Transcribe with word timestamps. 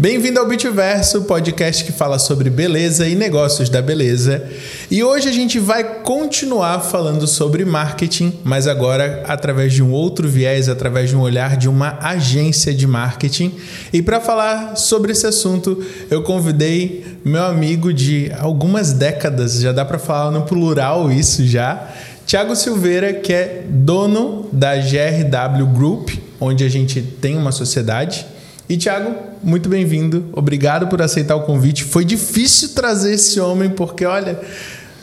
Bem-vindo 0.00 0.40
ao 0.40 0.48
Bitverso, 0.48 1.24
podcast 1.24 1.84
que 1.84 1.92
fala 1.92 2.18
sobre 2.18 2.48
beleza 2.48 3.06
e 3.06 3.14
negócios 3.14 3.68
da 3.68 3.82
beleza. 3.82 4.42
E 4.90 5.04
hoje 5.04 5.28
a 5.28 5.30
gente 5.30 5.58
vai 5.58 6.00
continuar 6.00 6.80
falando 6.80 7.26
sobre 7.26 7.66
marketing, 7.66 8.32
mas 8.42 8.66
agora 8.66 9.22
através 9.28 9.74
de 9.74 9.82
um 9.82 9.92
outro 9.92 10.26
viés, 10.26 10.70
através 10.70 11.10
de 11.10 11.16
um 11.16 11.20
olhar 11.20 11.54
de 11.54 11.68
uma 11.68 11.98
agência 12.00 12.72
de 12.72 12.86
marketing. 12.86 13.54
E 13.92 14.00
para 14.00 14.22
falar 14.22 14.74
sobre 14.74 15.12
esse 15.12 15.26
assunto, 15.26 15.84
eu 16.10 16.22
convidei 16.22 17.04
meu 17.22 17.44
amigo 17.44 17.92
de 17.92 18.32
algumas 18.40 18.94
décadas, 18.94 19.60
já 19.60 19.70
dá 19.70 19.84
para 19.84 19.98
falar 19.98 20.30
no 20.30 20.46
plural 20.46 21.12
isso 21.12 21.46
já, 21.46 21.90
Tiago 22.24 22.56
Silveira, 22.56 23.12
que 23.12 23.34
é 23.34 23.64
dono 23.68 24.48
da 24.50 24.76
GRW 24.76 25.66
Group, 25.66 26.08
onde 26.40 26.64
a 26.64 26.70
gente 26.70 27.02
tem 27.02 27.36
uma 27.36 27.52
sociedade. 27.52 28.39
E 28.70 28.76
Tiago, 28.76 29.12
muito 29.42 29.68
bem-vindo. 29.68 30.28
Obrigado 30.32 30.86
por 30.86 31.02
aceitar 31.02 31.34
o 31.34 31.42
convite. 31.42 31.82
Foi 31.82 32.04
difícil 32.04 32.68
trazer 32.68 33.14
esse 33.14 33.40
homem 33.40 33.68
porque 33.68 34.06
olha, 34.06 34.38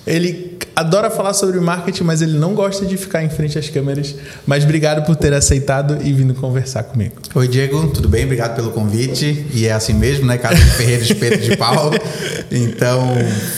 ele 0.08 0.58
adora 0.78 1.10
falar 1.10 1.34
sobre 1.34 1.60
marketing, 1.60 2.04
mas 2.04 2.22
ele 2.22 2.38
não 2.38 2.54
gosta 2.54 2.86
de 2.86 2.96
ficar 2.98 3.24
em 3.24 3.30
frente 3.30 3.58
às 3.58 3.68
câmeras. 3.68 4.14
Mas 4.46 4.64
obrigado 4.64 5.04
por 5.06 5.16
ter 5.16 5.34
aceitado 5.34 5.98
e 6.04 6.14
vindo 6.14 6.36
conversar 6.36 6.84
comigo. 6.84 7.16
Oi, 7.34 7.48
Diego, 7.48 7.88
tudo 7.88 8.08
bem? 8.08 8.26
Obrigado 8.26 8.56
pelo 8.56 8.70
convite. 8.70 9.48
E 9.54 9.66
é 9.66 9.74
assim 9.74 9.94
mesmo, 9.94 10.28
né? 10.28 10.38
De 10.38 10.56
Ferreira 10.78 11.02
Espeto 11.02 11.40
de 11.40 11.58
Pau. 11.58 11.92
Então, 12.52 13.10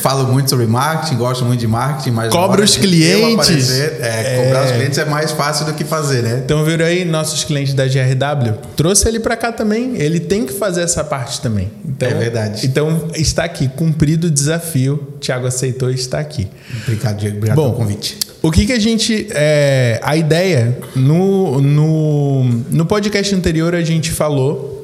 falo 0.02 0.32
muito 0.32 0.50
sobre 0.50 0.66
marketing, 0.66 1.18
gosto 1.18 1.44
muito 1.44 1.60
de 1.60 1.68
marketing, 1.68 2.12
mas. 2.12 2.32
Cobra 2.32 2.64
os 2.64 2.78
clientes. 2.78 3.34
Aparecer, 3.34 3.98
é, 4.00 4.08
é, 4.08 4.44
cobrar 4.44 4.66
os 4.66 4.72
clientes 4.72 4.98
é 4.98 5.06
mais 5.06 5.32
fácil 5.32 5.66
do 5.66 5.74
que 5.74 5.84
fazer, 5.84 6.24
né? 6.24 6.42
Então, 6.46 6.64
viram 6.64 6.86
aí 6.86 7.04
nossos 7.04 7.44
clientes 7.44 7.74
da 7.74 7.86
GRW? 7.86 8.54
Trouxe 8.78 9.08
ele 9.10 9.20
para 9.20 9.36
cá 9.36 9.52
também. 9.52 9.98
Ele 9.98 10.22
tem 10.22 10.46
que 10.46 10.54
fazer 10.54 10.84
essa 10.84 11.04
parte 11.04 11.42
também. 11.42 11.70
Então, 11.86 12.08
é 12.08 12.14
verdade. 12.14 12.66
Então, 12.66 13.10
está 13.14 13.44
aqui, 13.44 13.68
cumprido 13.68 14.28
o 14.28 14.32
desafio. 14.32 15.16
Tiago 15.20 15.46
aceitou 15.46 15.92
e 15.92 15.96
está 15.96 16.18
aqui. 16.18 16.39
Obrigado. 16.40 16.84
Obrigado, 16.84 17.18
Diego. 17.20 17.38
Obrigado 17.38 17.56
Bom, 17.56 17.72
pelo 17.72 17.76
convite. 17.76 18.18
O 18.42 18.52
que, 18.52 18.66
que 18.66 18.74
a 18.74 18.80
gente. 18.80 19.28
É, 19.32 20.00
a 20.02 20.16
ideia, 20.16 20.78
no, 20.96 21.60
no, 21.60 22.44
no 22.70 22.86
podcast 22.86 23.34
anterior, 23.36 23.76
a 23.76 23.82
gente 23.82 24.12
falou 24.12 24.80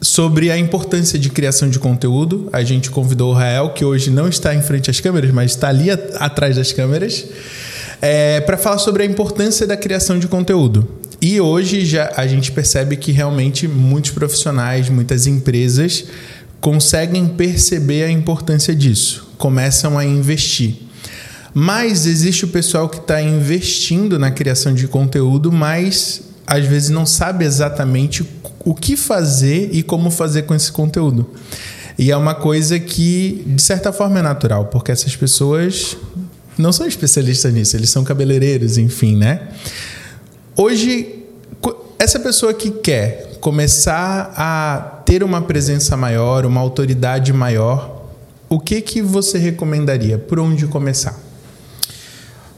sobre 0.00 0.50
a 0.50 0.56
importância 0.56 1.18
de 1.18 1.28
criação 1.28 1.68
de 1.68 1.78
conteúdo. 1.78 2.48
A 2.52 2.62
gente 2.62 2.90
convidou 2.90 3.30
o 3.30 3.34
Rael, 3.34 3.70
que 3.70 3.84
hoje 3.84 4.10
não 4.10 4.28
está 4.28 4.54
em 4.54 4.62
frente 4.62 4.90
às 4.90 5.00
câmeras, 5.00 5.30
mas 5.32 5.52
está 5.52 5.68
ali 5.68 5.90
a, 5.90 5.98
atrás 6.20 6.56
das 6.56 6.72
câmeras, 6.72 7.26
é, 8.00 8.40
para 8.40 8.56
falar 8.56 8.78
sobre 8.78 9.02
a 9.02 9.06
importância 9.06 9.66
da 9.66 9.76
criação 9.76 10.18
de 10.18 10.28
conteúdo. 10.28 10.88
E 11.20 11.40
hoje 11.40 11.84
já 11.84 12.12
a 12.16 12.26
gente 12.28 12.52
percebe 12.52 12.96
que 12.96 13.10
realmente 13.10 13.66
muitos 13.66 14.12
profissionais, 14.12 14.88
muitas 14.88 15.26
empresas 15.26 16.04
conseguem 16.60 17.26
perceber 17.26 18.04
a 18.04 18.10
importância 18.10 18.74
disso, 18.74 19.27
começam 19.38 19.98
a 19.98 20.04
investir. 20.04 20.74
Mas 21.54 22.06
existe 22.06 22.44
o 22.44 22.48
pessoal 22.48 22.88
que 22.88 22.98
está 22.98 23.22
investindo 23.22 24.18
na 24.18 24.30
criação 24.30 24.74
de 24.74 24.86
conteúdo, 24.86 25.50
mas 25.50 26.22
às 26.46 26.66
vezes 26.66 26.90
não 26.90 27.06
sabe 27.06 27.44
exatamente 27.44 28.28
o 28.64 28.74
que 28.74 28.96
fazer 28.96 29.70
e 29.72 29.82
como 29.82 30.10
fazer 30.10 30.42
com 30.42 30.54
esse 30.54 30.70
conteúdo. 30.70 31.30
E 31.98 32.10
é 32.10 32.16
uma 32.16 32.34
coisa 32.34 32.78
que, 32.78 33.42
de 33.46 33.60
certa 33.60 33.92
forma, 33.92 34.20
é 34.20 34.22
natural, 34.22 34.66
porque 34.66 34.92
essas 34.92 35.16
pessoas 35.16 35.96
não 36.56 36.72
são 36.72 36.86
especialistas 36.86 37.52
nisso, 37.52 37.76
eles 37.76 37.90
são 37.90 38.04
cabeleireiros, 38.04 38.78
enfim, 38.78 39.16
né? 39.16 39.48
Hoje, 40.56 41.24
essa 41.98 42.20
pessoa 42.20 42.54
que 42.54 42.70
quer 42.70 43.38
começar 43.40 44.32
a 44.36 45.02
ter 45.04 45.22
uma 45.22 45.42
presença 45.42 45.96
maior, 45.96 46.46
uma 46.46 46.60
autoridade 46.60 47.32
maior, 47.32 47.97
o 48.48 48.58
que 48.58 48.80
que 48.80 49.02
você 49.02 49.38
recomendaria? 49.38 50.18
Por 50.18 50.38
onde 50.38 50.66
começar? 50.66 51.18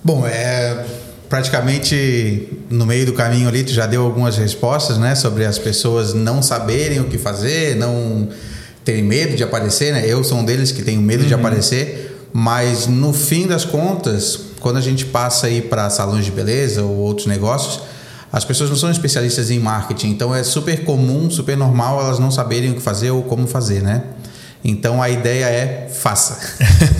Bom, 0.02 0.26
é 0.26 0.86
praticamente 1.28 2.48
no 2.68 2.84
meio 2.84 3.06
do 3.06 3.12
caminho 3.12 3.48
ali 3.48 3.62
tu 3.62 3.72
já 3.72 3.86
deu 3.86 4.02
algumas 4.02 4.36
respostas, 4.36 4.98
né, 4.98 5.14
sobre 5.14 5.44
as 5.44 5.58
pessoas 5.58 6.12
não 6.12 6.42
saberem 6.42 6.98
o 7.00 7.04
que 7.04 7.16
fazer, 7.16 7.76
não 7.76 8.28
terem 8.84 9.04
medo 9.04 9.36
de 9.36 9.44
aparecer, 9.44 9.92
né? 9.92 10.04
Eu 10.04 10.24
sou 10.24 10.38
um 10.38 10.44
deles 10.44 10.72
que 10.72 10.82
tenho 10.82 11.00
medo 11.00 11.22
uhum. 11.22 11.28
de 11.28 11.34
aparecer, 11.34 12.26
mas 12.32 12.86
no 12.86 13.12
fim 13.12 13.46
das 13.46 13.64
contas, 13.64 14.40
quando 14.58 14.78
a 14.78 14.80
gente 14.80 15.04
passa 15.04 15.46
aí 15.46 15.60
para 15.60 15.88
salões 15.90 16.24
de 16.24 16.32
beleza 16.32 16.82
ou 16.82 16.96
outros 16.96 17.26
negócios, 17.26 17.82
as 18.32 18.44
pessoas 18.44 18.70
não 18.70 18.76
são 18.76 18.90
especialistas 18.90 19.50
em 19.50 19.58
marketing, 19.58 20.08
então 20.08 20.34
é 20.34 20.42
super 20.42 20.84
comum, 20.84 21.30
super 21.30 21.56
normal 21.56 22.00
elas 22.00 22.18
não 22.18 22.30
saberem 22.30 22.70
o 22.70 22.74
que 22.74 22.80
fazer 22.80 23.10
ou 23.10 23.22
como 23.22 23.46
fazer, 23.46 23.82
né? 23.82 24.02
Então 24.64 25.02
a 25.02 25.08
ideia 25.08 25.46
é 25.46 25.88
faça. 25.88 26.38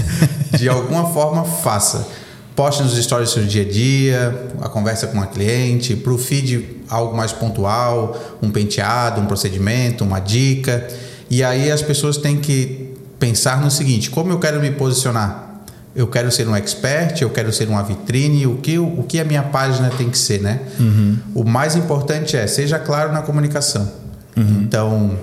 de 0.56 0.68
alguma 0.68 1.12
forma 1.12 1.44
faça 1.44 2.20
poste 2.60 2.82
nos 2.82 2.94
stories 2.94 3.30
do 3.30 3.32
seu 3.32 3.44
dia 3.46 3.62
a 3.62 3.64
dia, 3.64 4.48
a 4.60 4.68
conversa 4.68 5.06
com 5.06 5.18
a 5.18 5.26
cliente, 5.26 5.96
para 5.96 6.12
o 6.12 6.18
feed 6.18 6.82
algo 6.90 7.16
mais 7.16 7.32
pontual, 7.32 8.38
um 8.42 8.50
penteado, 8.50 9.18
um 9.18 9.24
procedimento, 9.24 10.04
uma 10.04 10.20
dica. 10.20 10.86
E 11.30 11.42
aí 11.42 11.70
as 11.70 11.80
pessoas 11.80 12.18
têm 12.18 12.36
que 12.36 12.94
pensar 13.18 13.62
no 13.62 13.70
seguinte: 13.70 14.10
como 14.10 14.30
eu 14.30 14.38
quero 14.38 14.60
me 14.60 14.70
posicionar? 14.70 15.62
Eu 15.96 16.06
quero 16.06 16.30
ser 16.30 16.46
um 16.46 16.54
expert, 16.54 17.22
eu 17.22 17.30
quero 17.30 17.50
ser 17.50 17.66
uma 17.66 17.82
vitrine, 17.82 18.46
o 18.46 18.58
que, 18.58 18.78
o 18.78 19.04
que 19.08 19.18
a 19.18 19.24
minha 19.24 19.42
página 19.42 19.88
tem 19.88 20.10
que 20.10 20.18
ser, 20.18 20.42
né? 20.42 20.60
Uhum. 20.78 21.16
O 21.34 21.44
mais 21.44 21.76
importante 21.76 22.36
é, 22.36 22.46
seja 22.46 22.78
claro 22.78 23.10
na 23.10 23.22
comunicação. 23.22 23.90
Uhum. 24.36 24.60
Então, 24.62 25.18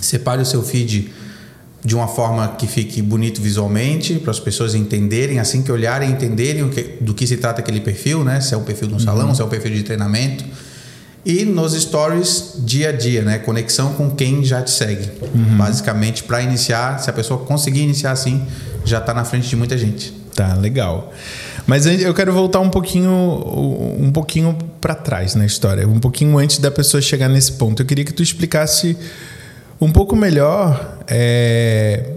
separe 0.00 0.40
o 0.40 0.46
seu 0.46 0.62
feed 0.62 1.12
de 1.84 1.96
uma 1.96 2.06
forma 2.06 2.48
que 2.56 2.66
fique 2.66 3.02
bonito 3.02 3.40
visualmente, 3.40 4.14
para 4.14 4.30
as 4.30 4.38
pessoas 4.38 4.74
entenderem, 4.74 5.40
assim 5.40 5.62
que 5.62 5.72
olharem, 5.72 6.10
entenderem 6.10 6.68
que, 6.68 6.82
do 7.00 7.12
que 7.12 7.26
se 7.26 7.36
trata 7.36 7.60
aquele 7.60 7.80
perfil, 7.80 8.22
né? 8.22 8.40
Se 8.40 8.54
é 8.54 8.56
um 8.56 8.62
perfil 8.62 8.88
de 8.88 8.94
um 8.94 8.96
uhum. 8.98 9.02
salão, 9.02 9.34
se 9.34 9.42
é 9.42 9.44
um 9.44 9.48
perfil 9.48 9.72
de 9.72 9.82
treinamento. 9.82 10.44
E 11.24 11.44
nos 11.44 11.72
stories 11.74 12.54
dia 12.58 12.90
a 12.90 12.92
dia, 12.92 13.22
né? 13.22 13.38
Conexão 13.38 13.94
com 13.94 14.10
quem 14.10 14.44
já 14.44 14.62
te 14.62 14.70
segue. 14.70 15.08
Uhum. 15.34 15.56
Basicamente, 15.56 16.22
para 16.22 16.40
iniciar, 16.40 16.98
se 16.98 17.10
a 17.10 17.12
pessoa 17.12 17.44
conseguir 17.44 17.80
iniciar 17.80 18.12
assim, 18.12 18.42
já 18.84 18.98
está 18.98 19.12
na 19.12 19.24
frente 19.24 19.48
de 19.48 19.56
muita 19.56 19.76
gente. 19.76 20.12
Tá, 20.34 20.54
legal. 20.54 21.12
Mas 21.66 21.86
eu 21.86 22.12
quero 22.14 22.32
voltar 22.32 22.60
um 22.60 22.70
pouquinho, 22.70 23.12
um 23.98 24.10
pouquinho 24.10 24.56
para 24.80 24.94
trás 24.94 25.34
na 25.34 25.46
história, 25.46 25.86
um 25.86 26.00
pouquinho 26.00 26.36
antes 26.38 26.58
da 26.58 26.70
pessoa 26.70 27.00
chegar 27.00 27.28
nesse 27.28 27.52
ponto. 27.52 27.82
Eu 27.82 27.86
queria 27.86 28.04
que 28.04 28.12
tu 28.12 28.22
explicasse 28.22 28.96
um 29.82 29.90
pouco 29.90 30.14
melhor 30.14 30.96
é, 31.08 32.12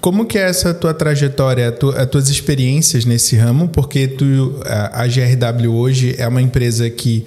como 0.00 0.24
que 0.24 0.38
é 0.38 0.42
essa 0.42 0.72
tua 0.72 0.94
trajetória, 0.94 1.72
tu, 1.72 1.90
as 1.90 2.06
tuas 2.06 2.28
experiências 2.28 3.04
nesse 3.04 3.34
ramo, 3.34 3.68
porque 3.68 4.06
tu, 4.06 4.60
a, 4.64 5.02
a 5.02 5.06
GRW 5.08 5.74
hoje 5.74 6.14
é 6.16 6.28
uma 6.28 6.40
empresa 6.40 6.88
que 6.88 7.26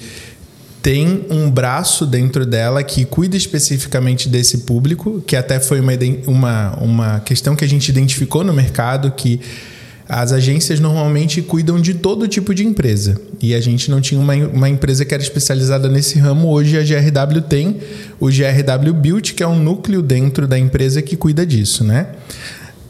tem 0.82 1.26
um 1.30 1.52
braço 1.52 2.06
dentro 2.06 2.46
dela 2.46 2.82
que 2.82 3.04
cuida 3.04 3.36
especificamente 3.36 4.30
desse 4.30 4.60
público, 4.60 5.22
que 5.28 5.36
até 5.36 5.60
foi 5.60 5.82
uma, 5.82 5.92
uma, 6.26 6.72
uma 6.78 7.20
questão 7.20 7.54
que 7.54 7.66
a 7.66 7.68
gente 7.68 7.90
identificou 7.90 8.46
no 8.46 8.54
mercado, 8.54 9.12
que 9.12 9.42
as 10.14 10.34
agências 10.34 10.78
normalmente 10.82 11.42
cuidam 11.42 11.80
de 11.80 11.94
todo 11.94 12.28
tipo 12.28 12.54
de 12.54 12.68
empresa. 12.68 13.16
E 13.42 13.56
a 13.56 13.62
gente 13.62 13.90
não 13.90 14.02
tinha 14.02 14.20
uma, 14.20 14.36
uma 14.36 14.68
empresa 14.68 15.06
que 15.06 15.14
era 15.14 15.24
especializada 15.24 15.88
nesse 15.88 16.20
ramo. 16.20 16.50
Hoje 16.50 16.78
a 16.78 16.82
GRW 16.82 17.42
tem 17.42 17.78
o 18.20 18.28
GRW 18.28 18.94
Build, 18.94 19.34
que 19.34 19.42
é 19.42 19.48
um 19.48 19.58
núcleo 19.58 20.02
dentro 20.02 20.50
da 20.50 20.60
empresa 20.60 21.02
que 21.02 21.16
cuida 21.16 21.46
disso, 21.46 21.86
né? 21.86 22.08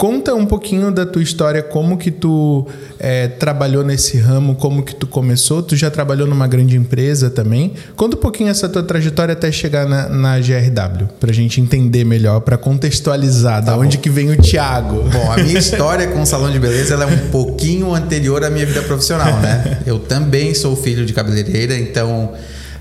Conta 0.02 0.34
um 0.34 0.48
pouquinho 0.48 0.90
da 0.90 1.06
tua 1.06 1.22
história, 1.22 1.62
como 1.62 1.96
que 1.96 2.10
tu 2.10 2.66
é, 3.00 3.28
trabalhou 3.28 3.84
nesse 3.84 4.18
ramo, 4.18 4.56
como 4.56 4.82
que 4.82 4.96
tu 4.96 5.06
começou. 5.06 5.62
Tu 5.62 5.76
já 5.76 5.92
trabalhou 5.92 6.28
numa 6.28 6.48
grande 6.48 6.76
empresa 6.76 7.30
também. 7.30 7.74
Conta 7.96 8.18
um 8.18 8.20
pouquinho 8.20 8.50
essa 8.50 8.68
tua 8.68 8.82
trajetória 8.82 9.34
até 9.34 9.52
chegar 9.52 9.86
na, 9.86 10.10
na 10.10 10.40
GRW, 10.40 11.08
para 11.20 11.30
a 11.30 11.34
gente 11.34 11.62
entender 11.62 12.04
melhor, 12.04 12.40
para 12.40 12.58
contextualizar, 12.58 13.64
tá 13.64 13.74
da 13.74 13.78
onde 13.78 14.00
que 14.00 14.10
vem 14.10 14.32
o 14.32 14.42
Thiago. 14.42 15.04
Bom, 15.04 15.32
a 15.32 15.38
minha 15.38 15.60
história 15.60 16.08
com 16.08 16.24
o 16.24 16.26
salão 16.26 16.50
de 16.50 16.58
beleza 16.58 16.96
é 16.96 17.06
um 17.06 17.30
pouquinho 17.30 17.94
anterior 17.94 18.44
à 18.44 18.50
minha 18.50 18.66
vida 18.66 18.82
profissional, 18.82 19.40
né? 19.40 19.82
Eu 19.86 20.00
também 20.00 20.56
sou 20.56 20.76
filho 20.76 21.06
de 21.06 21.14
cabeleireira, 21.14 21.78
então 21.78 22.32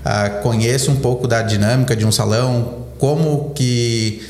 uh, 0.03 0.41
conheço 0.41 0.89
um 0.89 0.95
pouco 0.95 1.27
da 1.27 1.43
dinâmica 1.43 1.95
de 1.95 2.03
um 2.03 2.11
salão, 2.11 2.87
como 2.97 3.51
que 3.53 4.23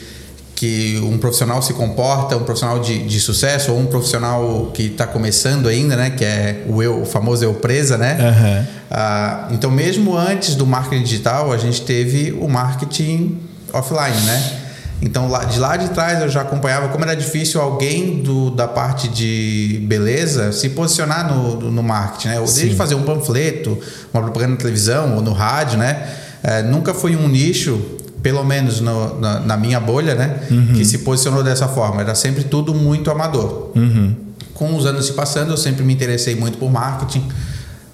que 0.62 1.02
um 1.04 1.18
profissional 1.18 1.60
se 1.60 1.74
comporta, 1.74 2.38
um 2.38 2.44
profissional 2.44 2.78
de, 2.78 3.00
de 3.00 3.20
sucesso 3.20 3.72
ou 3.72 3.80
um 3.80 3.88
profissional 3.88 4.70
que 4.72 4.84
está 4.84 5.08
começando 5.08 5.68
ainda, 5.68 5.96
né? 5.96 6.12
Que 6.12 6.24
é 6.24 6.64
o, 6.68 6.84
eu, 6.84 7.02
o 7.02 7.06
famoso 7.06 7.44
eu 7.44 7.56
presa, 7.56 7.98
né? 7.98 8.16
Uhum. 8.22 9.56
Então, 9.56 9.72
mesmo 9.72 10.16
antes 10.16 10.54
do 10.54 10.68
marketing 10.68 11.02
digital, 11.02 11.52
a 11.52 11.58
gente 11.58 11.82
teve 11.82 12.32
o 12.34 12.48
marketing 12.48 13.40
offline, 13.74 14.22
né? 14.24 14.60
Então, 15.02 15.28
lá, 15.32 15.46
de 15.46 15.58
lá 15.58 15.76
de 15.78 15.90
trás 15.90 16.22
eu 16.22 16.30
já 16.30 16.42
acompanhava 16.42 16.90
como 16.90 17.04
era 17.04 17.16
difícil 17.16 17.60
alguém 17.60 18.22
do, 18.22 18.52
da 18.52 18.68
parte 18.68 19.08
de 19.08 19.84
beleza 19.88 20.52
se 20.52 20.70
posicionar 20.70 21.28
no, 21.34 21.72
no 21.72 21.82
marketing, 21.82 22.28
né? 22.28 22.40
Ou 22.40 22.46
desde 22.46 22.76
fazer 22.76 22.94
um 22.94 23.02
panfleto, 23.02 23.80
uma 24.14 24.22
propaganda 24.22 24.52
na 24.52 24.58
televisão 24.58 25.16
ou 25.16 25.24
no 25.24 25.34
rádio, 25.34 25.80
né? 25.80 26.08
É, 26.44 26.62
nunca 26.62 26.94
foi 26.94 27.16
um 27.16 27.28
nicho 27.28 27.98
pelo 28.22 28.44
menos 28.44 28.80
no, 28.80 29.20
na, 29.20 29.40
na, 29.40 29.58
minha 29.58 29.80
bolha, 29.80 30.16
né, 30.16 30.40
uhum. 30.50 30.74
que 30.74 30.86
se 30.86 31.00
posicionou 31.00 31.44
dessa 31.44 31.68
forma. 31.68 32.02
Era 32.02 32.16
sempre 32.16 32.44
tudo 32.44 32.74
muito 32.74 33.10
amador. 33.10 33.72
Uhum. 33.76 34.16
Com 34.54 34.76
os 34.76 34.86
anos 34.86 35.06
se 35.08 35.14
passando, 35.14 35.52
eu 35.52 35.58
sempre 35.58 35.84
me 35.84 35.94
interessei 35.94 36.36
muito 36.36 36.58
por 36.58 36.72
marketing, 36.72 37.28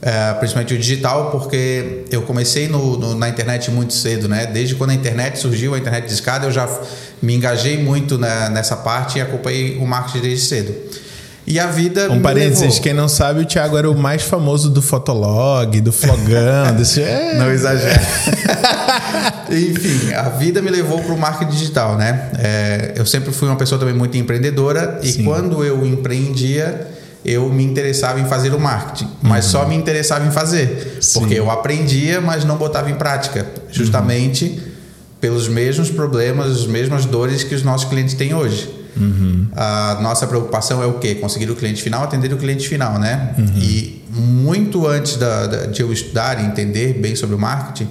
é, 0.01 0.33
principalmente 0.33 0.73
o 0.73 0.77
digital, 0.77 1.31
porque 1.31 2.05
eu 2.11 2.21
comecei 2.23 2.67
no, 2.67 2.97
no, 2.97 3.15
na 3.15 3.29
internet 3.29 3.71
muito 3.71 3.93
cedo, 3.93 4.27
né? 4.27 4.45
Desde 4.45 4.75
quando 4.75 4.91
a 4.91 4.93
internet 4.93 5.39
surgiu, 5.39 5.73
a 5.73 5.77
internet 5.77 6.05
de 6.05 6.13
escada, 6.13 6.45
eu 6.45 6.51
já 6.51 6.67
me 7.21 7.33
engajei 7.33 7.81
muito 7.81 8.17
na, 8.17 8.49
nessa 8.49 8.75
parte 8.75 9.17
e 9.17 9.21
acompanhei 9.21 9.77
o 9.77 9.87
marketing 9.87 10.19
desde 10.19 10.45
cedo. 10.45 10.75
E 11.47 11.61
a 11.61 11.67
vida. 11.67 12.11
Um 12.11 12.19
parênteses, 12.19 12.77
quem 12.77 12.93
não 12.93 13.07
sabe, 13.07 13.39
o 13.39 13.45
Thiago 13.45 13.77
era 13.77 13.89
o 13.89 13.97
mais 13.97 14.23
famoso 14.23 14.69
do 14.69 14.81
Fotolog, 14.81 15.79
do 15.79 15.93
Flogão, 15.93 16.75
desse. 16.75 17.01
É. 17.01 17.35
Não 17.35 17.49
exagera. 17.49 18.01
Enfim, 19.49 20.13
a 20.13 20.23
vida 20.27 20.61
me 20.61 20.69
levou 20.69 20.99
para 20.99 21.13
o 21.13 21.17
marketing 21.17 21.51
digital, 21.51 21.95
né? 21.95 22.31
É, 22.37 22.91
eu 22.97 23.05
sempre 23.05 23.31
fui 23.31 23.47
uma 23.47 23.55
pessoa 23.55 23.79
também 23.79 23.95
muito 23.95 24.17
empreendedora 24.17 24.99
e 25.01 25.07
Sim. 25.13 25.23
quando 25.23 25.63
eu 25.63 25.85
empreendia, 25.85 26.85
eu 27.23 27.47
me 27.47 27.63
interessava 27.63 28.19
em 28.19 28.25
fazer 28.25 28.53
o 28.53 28.59
marketing, 28.59 29.09
mas 29.21 29.45
uhum. 29.45 29.51
só 29.51 29.65
me 29.65 29.75
interessava 29.75 30.27
em 30.27 30.31
fazer, 30.31 30.97
Sim. 30.99 31.19
porque 31.19 31.35
eu 31.35 31.49
aprendia, 31.49 32.19
mas 32.19 32.43
não 32.43 32.57
botava 32.57 32.91
em 32.91 32.95
prática, 32.95 33.47
justamente 33.71 34.45
uhum. 34.45 34.59
pelos 35.21 35.47
mesmos 35.47 35.89
problemas, 35.89 36.51
as 36.51 36.67
mesmas 36.67 37.05
dores 37.05 37.41
que 37.41 37.55
os 37.55 37.63
nossos 37.63 37.87
clientes 37.87 38.15
têm 38.15 38.33
hoje. 38.33 38.76
Uhum. 38.99 39.47
A 39.55 39.99
nossa 40.01 40.27
preocupação 40.27 40.81
é 40.81 40.85
o 40.85 40.93
quê? 40.99 41.15
Conseguir 41.15 41.49
o 41.49 41.55
cliente 41.55 41.81
final, 41.81 42.03
atender 42.03 42.33
o 42.33 42.37
cliente 42.37 42.67
final, 42.67 42.99
né? 42.99 43.35
Uhum. 43.37 43.45
E 43.57 44.03
muito 44.09 44.87
antes 44.87 45.17
da, 45.17 45.47
da, 45.47 45.65
de 45.67 45.81
eu 45.81 45.91
estudar 45.91 46.41
e 46.41 46.45
entender 46.45 46.93
bem 46.93 47.15
sobre 47.15 47.35
o 47.35 47.39
marketing, 47.39 47.89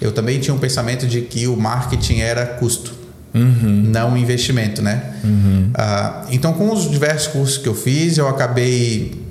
eu 0.00 0.12
também 0.12 0.38
tinha 0.40 0.54
um 0.54 0.58
pensamento 0.58 1.06
de 1.06 1.22
que 1.22 1.46
o 1.46 1.56
marketing 1.56 2.20
era 2.20 2.44
custo, 2.44 2.92
uhum. 3.34 3.84
não 3.86 4.16
investimento, 4.16 4.82
né? 4.82 5.14
Uhum. 5.24 5.70
Uh, 5.70 6.26
então, 6.30 6.52
com 6.52 6.72
os 6.72 6.90
diversos 6.90 7.28
cursos 7.28 7.58
que 7.58 7.68
eu 7.68 7.74
fiz, 7.74 8.18
eu 8.18 8.28
acabei 8.28 9.22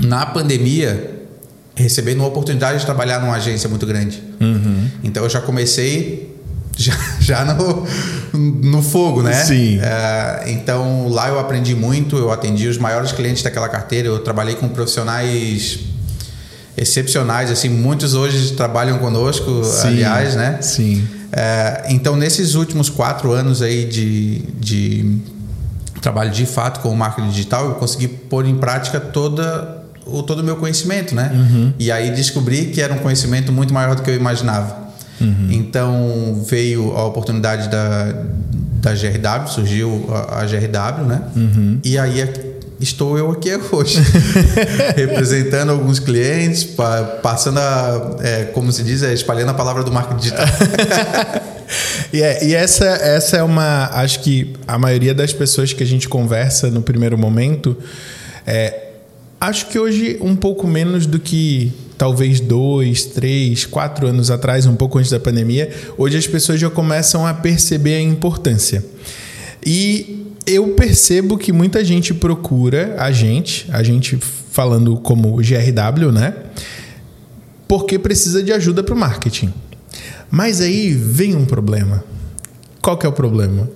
na 0.00 0.26
pandemia 0.26 1.14
recebendo 1.74 2.20
uma 2.20 2.28
oportunidade 2.28 2.80
de 2.80 2.86
trabalhar 2.86 3.20
numa 3.20 3.34
agência 3.34 3.68
muito 3.68 3.86
grande. 3.86 4.22
Uhum. 4.40 4.88
Então, 5.04 5.22
eu 5.22 5.28
já 5.28 5.40
comecei 5.40 6.35
já, 6.76 6.92
já 7.20 7.44
no, 7.44 7.86
no 8.38 8.82
fogo, 8.82 9.22
né? 9.22 9.32
Sim. 9.32 9.80
É, 9.80 10.44
então 10.48 11.08
lá 11.08 11.28
eu 11.28 11.40
aprendi 11.40 11.74
muito, 11.74 12.16
eu 12.16 12.30
atendi 12.30 12.68
os 12.68 12.78
maiores 12.78 13.12
clientes 13.12 13.42
daquela 13.42 13.68
carteira, 13.68 14.08
eu 14.08 14.18
trabalhei 14.18 14.54
com 14.54 14.68
profissionais 14.68 15.80
excepcionais, 16.76 17.50
assim, 17.50 17.70
muitos 17.70 18.14
hoje 18.14 18.52
trabalham 18.52 18.98
conosco, 18.98 19.64
Sim. 19.64 19.88
aliás, 19.88 20.36
né? 20.36 20.58
Sim. 20.60 21.08
É, 21.32 21.86
então 21.88 22.14
nesses 22.14 22.54
últimos 22.54 22.90
quatro 22.90 23.32
anos 23.32 23.62
aí 23.62 23.86
de, 23.86 24.40
de 24.60 25.18
trabalho 26.02 26.30
de 26.30 26.44
fato 26.44 26.80
com 26.80 26.90
o 26.90 26.96
marketing 26.96 27.30
digital, 27.30 27.66
eu 27.66 27.74
consegui 27.76 28.08
pôr 28.08 28.44
em 28.44 28.56
prática 28.56 29.00
toda 29.00 29.84
o 30.04 30.22
todo 30.22 30.40
o 30.40 30.44
meu 30.44 30.56
conhecimento, 30.56 31.14
né? 31.14 31.32
Uhum. 31.34 31.72
E 31.78 31.90
aí 31.90 32.10
descobri 32.10 32.66
que 32.66 32.80
era 32.80 32.92
um 32.92 32.98
conhecimento 32.98 33.50
muito 33.50 33.74
maior 33.74 33.96
do 33.96 34.02
que 34.02 34.10
eu 34.10 34.14
imaginava. 34.14 34.85
Uhum. 35.20 35.48
Então 35.50 36.44
veio 36.48 36.92
a 36.96 37.04
oportunidade 37.04 37.68
da, 37.68 38.12
da 38.80 38.92
GRW, 38.92 39.48
surgiu 39.48 40.06
a, 40.10 40.40
a 40.40 40.44
GRW, 40.44 41.06
né? 41.06 41.22
Uhum. 41.34 41.80
E 41.82 41.98
aí 41.98 42.20
estou 42.80 43.16
eu 43.16 43.30
aqui 43.30 43.50
hoje, 43.72 44.00
representando 44.94 45.70
alguns 45.70 45.98
clientes, 45.98 46.64
passando 47.22 47.58
a, 47.58 48.16
é, 48.20 48.44
como 48.46 48.70
se 48.70 48.82
diz, 48.82 49.02
é, 49.02 49.12
espalhando 49.12 49.50
a 49.50 49.54
palavra 49.54 49.82
do 49.82 49.90
marketing 49.90 50.20
digital. 50.20 50.46
e, 52.12 52.22
é, 52.22 52.44
e 52.44 52.54
essa, 52.54 52.86
essa 52.86 53.36
é 53.38 53.42
uma. 53.42 53.86
Acho 53.92 54.20
que 54.20 54.54
a 54.66 54.78
maioria 54.78 55.14
das 55.14 55.32
pessoas 55.32 55.72
que 55.72 55.82
a 55.82 55.86
gente 55.86 56.08
conversa 56.08 56.70
no 56.70 56.82
primeiro 56.82 57.16
momento. 57.16 57.76
É, 58.46 58.82
acho 59.40 59.66
que 59.66 59.78
hoje 59.78 60.18
um 60.20 60.36
pouco 60.36 60.66
menos 60.66 61.04
do 61.06 61.18
que 61.18 61.72
talvez 61.96 62.40
dois, 62.40 63.04
três, 63.04 63.64
quatro 63.64 64.06
anos 64.06 64.30
atrás, 64.30 64.66
um 64.66 64.76
pouco 64.76 64.98
antes 64.98 65.10
da 65.10 65.20
pandemia, 65.20 65.70
hoje 65.96 66.16
as 66.16 66.26
pessoas 66.26 66.60
já 66.60 66.70
começam 66.70 67.26
a 67.26 67.34
perceber 67.34 67.94
a 67.94 68.00
importância. 68.00 68.84
E 69.64 70.34
eu 70.46 70.68
percebo 70.68 71.36
que 71.36 71.52
muita 71.52 71.84
gente 71.84 72.14
procura 72.14 72.94
a 72.98 73.10
gente, 73.10 73.66
a 73.72 73.82
gente 73.82 74.16
falando 74.16 74.96
como 74.98 75.36
GRW, 75.36 76.12
né? 76.12 76.34
Porque 77.66 77.98
precisa 77.98 78.42
de 78.42 78.52
ajuda 78.52 78.82
para 78.82 78.94
o 78.94 78.98
marketing. 78.98 79.52
Mas 80.30 80.60
aí 80.60 80.92
vem 80.92 81.34
um 81.34 81.44
problema. 81.44 82.04
Qual 82.80 82.96
que 82.96 83.04
é 83.04 83.08
o 83.08 83.12
problema? 83.12 83.68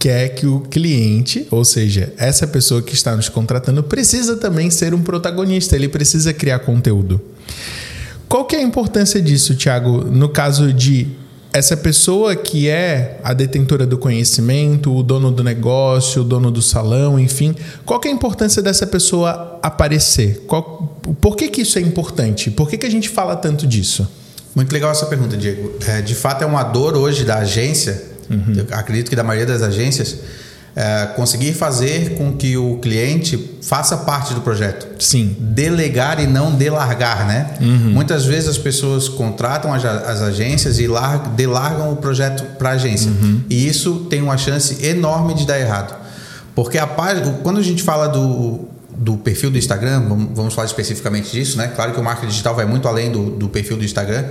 quer 0.00 0.30
que 0.30 0.46
o 0.46 0.60
cliente, 0.60 1.46
ou 1.50 1.62
seja, 1.62 2.10
essa 2.16 2.46
pessoa 2.46 2.80
que 2.80 2.94
está 2.94 3.14
nos 3.14 3.28
contratando, 3.28 3.82
precisa 3.82 4.34
também 4.34 4.70
ser 4.70 4.94
um 4.94 5.02
protagonista, 5.02 5.76
ele 5.76 5.90
precisa 5.90 6.32
criar 6.32 6.60
conteúdo. 6.60 7.20
Qual 8.28 8.44
que 8.44 8.54
é 8.54 8.60
a 8.60 8.62
importância 8.62 9.20
disso, 9.20 9.54
Thiago, 9.54 10.04
no 10.04 10.28
caso 10.28 10.72
de 10.72 11.08
essa 11.52 11.76
pessoa 11.76 12.36
que 12.36 12.68
é 12.68 13.18
a 13.24 13.34
detentora 13.34 13.84
do 13.84 13.98
conhecimento, 13.98 14.94
o 14.94 15.02
dono 15.02 15.32
do 15.32 15.42
negócio, 15.42 16.22
o 16.22 16.24
dono 16.24 16.48
do 16.48 16.62
salão, 16.62 17.18
enfim, 17.18 17.56
qual 17.84 17.98
que 17.98 18.06
é 18.06 18.10
a 18.10 18.14
importância 18.14 18.62
dessa 18.62 18.86
pessoa 18.86 19.58
aparecer? 19.60 20.44
Qual, 20.46 20.96
por 21.20 21.34
que, 21.34 21.48
que 21.48 21.62
isso 21.62 21.76
é 21.76 21.82
importante? 21.82 22.52
Por 22.52 22.68
que, 22.68 22.78
que 22.78 22.86
a 22.86 22.90
gente 22.90 23.08
fala 23.08 23.34
tanto 23.34 23.66
disso? 23.66 24.08
Muito 24.54 24.72
legal 24.72 24.92
essa 24.92 25.06
pergunta, 25.06 25.36
Diego. 25.36 25.72
É, 25.88 26.00
de 26.00 26.14
fato, 26.14 26.42
é 26.42 26.46
uma 26.46 26.62
dor 26.62 26.96
hoje 26.96 27.24
da 27.24 27.38
agência 27.38 28.10
Uhum. 28.30 28.64
acredito 28.70 29.10
que 29.10 29.16
da 29.16 29.24
maioria 29.24 29.46
das 29.46 29.60
agências, 29.60 30.16
é, 30.74 31.06
conseguir 31.16 31.52
fazer 31.52 32.14
com 32.14 32.32
que 32.32 32.56
o 32.56 32.78
cliente 32.78 33.56
faça 33.60 33.96
parte 33.98 34.34
do 34.34 34.40
projeto. 34.40 34.86
Sim. 35.02 35.36
Delegar 35.38 36.20
e 36.20 36.26
não 36.26 36.52
delargar, 36.52 37.26
né? 37.26 37.54
Uhum. 37.60 37.90
Muitas 37.90 38.24
vezes 38.24 38.48
as 38.48 38.58
pessoas 38.58 39.08
contratam 39.08 39.72
as, 39.72 39.84
as 39.84 40.22
agências 40.22 40.78
e 40.78 40.86
largam, 40.86 41.34
delargam 41.34 41.92
o 41.92 41.96
projeto 41.96 42.44
para 42.56 42.70
a 42.70 42.72
agência. 42.72 43.10
Uhum. 43.10 43.42
E 43.50 43.66
isso 43.66 44.06
tem 44.08 44.22
uma 44.22 44.36
chance 44.36 44.84
enorme 44.86 45.34
de 45.34 45.46
dar 45.46 45.58
errado. 45.58 45.98
Porque 46.54 46.78
a 46.78 46.86
página, 46.86 47.38
quando 47.42 47.58
a 47.58 47.62
gente 47.62 47.82
fala 47.82 48.06
do, 48.06 48.68
do 48.96 49.16
perfil 49.16 49.50
do 49.50 49.58
Instagram, 49.58 50.08
vamos, 50.08 50.28
vamos 50.34 50.54
falar 50.54 50.66
especificamente 50.66 51.30
disso, 51.30 51.56
né? 51.58 51.68
Claro 51.74 51.92
que 51.92 52.00
o 52.00 52.02
marketing 52.02 52.28
digital 52.28 52.54
vai 52.54 52.66
muito 52.66 52.86
além 52.86 53.10
do, 53.10 53.30
do 53.30 53.48
perfil 53.48 53.76
do 53.76 53.84
Instagram, 53.84 54.24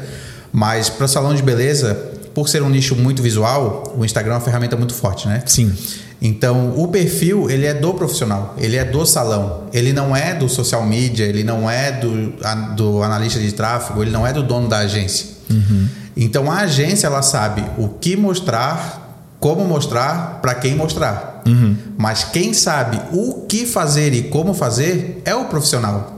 mas 0.52 0.90
para 0.90 1.06
o 1.06 1.08
salão 1.08 1.34
de 1.34 1.42
beleza, 1.42 1.96
por 2.34 2.48
ser 2.48 2.62
um 2.62 2.70
nicho 2.70 2.96
muito 2.96 3.22
visual, 3.22 3.94
o 3.98 4.06
Instagram 4.06 4.34
é 4.34 4.36
uma 4.36 4.42
ferramenta 4.42 4.76
muito 4.76 4.94
forte, 4.94 5.28
né? 5.28 5.44
Sim. 5.46 5.74
Então, 6.22 6.74
o 6.76 6.88
perfil, 6.90 7.50
ele 7.50 7.66
é 7.66 7.74
do 7.74 7.94
profissional, 7.94 8.54
ele 8.58 8.76
é 8.76 8.84
do 8.84 9.06
salão, 9.06 9.64
ele 9.72 9.94
não 9.94 10.16
é 10.16 10.34
do 10.34 10.50
social 10.50 10.86
media, 10.86 11.26
ele 11.26 11.46
não 11.46 11.70
é 11.70 11.94
do, 11.94 12.34
do 12.76 13.02
analista 13.04 13.40
de 13.40 13.52
tráfego, 13.54 14.02
ele 14.02 14.12
não 14.12 14.28
é 14.28 14.34
do 14.34 14.44
dono 14.44 14.68
da 14.68 14.80
agência. 14.80 15.28
Uhum. 15.50 15.88
Então, 16.18 16.52
a 16.52 16.60
agência, 16.60 17.08
ela 17.08 17.22
sabe 17.22 17.64
o 17.78 17.88
que 17.88 18.18
mostrar, 18.18 19.24
como 19.40 19.64
mostrar, 19.64 20.40
para 20.42 20.54
quem 20.56 20.76
mostrar. 20.76 21.42
Uhum. 21.46 21.78
Mas 21.98 22.26
quem 22.26 22.54
sabe 22.54 23.00
o 23.14 23.46
que 23.48 23.66
fazer 23.66 24.14
e 24.14 24.24
como 24.24 24.54
fazer 24.54 25.22
é 25.24 25.34
o 25.34 25.46
profissional. 25.46 26.18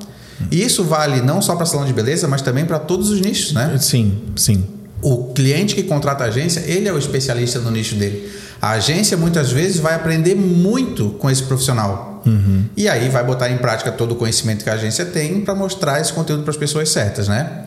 E 0.50 0.64
isso 0.64 0.84
vale 0.84 1.22
não 1.22 1.40
só 1.40 1.56
para 1.56 1.68
salão 1.68 1.86
de 1.86 1.94
beleza, 1.94 2.28
mas 2.28 2.42
também 2.42 2.66
para 2.66 2.80
todos 2.80 3.12
os 3.12 3.22
nichos, 3.22 3.54
né? 3.54 3.78
Sim, 3.80 4.20
sim 4.36 4.66
o 5.02 5.34
cliente 5.34 5.76
que 5.76 5.84
contrata 5.84 6.24
a 6.24 6.28
agência, 6.28 6.62
ele 6.68 6.88
é 6.88 6.94
o 6.94 6.98
especialista 6.98 7.60
no 7.60 7.72
nicho 7.72 7.96
dele. 7.96 8.32
A 8.62 8.72
agência 8.72 9.18
muitas 9.18 9.52
vezes 9.52 9.80
vai 9.80 9.96
aprender 9.96 10.36
muito 10.36 11.10
com 11.12 11.30
esse 11.30 11.44
profissional. 11.44 12.22
Uhum. 12.26 12.66
E 12.78 12.88
aí 12.88 13.10
vai 13.10 13.24
botar 13.24 13.50
em 13.50 13.58
prática 13.58 13.92
todo 13.92 14.12
o 14.12 14.16
conhecimento 14.16 14.64
que 14.64 14.70
a 14.70 14.74
agência 14.74 15.06
tem 15.06 15.42
para 15.42 15.56
mostrar 15.56 16.00
esse 16.00 16.14
conteúdo 16.14 16.44
para 16.44 16.52
as 16.52 16.58
pessoas 16.58 16.90
certas, 16.90 17.28
né? 17.28 17.66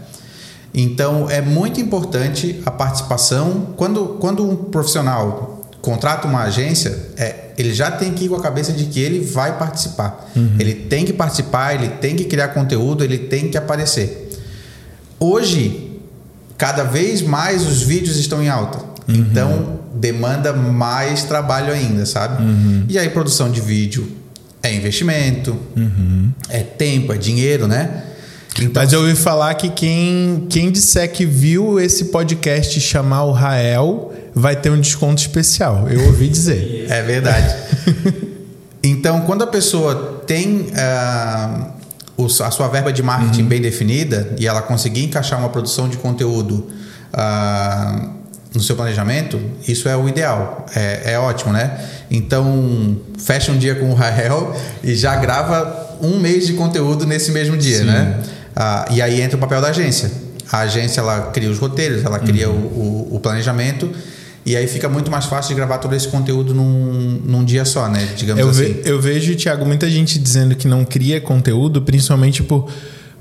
Então 0.73 1.29
é 1.29 1.41
muito 1.41 1.81
importante 1.81 2.61
a 2.65 2.71
participação. 2.71 3.75
Quando, 3.77 4.17
quando 4.21 4.49
um 4.49 4.55
profissional 4.57 5.61
contrata 5.81 6.27
uma 6.29 6.43
agência, 6.43 7.11
é, 7.17 7.51
ele 7.59 7.75
já 7.75 7.91
tem 7.91 8.13
que 8.13 8.25
ir 8.25 8.29
com 8.29 8.37
a 8.37 8.41
cabeça 8.41 8.73
de 8.73 8.85
que 8.85 9.01
ele 9.01 9.21
vai 9.21 9.59
participar. 9.59 10.31
Uhum. 10.35 10.57
Ele 10.59 10.75
tem 10.75 11.05
que 11.05 11.13
participar, 11.13 11.75
ele 11.75 11.89
tem 11.89 12.15
que 12.15 12.25
criar 12.25 12.49
conteúdo, 12.49 13.03
ele 13.03 13.19
tem 13.19 13.49
que 13.49 13.59
aparecer. 13.59 14.31
Hoje, 15.19 15.94
cada 16.57 16.85
vez 16.85 17.23
mais 17.23 17.67
os 17.67 17.83
vídeos 17.83 18.17
estão 18.17 18.43
em 18.43 18.49
alta. 18.49 18.79
Uhum. 19.09 19.15
Então, 19.15 19.81
demanda 19.95 20.53
mais 20.53 21.25
trabalho 21.25 21.73
ainda, 21.73 22.07
sabe? 22.07 22.43
Uhum. 22.43 22.85
E 22.89 22.99
aí, 22.99 23.09
produção 23.11 23.51
de 23.51 23.61
vídeo 23.61 24.07
é 24.63 24.75
investimento, 24.75 25.57
uhum. 25.77 26.31
é 26.49 26.61
tempo, 26.61 27.13
é 27.13 27.19
dinheiro, 27.19 27.69
né? 27.69 28.05
Então, 28.61 28.83
Mas 28.83 28.93
eu 28.93 29.01
ouvi 29.01 29.17
falar 29.17 29.55
que 29.55 29.69
quem, 29.69 30.47
quem 30.49 30.71
disser 30.71 31.11
que 31.11 31.27
viu 31.27 31.81
esse 31.81 32.07
podcast 32.07 32.81
chamar 32.81 33.25
o 33.25 33.33
Rael 33.33 34.13
vai 34.35 34.55
ter 34.55 34.71
um 34.71 34.81
desconto 34.81 35.21
especial. 35.21 35.89
Eu 35.89 36.07
ouvi 36.07 36.29
dizer. 36.29 36.87
é 36.89 37.03
verdade. 37.03 37.55
então, 38.83 39.23
quando 39.23 39.43
a 39.43 39.47
pessoa 39.47 40.23
tem. 40.27 40.69
Uh, 40.71 41.84
a 42.17 42.51
sua 42.51 42.69
verba 42.69 42.93
de 42.93 43.03
marketing 43.03 43.43
uhum. 43.43 43.49
bem 43.49 43.61
definida 43.61 44.35
e 44.39 44.47
ela 44.47 44.63
conseguir 44.63 45.05
encaixar 45.05 45.39
uma 45.39 45.49
produção 45.49 45.89
de 45.89 45.97
conteúdo 45.97 46.69
uh, 47.13 48.11
no 48.55 48.61
seu 48.61 48.77
planejamento, 48.77 49.41
isso 49.67 49.89
é 49.89 49.97
o 49.97 50.09
ideal, 50.09 50.65
é, 50.77 51.15
é 51.15 51.19
ótimo, 51.19 51.53
né? 51.53 51.77
Então, 52.09 52.97
fecha 53.19 53.51
um 53.51 53.59
dia 53.59 53.75
com 53.75 53.91
o 53.91 53.95
Rael 53.95 54.55
e 54.83 54.95
já 54.95 55.17
grava 55.17 55.97
um 56.01 56.21
mês 56.21 56.47
de 56.47 56.53
conteúdo 56.53 57.05
nesse 57.05 57.33
mesmo 57.33 57.57
dia, 57.57 57.79
Sim. 57.79 57.85
né? 57.87 58.21
Ah, 58.55 58.87
e 58.91 59.03
aí 59.03 59.21
entra 59.21 59.37
o 59.37 59.41
papel 59.41 59.61
da 59.61 59.69
agência. 59.69 60.11
A 60.53 60.61
agência 60.61 61.01
ela 61.01 61.33
cria 61.33 61.51
os 61.51 61.59
roteiros, 61.59 62.05
ela 62.05 62.21
cria 62.21 62.49
uhum. 62.49 62.57
o, 62.57 63.09
o, 63.13 63.17
o, 63.17 63.21
planejamento 63.21 63.91
e 64.47 64.57
aí 64.57 64.67
fica 64.67 64.89
muito 64.89 65.11
mais 65.11 65.25
fácil 65.25 65.51
de 65.51 65.55
gravar 65.55 65.79
todo 65.79 65.95
esse 65.95 66.09
conteúdo 66.09 66.53
num, 66.53 67.21
num 67.25 67.45
dia 67.45 67.65
só, 67.65 67.89
né? 67.89 68.09
Digamos 68.17 68.43
eu 68.43 68.51
assim. 68.51 68.75
Ve, 68.75 68.83
eu 68.85 69.01
vejo, 69.01 69.35
Thiago, 69.35 69.65
muita 69.65 69.89
gente 69.89 70.19
dizendo 70.19 70.55
que 70.55 70.69
não 70.69 70.85
cria 70.85 71.21
conteúdo, 71.21 71.83
principalmente 71.83 72.43
por 72.43 72.69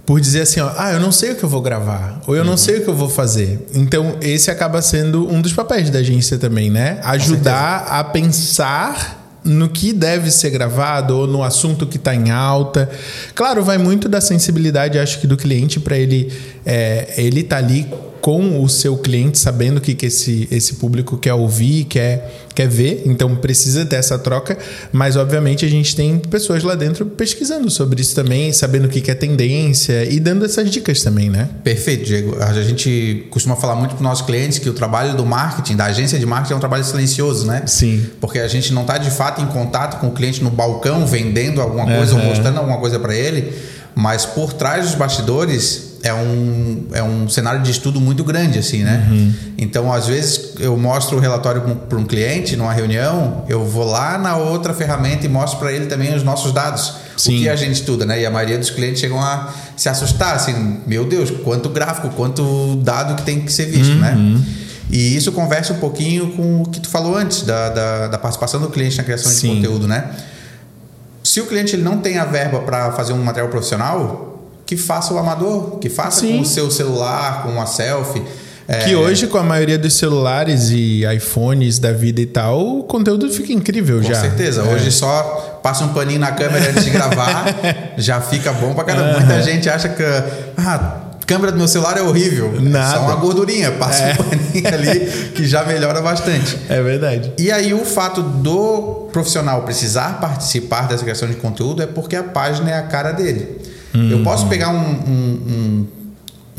por 0.06 0.20
dizer 0.20 0.42
assim, 0.42 0.60
ó, 0.60 0.70
ah, 0.78 0.92
eu 0.92 1.00
não 1.00 1.14
sei 1.14 1.32
o 1.32 1.36
que 1.36 1.44
eu 1.44 1.50
vou 1.50 1.62
gravar, 1.62 2.22
ou 2.28 2.36
eu 2.36 2.42
uhum. 2.42 2.50
não 2.50 2.58
sei 2.58 2.80
o 2.80 2.84
que 2.84 2.90
eu 2.90 2.94
vou 2.94 3.08
fazer. 3.08 3.66
Então, 3.74 4.18
esse 4.20 4.52
acaba 4.52 4.82
sendo 4.82 5.32
um 5.32 5.42
dos 5.42 5.54
papéis 5.54 5.90
da 5.90 6.00
agência 6.00 6.38
também, 6.38 6.70
né? 6.70 7.00
Ajudar 7.04 7.86
a 7.88 8.04
pensar 8.04 9.40
no 9.46 9.70
que 9.70 9.92
deve 9.94 10.32
ser 10.32 10.50
gravado 10.50 11.18
ou 11.18 11.28
no 11.28 11.44
assunto 11.44 11.86
que 11.86 11.98
está 11.98 12.16
em 12.16 12.32
alta. 12.32 12.90
Claro, 13.36 13.64
vai 13.64 13.78
muito 13.78 14.10
da 14.10 14.22
sensibilidade, 14.22 15.00
acho 15.00 15.20
que 15.20 15.28
do 15.28 15.38
cliente 15.38 15.80
para 15.80 15.98
ele 15.98 16.32
é, 16.66 17.14
ele 17.18 17.44
tá 17.44 17.58
ali 17.58 17.88
com 18.24 18.64
o 18.64 18.70
seu 18.70 18.96
cliente, 18.96 19.38
sabendo 19.38 19.80
o 19.80 19.82
que, 19.82 19.94
que 19.94 20.06
esse, 20.06 20.48
esse 20.50 20.76
público 20.76 21.18
quer 21.18 21.34
ouvir, 21.34 21.84
quer, 21.84 22.34
quer 22.56 22.70
ver. 22.70 23.04
Então 23.06 23.36
precisa 23.36 23.86
ter 23.86 23.98
essa 23.98 24.18
troca, 24.18 24.58
mas 24.94 25.18
obviamente 25.18 25.66
a 25.66 25.68
gente 25.68 25.94
tem 25.94 26.18
pessoas 26.20 26.64
lá 26.64 26.74
dentro 26.74 27.06
pesquisando 27.06 27.70
sobre 27.70 28.02
isso 28.02 28.16
também, 28.16 28.54
sabendo 28.54 28.86
o 28.86 28.88
que, 28.88 29.02
que 29.02 29.12
é 29.12 29.14
tendência 29.14 30.06
e 30.06 30.22
dando 30.22 30.46
essas 30.46 30.72
dicas 30.72 31.04
também, 31.04 31.30
né? 31.30 31.50
Perfeito, 31.66 32.06
Diego. 32.06 32.42
A 32.42 32.54
gente 32.64 33.28
costuma 33.30 33.58
falar 33.58 33.76
muito 33.76 33.90
para 33.90 33.98
os 33.98 34.02
nossos 34.04 34.26
clientes 34.26 34.58
que 34.58 34.70
o 34.70 34.74
trabalho 34.74 35.18
do 35.18 35.26
marketing, 35.26 35.76
da 35.76 35.88
agência 35.88 36.18
de 36.18 36.26
marketing, 36.26 36.54
é 36.54 36.56
um 36.56 36.62
trabalho 36.62 36.86
silencioso, 36.86 37.46
né? 37.46 37.64
Sim. 37.66 38.06
Porque 38.22 38.40
a 38.40 38.48
gente 38.48 38.72
não 38.72 38.84
está 38.84 38.98
de 38.98 39.12
fato 39.12 39.42
em 39.42 39.48
contato 39.48 40.00
com 40.00 40.08
o 40.08 40.12
cliente 40.12 40.42
no 40.42 40.50
balcão 40.50 41.06
vendendo 41.06 41.62
alguma 41.62 41.86
coisa 41.86 42.16
uhum. 42.16 42.22
ou 42.22 42.28
mostrando 42.28 42.58
alguma 42.58 42.78
coisa 42.78 42.98
para 43.00 43.14
ele, 43.14 43.52
mas 43.94 44.26
por 44.26 44.54
trás 44.54 44.86
dos 44.86 44.96
bastidores 44.96 45.93
é 46.04 46.14
um, 46.14 46.88
é 46.92 47.02
um 47.02 47.30
cenário 47.30 47.62
de 47.62 47.72
estudo 47.72 48.02
muito 48.02 48.26
grande, 48.26 48.60
assim, 48.60 48.84
né? 48.84 49.08
Uhum. 49.10 49.34
Então, 49.58 49.92
às 49.92 50.06
vezes, 50.06 50.56
eu 50.60 50.76
mostro 50.76 51.16
o 51.16 51.20
relatório 51.20 51.62
para 51.62 51.98
um 51.98 52.04
cliente 52.04 52.58
numa 52.58 52.74
reunião, 52.74 53.46
eu 53.48 53.66
vou 53.66 53.86
lá 53.86 54.18
na 54.18 54.36
outra 54.36 54.74
ferramenta 54.74 55.26
e 55.26 55.30
mostro 55.30 55.60
para 55.60 55.72
ele 55.72 55.86
também 55.86 56.14
os 56.14 56.22
nossos 56.22 56.52
dados. 56.52 56.96
Sim. 57.16 57.38
O 57.38 57.40
que 57.40 57.50
a 57.50 57.56
gente 57.56 57.76
estuda, 57.76 58.06
né? 58.06 58.20
E 58.20 58.26
a 58.26 58.30
maioria 58.30 58.58
dos 58.58 58.70
clientes 58.70 59.00
chegam 59.00 59.18
a 59.18 59.54
se 59.78 59.88
assustar, 59.88 60.36
assim, 60.36 60.82
meu 60.86 61.06
Deus, 61.06 61.32
quanto 61.32 61.70
gráfico, 61.70 62.10
quanto 62.10 62.76
dado 62.84 63.16
que 63.16 63.24
tem 63.24 63.40
que 63.40 63.52
ser 63.52 63.68
visto, 63.68 63.96
né? 63.96 64.12
uhum. 64.12 64.34
né? 64.40 64.46
E 64.90 65.16
isso 65.16 65.32
conversa 65.32 65.72
um 65.72 65.80
pouquinho 65.80 66.34
com 66.34 66.64
o 66.64 66.66
que 66.66 66.82
tu 66.82 66.90
falou 66.90 67.16
antes, 67.16 67.44
da, 67.44 67.70
da, 67.70 68.08
da 68.10 68.18
participação 68.18 68.60
do 68.60 68.70
cliente 68.70 68.98
na 68.98 69.04
criação 69.04 69.32
Sim. 69.32 69.48
de 69.48 69.56
conteúdo, 69.56 69.88
né? 69.88 70.12
Se 71.24 71.40
o 71.40 71.46
cliente 71.46 71.78
ele 71.78 71.84
não 71.84 72.00
tem 72.00 72.18
a 72.18 72.26
verba 72.26 72.60
para 72.60 72.92
fazer 72.92 73.14
um 73.14 73.24
material 73.24 73.50
profissional, 73.50 74.33
que 74.66 74.78
faça 74.78 75.14
o 75.14 75.18
amador, 75.18 75.80
que 75.80 75.90
faça 75.90 76.22
Sim. 76.22 76.38
com 76.38 76.42
o 76.42 76.46
seu 76.46 76.72
celular, 76.72 77.44
com 77.44 77.50
uma 77.50 77.66
selfie. 77.66 78.24
É... 78.68 78.86
Que 78.86 78.96
hoje, 78.96 79.28
com 79.28 79.38
a 79.38 79.44
maioria 79.44 79.78
dos 79.78 79.94
celulares 79.96 80.70
e 80.70 81.04
iPhones 81.06 81.80
da 81.80 81.92
vida 81.92 82.22
e 82.22 82.26
tal, 82.26 82.80
o 82.80 82.84
conteúdo 82.84 83.30
fica 83.30 83.52
incrível 83.52 83.98
com 83.98 84.04
já. 84.04 84.16
Com 84.16 84.22
certeza. 84.22 84.62
É. 84.62 84.74
Hoje 84.74 84.92
só 84.92 85.60
passa 85.62 85.84
um 85.84 85.90
paninho 85.90 86.20
na 86.20 86.32
câmera 86.32 86.70
antes 86.70 86.86
de 86.86 86.92
gravar, 86.92 87.46
já 87.98 88.22
fica 88.22 88.54
bom 88.54 88.74
pra 88.74 88.86
caramba. 88.86 89.20
Muita 89.20 89.42
gente 89.42 89.70
acha 89.70 89.90
que. 89.90 90.04
Ah, 90.58 91.02
câmera 91.26 91.52
do 91.52 91.58
meu 91.58 91.68
celular 91.68 91.98
é 91.98 92.02
horrível. 92.02 92.54
Nada. 92.62 92.96
É 92.96 93.00
só 93.00 93.06
uma 93.06 93.16
gordurinha, 93.16 93.72
passa 93.74 94.04
é. 94.04 94.14
um 94.14 94.16
paninho 94.24 94.68
ali 94.68 95.32
que 95.36 95.46
já 95.46 95.66
melhora 95.66 96.02
bastante. 96.02 96.58
É 96.70 96.82
verdade. 96.82 97.34
E 97.38 97.52
aí 97.52 97.74
o 97.74 97.84
fato 97.84 98.22
do 98.22 99.10
profissional 99.12 99.64
precisar 99.64 100.20
participar 100.20 100.88
dessa 100.88 101.04
criação 101.04 101.28
de 101.28 101.36
conteúdo 101.36 101.82
é 101.82 101.88
porque 101.88 102.16
a 102.16 102.24
página 102.24 102.72
é 102.72 102.78
a 102.78 102.84
cara 102.84 103.12
dele. 103.12 103.62
Uhum. 103.94 104.10
Eu 104.10 104.24
posso 104.24 104.48
pegar 104.48 104.70
um, 104.70 104.80
um, 104.80 105.42
um, 105.48 105.88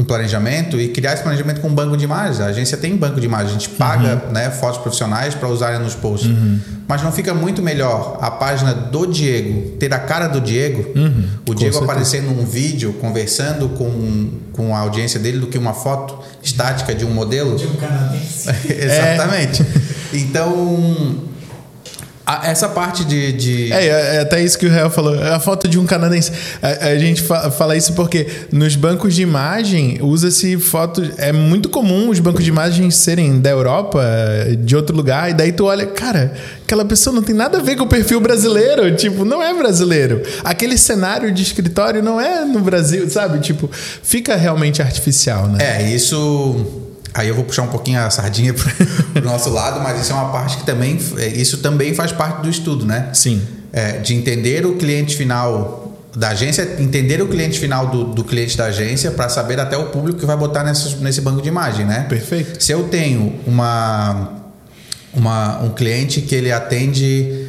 um, 0.00 0.04
planejamento 0.04 0.80
e 0.80 0.88
criar 0.88 1.14
esse 1.14 1.22
planejamento 1.22 1.60
com 1.60 1.68
um 1.68 1.74
banco 1.74 1.96
de 1.96 2.04
imagens. 2.04 2.40
A 2.40 2.46
agência 2.46 2.76
tem 2.76 2.96
banco 2.96 3.20
de 3.20 3.26
imagens, 3.26 3.50
a 3.50 3.54
gente 3.54 3.70
paga 3.70 4.22
uhum. 4.26 4.32
né, 4.32 4.50
fotos 4.50 4.78
profissionais 4.78 5.34
para 5.34 5.48
usarem 5.48 5.80
nos 5.80 5.94
posts. 5.94 6.28
Uhum. 6.28 6.60
Mas 6.86 7.02
não 7.02 7.10
fica 7.10 7.34
muito 7.34 7.62
melhor 7.62 8.18
a 8.20 8.30
página 8.30 8.72
do 8.72 9.06
Diego 9.06 9.76
ter 9.78 9.92
a 9.92 9.98
cara 9.98 10.28
do 10.28 10.40
Diego, 10.40 10.86
uhum. 10.96 11.24
o 11.48 11.54
Diego 11.54 11.78
aparecendo 11.78 12.26
num 12.26 12.44
vídeo, 12.44 12.92
conversando 13.00 13.68
com, 13.70 14.30
com 14.52 14.76
a 14.76 14.80
audiência 14.80 15.18
dele, 15.18 15.38
do 15.38 15.46
que 15.48 15.58
uma 15.58 15.74
foto 15.74 16.18
estática 16.42 16.94
de 16.94 17.04
um 17.04 17.10
modelo? 17.10 17.56
De 17.56 17.66
um 17.66 17.74
canadense. 17.76 18.50
Exatamente. 18.70 19.62
É. 19.62 20.16
Então 20.18 21.33
essa 22.42 22.68
parte 22.68 23.04
de, 23.04 23.32
de, 23.32 23.72
é, 23.72 23.86
é, 24.16 24.20
até 24.20 24.42
isso 24.42 24.58
que 24.58 24.66
o 24.66 24.70
Real 24.70 24.90
falou. 24.90 25.14
É 25.14 25.32
a 25.32 25.40
foto 25.40 25.68
de 25.68 25.78
um 25.78 25.84
canadense. 25.84 26.32
A, 26.62 26.88
a 26.88 26.98
gente 26.98 27.22
fa 27.22 27.50
fala 27.50 27.76
isso 27.76 27.92
porque 27.92 28.26
nos 28.50 28.76
bancos 28.76 29.14
de 29.14 29.22
imagem 29.22 29.98
usa-se 30.00 30.56
foto. 30.58 31.02
É 31.18 31.32
muito 31.32 31.68
comum 31.68 32.08
os 32.08 32.20
bancos 32.20 32.42
de 32.42 32.50
imagem 32.50 32.90
serem 32.90 33.40
da 33.40 33.50
Europa, 33.50 34.02
de 34.58 34.74
outro 34.74 34.96
lugar, 34.96 35.30
e 35.30 35.34
daí 35.34 35.52
tu 35.52 35.66
olha, 35.66 35.86
cara, 35.86 36.32
aquela 36.62 36.84
pessoa 36.84 37.14
não 37.14 37.22
tem 37.22 37.34
nada 37.34 37.58
a 37.58 37.62
ver 37.62 37.76
com 37.76 37.84
o 37.84 37.88
perfil 37.88 38.20
brasileiro. 38.20 38.94
Tipo, 38.96 39.24
não 39.24 39.42
é 39.42 39.52
brasileiro. 39.52 40.22
Aquele 40.42 40.78
cenário 40.78 41.32
de 41.32 41.42
escritório 41.42 42.02
não 42.02 42.20
é 42.20 42.44
no 42.44 42.60
Brasil, 42.60 43.08
sabe? 43.10 43.40
Tipo, 43.40 43.70
fica 44.02 44.34
realmente 44.34 44.80
artificial, 44.80 45.48
né? 45.48 45.58
É, 45.60 45.94
isso 45.94 46.83
Aí 47.14 47.28
eu 47.28 47.34
vou 47.34 47.44
puxar 47.44 47.62
um 47.62 47.68
pouquinho 47.68 48.00
a 48.00 48.10
sardinha 48.10 48.52
para 49.14 49.22
o 49.22 49.24
nosso 49.24 49.48
lado, 49.50 49.80
mas 49.80 50.00
isso 50.00 50.10
é 50.10 50.14
uma 50.14 50.32
parte 50.32 50.56
que 50.56 50.66
também 50.66 50.98
é, 51.16 51.28
isso 51.28 51.58
também 51.58 51.94
faz 51.94 52.10
parte 52.10 52.42
do 52.42 52.50
estudo, 52.50 52.84
né? 52.84 53.10
Sim. 53.12 53.40
É, 53.72 53.98
de 53.98 54.14
entender 54.14 54.66
o 54.66 54.76
cliente 54.76 55.16
final 55.16 55.84
da 56.16 56.28
agência, 56.28 56.76
entender 56.78 57.20
o 57.22 57.28
cliente 57.28 57.58
final 57.58 57.88
do, 57.88 58.04
do 58.04 58.24
cliente 58.24 58.56
da 58.56 58.66
agência 58.66 59.10
para 59.10 59.28
saber 59.28 59.58
até 59.58 59.76
o 59.76 59.86
público 59.86 60.18
que 60.18 60.26
vai 60.26 60.36
botar 60.36 60.62
nesse, 60.62 60.96
nesse 60.96 61.20
banco 61.20 61.42
de 61.42 61.48
imagem, 61.48 61.84
né? 61.84 62.06
Perfeito. 62.08 62.62
Se 62.62 62.72
eu 62.72 62.84
tenho 62.88 63.40
uma, 63.46 64.30
uma 65.12 65.60
um 65.60 65.70
cliente 65.70 66.20
que 66.20 66.34
ele 66.34 66.52
atende, 66.52 67.48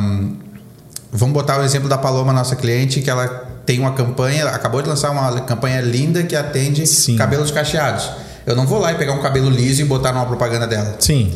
um, 0.00 0.36
vamos 1.10 1.34
botar 1.34 1.60
o 1.60 1.64
exemplo 1.64 1.88
da 1.88 1.98
Paloma, 1.98 2.32
nossa 2.32 2.56
cliente, 2.56 3.00
que 3.02 3.10
ela 3.10 3.26
tem 3.66 3.78
uma 3.78 3.92
campanha, 3.92 4.46
acabou 4.46 4.82
de 4.82 4.88
lançar 4.88 5.10
uma 5.10 5.40
campanha 5.42 5.80
linda 5.80 6.22
que 6.22 6.34
atende 6.34 6.86
Sim. 6.86 7.16
cabelos 7.16 7.50
cacheados. 7.50 8.10
Eu 8.46 8.56
não 8.56 8.66
vou 8.66 8.78
lá 8.78 8.92
e 8.92 8.94
pegar 8.96 9.12
um 9.12 9.22
cabelo 9.22 9.48
liso 9.48 9.82
e 9.82 9.84
botar 9.84 10.12
numa 10.12 10.26
propaganda 10.26 10.66
dela. 10.66 10.96
Sim. 10.98 11.32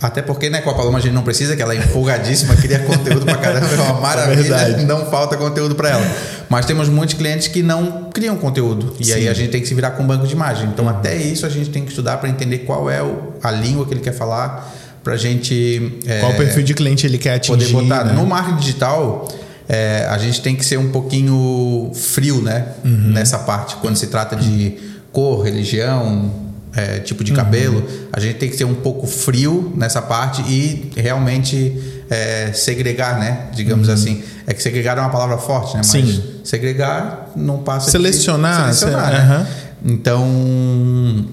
Até 0.00 0.22
porque, 0.22 0.48
né, 0.48 0.60
com 0.60 0.70
a 0.70 0.74
Paloma 0.74 0.98
a 0.98 1.00
gente 1.00 1.12
não 1.12 1.22
precisa, 1.22 1.56
que 1.56 1.62
ela 1.62 1.74
é 1.74 1.78
empolgadíssima, 1.78 2.54
cria 2.54 2.78
conteúdo 2.86 3.26
pra 3.26 3.36
caramba, 3.36 3.66
é 3.66 3.80
uma 3.80 4.00
maravilha, 4.00 4.54
é 4.54 4.84
não 4.84 5.06
falta 5.06 5.36
conteúdo 5.36 5.74
para 5.74 5.90
ela. 5.90 6.06
Mas 6.48 6.66
temos 6.66 6.88
muitos 6.88 7.16
clientes 7.16 7.48
que 7.48 7.62
não 7.64 8.08
criam 8.12 8.36
conteúdo. 8.36 8.94
E 9.00 9.06
Sim. 9.06 9.14
aí 9.14 9.28
a 9.28 9.34
gente 9.34 9.50
tem 9.50 9.60
que 9.60 9.66
se 9.66 9.74
virar 9.74 9.90
com 9.92 10.04
um 10.04 10.06
banco 10.06 10.26
de 10.26 10.32
imagem. 10.32 10.68
Então, 10.68 10.88
até 10.88 11.16
isso 11.16 11.44
a 11.44 11.48
gente 11.48 11.70
tem 11.70 11.82
que 11.82 11.90
estudar 11.90 12.18
para 12.18 12.28
entender 12.28 12.58
qual 12.58 12.88
é 12.88 13.00
a 13.42 13.50
língua 13.50 13.86
que 13.86 13.92
ele 13.92 14.00
quer 14.00 14.14
falar, 14.14 14.72
pra 15.02 15.16
gente. 15.16 15.98
É, 16.06 16.20
qual 16.20 16.34
perfil 16.34 16.62
de 16.62 16.74
cliente 16.74 17.04
ele 17.04 17.18
quer 17.18 17.34
atingir. 17.34 17.72
Poder 17.72 17.88
botar. 17.88 18.04
Né? 18.04 18.12
No 18.12 18.24
marketing 18.24 18.58
digital, 18.58 19.28
é, 19.68 20.06
a 20.08 20.16
gente 20.16 20.40
tem 20.40 20.54
que 20.54 20.64
ser 20.64 20.78
um 20.78 20.90
pouquinho 20.90 21.90
frio, 21.94 22.40
né? 22.40 22.68
Uhum. 22.84 23.10
Nessa 23.12 23.38
parte, 23.38 23.76
quando 23.76 23.96
se 23.96 24.06
trata 24.06 24.36
de 24.36 24.76
cor, 25.12 25.42
religião, 25.42 26.30
é, 26.74 26.98
tipo 27.00 27.24
de 27.24 27.32
cabelo, 27.32 27.80
uhum. 27.80 28.08
a 28.12 28.20
gente 28.20 28.36
tem 28.36 28.48
que 28.48 28.56
ser 28.56 28.64
um 28.64 28.74
pouco 28.74 29.06
frio 29.06 29.72
nessa 29.76 30.00
parte 30.00 30.42
e 30.42 30.92
realmente 30.96 32.04
é, 32.08 32.52
segregar, 32.52 33.18
né? 33.18 33.48
Digamos 33.54 33.88
uhum. 33.88 33.94
assim. 33.94 34.22
É 34.46 34.54
que 34.54 34.62
segregar 34.62 34.96
é 34.96 35.00
uma 35.00 35.10
palavra 35.10 35.38
forte, 35.38 35.74
né? 35.74 35.82
Mas 35.84 35.90
Sim. 35.90 36.22
segregar 36.44 37.30
não 37.34 37.58
passa 37.58 37.90
selecionar, 37.90 38.70
de 38.70 38.76
selecionar, 38.76 39.12
né? 39.12 39.46
uhum. 39.82 39.92
Então, 39.92 41.26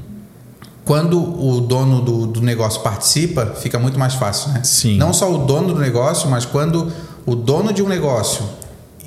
quando 0.84 1.20
o 1.20 1.62
dono 1.62 2.02
do, 2.02 2.28
do 2.28 2.42
negócio 2.42 2.82
participa, 2.82 3.56
fica 3.60 3.80
muito 3.80 3.98
mais 3.98 4.16
fácil, 4.16 4.52
né? 4.52 4.62
Sim. 4.64 4.98
Não 4.98 5.14
só 5.14 5.34
o 5.34 5.46
dono 5.46 5.74
do 5.74 5.80
negócio, 5.80 6.30
mas 6.30 6.46
quando 6.46 6.92
o 7.26 7.36
dono 7.36 7.74
de 7.74 7.82
um 7.82 7.88
negócio 7.88 8.44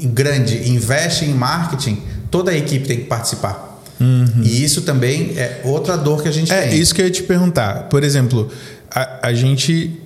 grande 0.01 0.71
investe 0.71 1.25
em 1.25 1.35
marketing, 1.35 2.03
toda 2.31 2.51
a 2.51 2.57
equipe 2.57 2.87
tem 2.87 2.99
que 2.99 3.05
participar. 3.05 3.68
Uhum. 4.01 4.43
E 4.43 4.63
isso 4.63 4.83
também 4.83 5.33
é 5.37 5.61
outra 5.65 5.97
dor 5.97 6.23
que 6.23 6.29
a 6.29 6.33
gente 6.33 6.53
é, 6.53 6.63
tem. 6.63 6.71
É 6.71 6.75
isso 6.77 6.95
que 6.95 7.01
eu 7.01 7.07
ia 7.07 7.11
te 7.11 7.23
perguntar. 7.23 7.85
Por 7.85 8.05
exemplo, 8.05 8.51
a, 8.91 9.29
a 9.29 9.35
gente 9.35 10.01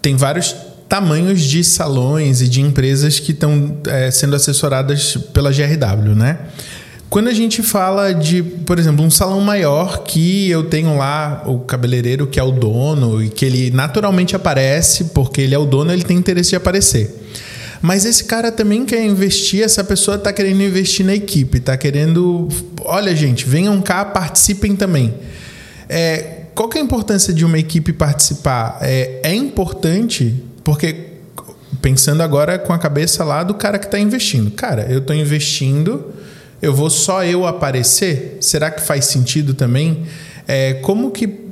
tem 0.00 0.16
vários 0.16 0.54
tamanhos 0.88 1.42
de 1.42 1.64
salões 1.64 2.42
e 2.42 2.48
de 2.48 2.60
empresas 2.60 3.18
que 3.18 3.32
estão 3.32 3.78
é, 3.86 4.10
sendo 4.10 4.36
assessoradas 4.36 5.16
pela 5.32 5.50
GRW, 5.50 6.14
né? 6.14 6.38
Quando 7.08 7.28
a 7.28 7.34
gente 7.34 7.62
fala 7.62 8.12
de, 8.12 8.42
por 8.42 8.78
exemplo, 8.78 9.04
um 9.04 9.10
salão 9.10 9.40
maior 9.40 10.02
que 10.02 10.48
eu 10.48 10.64
tenho 10.64 10.96
lá 10.96 11.42
o 11.46 11.58
cabeleireiro 11.58 12.26
que 12.26 12.40
é 12.40 12.42
o 12.42 12.50
dono 12.50 13.22
e 13.22 13.28
que 13.28 13.44
ele 13.44 13.70
naturalmente 13.70 14.34
aparece 14.34 15.04
porque 15.12 15.42
ele 15.42 15.54
é 15.54 15.58
o 15.58 15.66
dono, 15.66 15.92
ele 15.92 16.04
tem 16.04 16.16
interesse 16.16 16.50
de 16.50 16.56
aparecer. 16.56 17.14
Mas 17.82 18.04
esse 18.04 18.24
cara 18.24 18.52
também 18.52 18.86
quer 18.86 19.04
investir, 19.04 19.64
essa 19.64 19.82
pessoa 19.82 20.16
está 20.16 20.32
querendo 20.32 20.62
investir 20.62 21.04
na 21.04 21.14
equipe, 21.14 21.58
está 21.58 21.76
querendo. 21.76 22.48
Olha, 22.84 23.14
gente, 23.14 23.44
venham 23.44 23.82
cá, 23.82 24.04
participem 24.04 24.76
também. 24.76 25.12
É, 25.88 26.42
qual 26.54 26.68
que 26.68 26.78
é 26.78 26.80
a 26.80 26.84
importância 26.84 27.34
de 27.34 27.44
uma 27.44 27.58
equipe 27.58 27.92
participar? 27.92 28.78
É, 28.82 29.20
é 29.24 29.34
importante 29.34 30.42
porque 30.62 31.08
pensando 31.80 32.22
agora 32.22 32.56
com 32.56 32.72
a 32.72 32.78
cabeça 32.78 33.24
lá 33.24 33.42
do 33.42 33.54
cara 33.54 33.80
que 33.80 33.86
está 33.86 33.98
investindo. 33.98 34.52
Cara, 34.52 34.86
eu 34.88 35.00
estou 35.00 35.16
investindo, 35.16 36.12
eu 36.62 36.72
vou 36.72 36.88
só 36.88 37.24
eu 37.24 37.44
aparecer? 37.44 38.38
Será 38.40 38.70
que 38.70 38.80
faz 38.80 39.06
sentido 39.06 39.54
também? 39.54 40.04
É, 40.46 40.74
como 40.74 41.10
que 41.10 41.42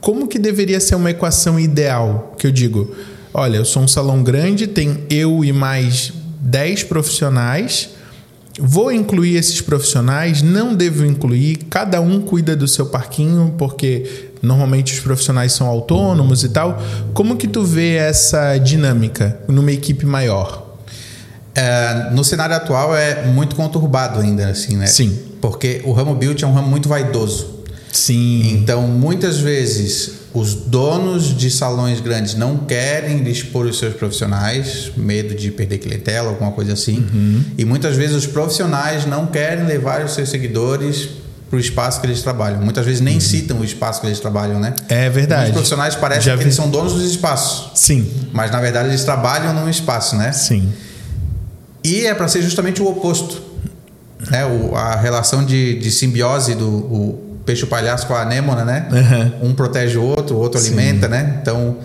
como 0.00 0.26
que 0.26 0.38
deveria 0.38 0.80
ser 0.80 0.94
uma 0.94 1.10
equação 1.10 1.60
ideal? 1.60 2.34
Que 2.38 2.46
eu 2.46 2.50
digo, 2.50 2.96
olha, 3.32 3.56
eu 3.56 3.64
sou 3.64 3.82
um 3.82 3.88
salão 3.88 4.22
grande, 4.22 4.66
tem 4.66 5.04
eu 5.08 5.44
e 5.44 5.52
mais 5.52 6.12
10 6.40 6.84
profissionais. 6.84 7.90
Vou 8.58 8.92
incluir 8.92 9.36
esses 9.36 9.60
profissionais? 9.60 10.42
Não 10.42 10.74
devo 10.74 11.06
incluir. 11.06 11.56
Cada 11.70 12.00
um 12.00 12.20
cuida 12.20 12.54
do 12.54 12.68
seu 12.68 12.86
parquinho, 12.86 13.54
porque 13.56 14.30
normalmente 14.42 14.92
os 14.92 15.00
profissionais 15.00 15.52
são 15.52 15.66
autônomos 15.66 16.42
e 16.44 16.48
tal. 16.48 16.82
Como 17.14 17.36
que 17.36 17.48
tu 17.48 17.64
vê 17.64 17.94
essa 17.94 18.58
dinâmica 18.58 19.38
numa 19.48 19.72
equipe 19.72 20.04
maior? 20.04 20.76
É, 21.54 22.10
no 22.12 22.22
cenário 22.22 22.54
atual 22.54 22.94
é 22.94 23.26
muito 23.26 23.56
conturbado 23.56 24.20
ainda, 24.20 24.48
assim, 24.48 24.76
né? 24.76 24.86
Sim. 24.86 25.18
Porque 25.40 25.80
o 25.84 25.92
ramo 25.92 26.14
build 26.14 26.42
é 26.42 26.46
um 26.46 26.52
ramo 26.52 26.68
muito 26.68 26.88
vaidoso. 26.88 27.60
Sim. 27.92 28.52
Então, 28.54 28.82
muitas 28.82 29.38
vezes, 29.38 30.19
os 30.32 30.54
donos 30.54 31.36
de 31.36 31.50
salões 31.50 32.00
grandes 32.00 32.34
não 32.34 32.56
querem 32.58 33.28
expor 33.28 33.66
os 33.66 33.78
seus 33.78 33.94
profissionais, 33.94 34.92
medo 34.96 35.34
de 35.34 35.50
perder 35.50 35.78
clientela, 35.78 36.28
alguma 36.28 36.52
coisa 36.52 36.72
assim. 36.72 36.98
Uhum. 36.98 37.44
E 37.58 37.64
muitas 37.64 37.96
vezes 37.96 38.14
os 38.14 38.26
profissionais 38.26 39.06
não 39.06 39.26
querem 39.26 39.66
levar 39.66 40.04
os 40.04 40.14
seus 40.14 40.28
seguidores 40.28 41.08
para 41.48 41.56
o 41.56 41.60
espaço 41.60 42.00
que 42.00 42.06
eles 42.06 42.22
trabalham. 42.22 42.60
Muitas 42.60 42.86
vezes 42.86 43.00
nem 43.00 43.14
uhum. 43.14 43.20
citam 43.20 43.58
o 43.58 43.64
espaço 43.64 44.00
que 44.00 44.06
eles 44.06 44.20
trabalham, 44.20 44.60
né? 44.60 44.72
É 44.88 45.10
verdade. 45.10 45.46
Os 45.46 45.52
profissionais 45.52 45.96
parecem 45.96 46.26
Já 46.26 46.32
que 46.32 46.38
vi... 46.38 46.44
eles 46.44 46.54
são 46.54 46.70
donos 46.70 46.92
dos 46.92 47.10
espaços. 47.10 47.72
Sim. 47.74 48.08
Mas 48.32 48.52
na 48.52 48.60
verdade 48.60 48.88
eles 48.88 49.02
trabalham 49.02 49.52
num 49.52 49.68
espaço, 49.68 50.14
né? 50.14 50.30
Sim. 50.30 50.72
E 51.82 52.06
é 52.06 52.14
para 52.14 52.28
ser 52.28 52.40
justamente 52.42 52.80
o 52.80 52.86
oposto. 52.86 53.42
Né? 54.30 54.46
O, 54.46 54.76
a 54.76 54.94
relação 54.94 55.44
de, 55.44 55.76
de 55.80 55.90
simbiose 55.90 56.54
do 56.54 56.68
o 56.68 57.29
peixe 57.44 57.66
palhaço 57.66 58.06
com 58.06 58.14
a 58.14 58.22
anêmona, 58.22 58.64
né? 58.64 58.88
Uhum. 59.40 59.50
Um 59.50 59.54
protege 59.54 59.98
o 59.98 60.02
outro, 60.02 60.36
o 60.36 60.38
outro 60.38 60.60
Sim. 60.60 60.68
alimenta, 60.68 61.08
né? 61.08 61.38
Então 61.40 61.70
uh, 61.70 61.78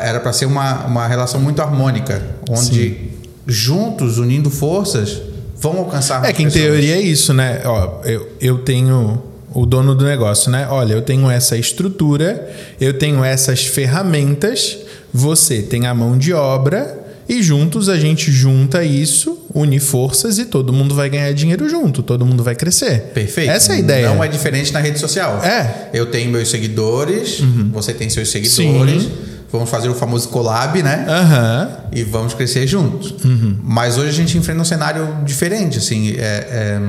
era 0.00 0.20
para 0.20 0.32
ser 0.32 0.46
uma, 0.46 0.86
uma 0.86 1.06
relação 1.06 1.40
muito 1.40 1.60
harmônica, 1.62 2.22
onde 2.48 2.88
Sim. 2.90 3.10
juntos, 3.46 4.18
unindo 4.18 4.50
forças, 4.50 5.20
vão 5.56 5.78
alcançar 5.78 6.24
É 6.24 6.32
que 6.32 6.42
em 6.42 6.46
pessoas. 6.46 6.64
teoria 6.64 6.96
é 6.96 7.00
isso, 7.00 7.32
né? 7.32 7.60
Ó, 7.64 8.00
eu, 8.04 8.28
eu 8.40 8.58
tenho 8.58 9.22
o 9.54 9.66
dono 9.66 9.94
do 9.94 10.04
negócio, 10.04 10.50
né? 10.50 10.66
Olha, 10.68 10.94
eu 10.94 11.02
tenho 11.02 11.30
essa 11.30 11.56
estrutura, 11.56 12.50
eu 12.80 12.98
tenho 12.98 13.22
essas 13.22 13.64
ferramentas, 13.66 14.78
você 15.12 15.62
tem 15.62 15.86
a 15.86 15.94
mão 15.94 16.16
de 16.16 16.32
obra 16.32 16.98
e 17.28 17.42
juntos 17.42 17.88
a 17.88 17.98
gente 17.98 18.32
junta 18.32 18.82
isso, 18.82 19.41
une 19.54 19.78
forças 19.78 20.38
e 20.38 20.44
todo 20.44 20.72
mundo 20.72 20.94
vai 20.94 21.10
ganhar 21.10 21.32
dinheiro 21.32 21.68
junto, 21.68 22.02
todo 22.02 22.24
mundo 22.24 22.42
vai 22.42 22.54
crescer. 22.54 23.10
Perfeito. 23.14 23.50
Essa 23.50 23.72
é 23.72 23.76
a 23.76 23.78
ideia. 23.78 24.08
Não 24.08 24.22
é 24.22 24.28
diferente 24.28 24.72
na 24.72 24.80
rede 24.80 24.98
social. 24.98 25.42
É. 25.42 25.90
Eu 25.92 26.06
tenho 26.06 26.30
meus 26.30 26.50
seguidores, 26.50 27.40
uhum. 27.40 27.70
você 27.72 27.92
tem 27.92 28.08
seus 28.08 28.30
seguidores. 28.30 29.02
Sim. 29.02 29.12
Vamos 29.52 29.68
fazer 29.68 29.90
o 29.90 29.94
famoso 29.94 30.30
collab, 30.30 30.82
né? 30.82 31.04
Uhum. 31.06 31.76
E 31.92 32.02
vamos 32.04 32.32
crescer 32.32 32.66
juntos. 32.66 33.14
Uhum. 33.22 33.58
Mas 33.62 33.98
hoje 33.98 34.08
a 34.08 34.12
gente 34.12 34.38
enfrenta 34.38 34.62
um 34.62 34.64
cenário 34.64 35.18
diferente, 35.26 35.76
assim. 35.76 36.14
É, 36.16 36.20
é, 36.20 36.80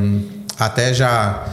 até 0.57 0.93
já 0.93 1.45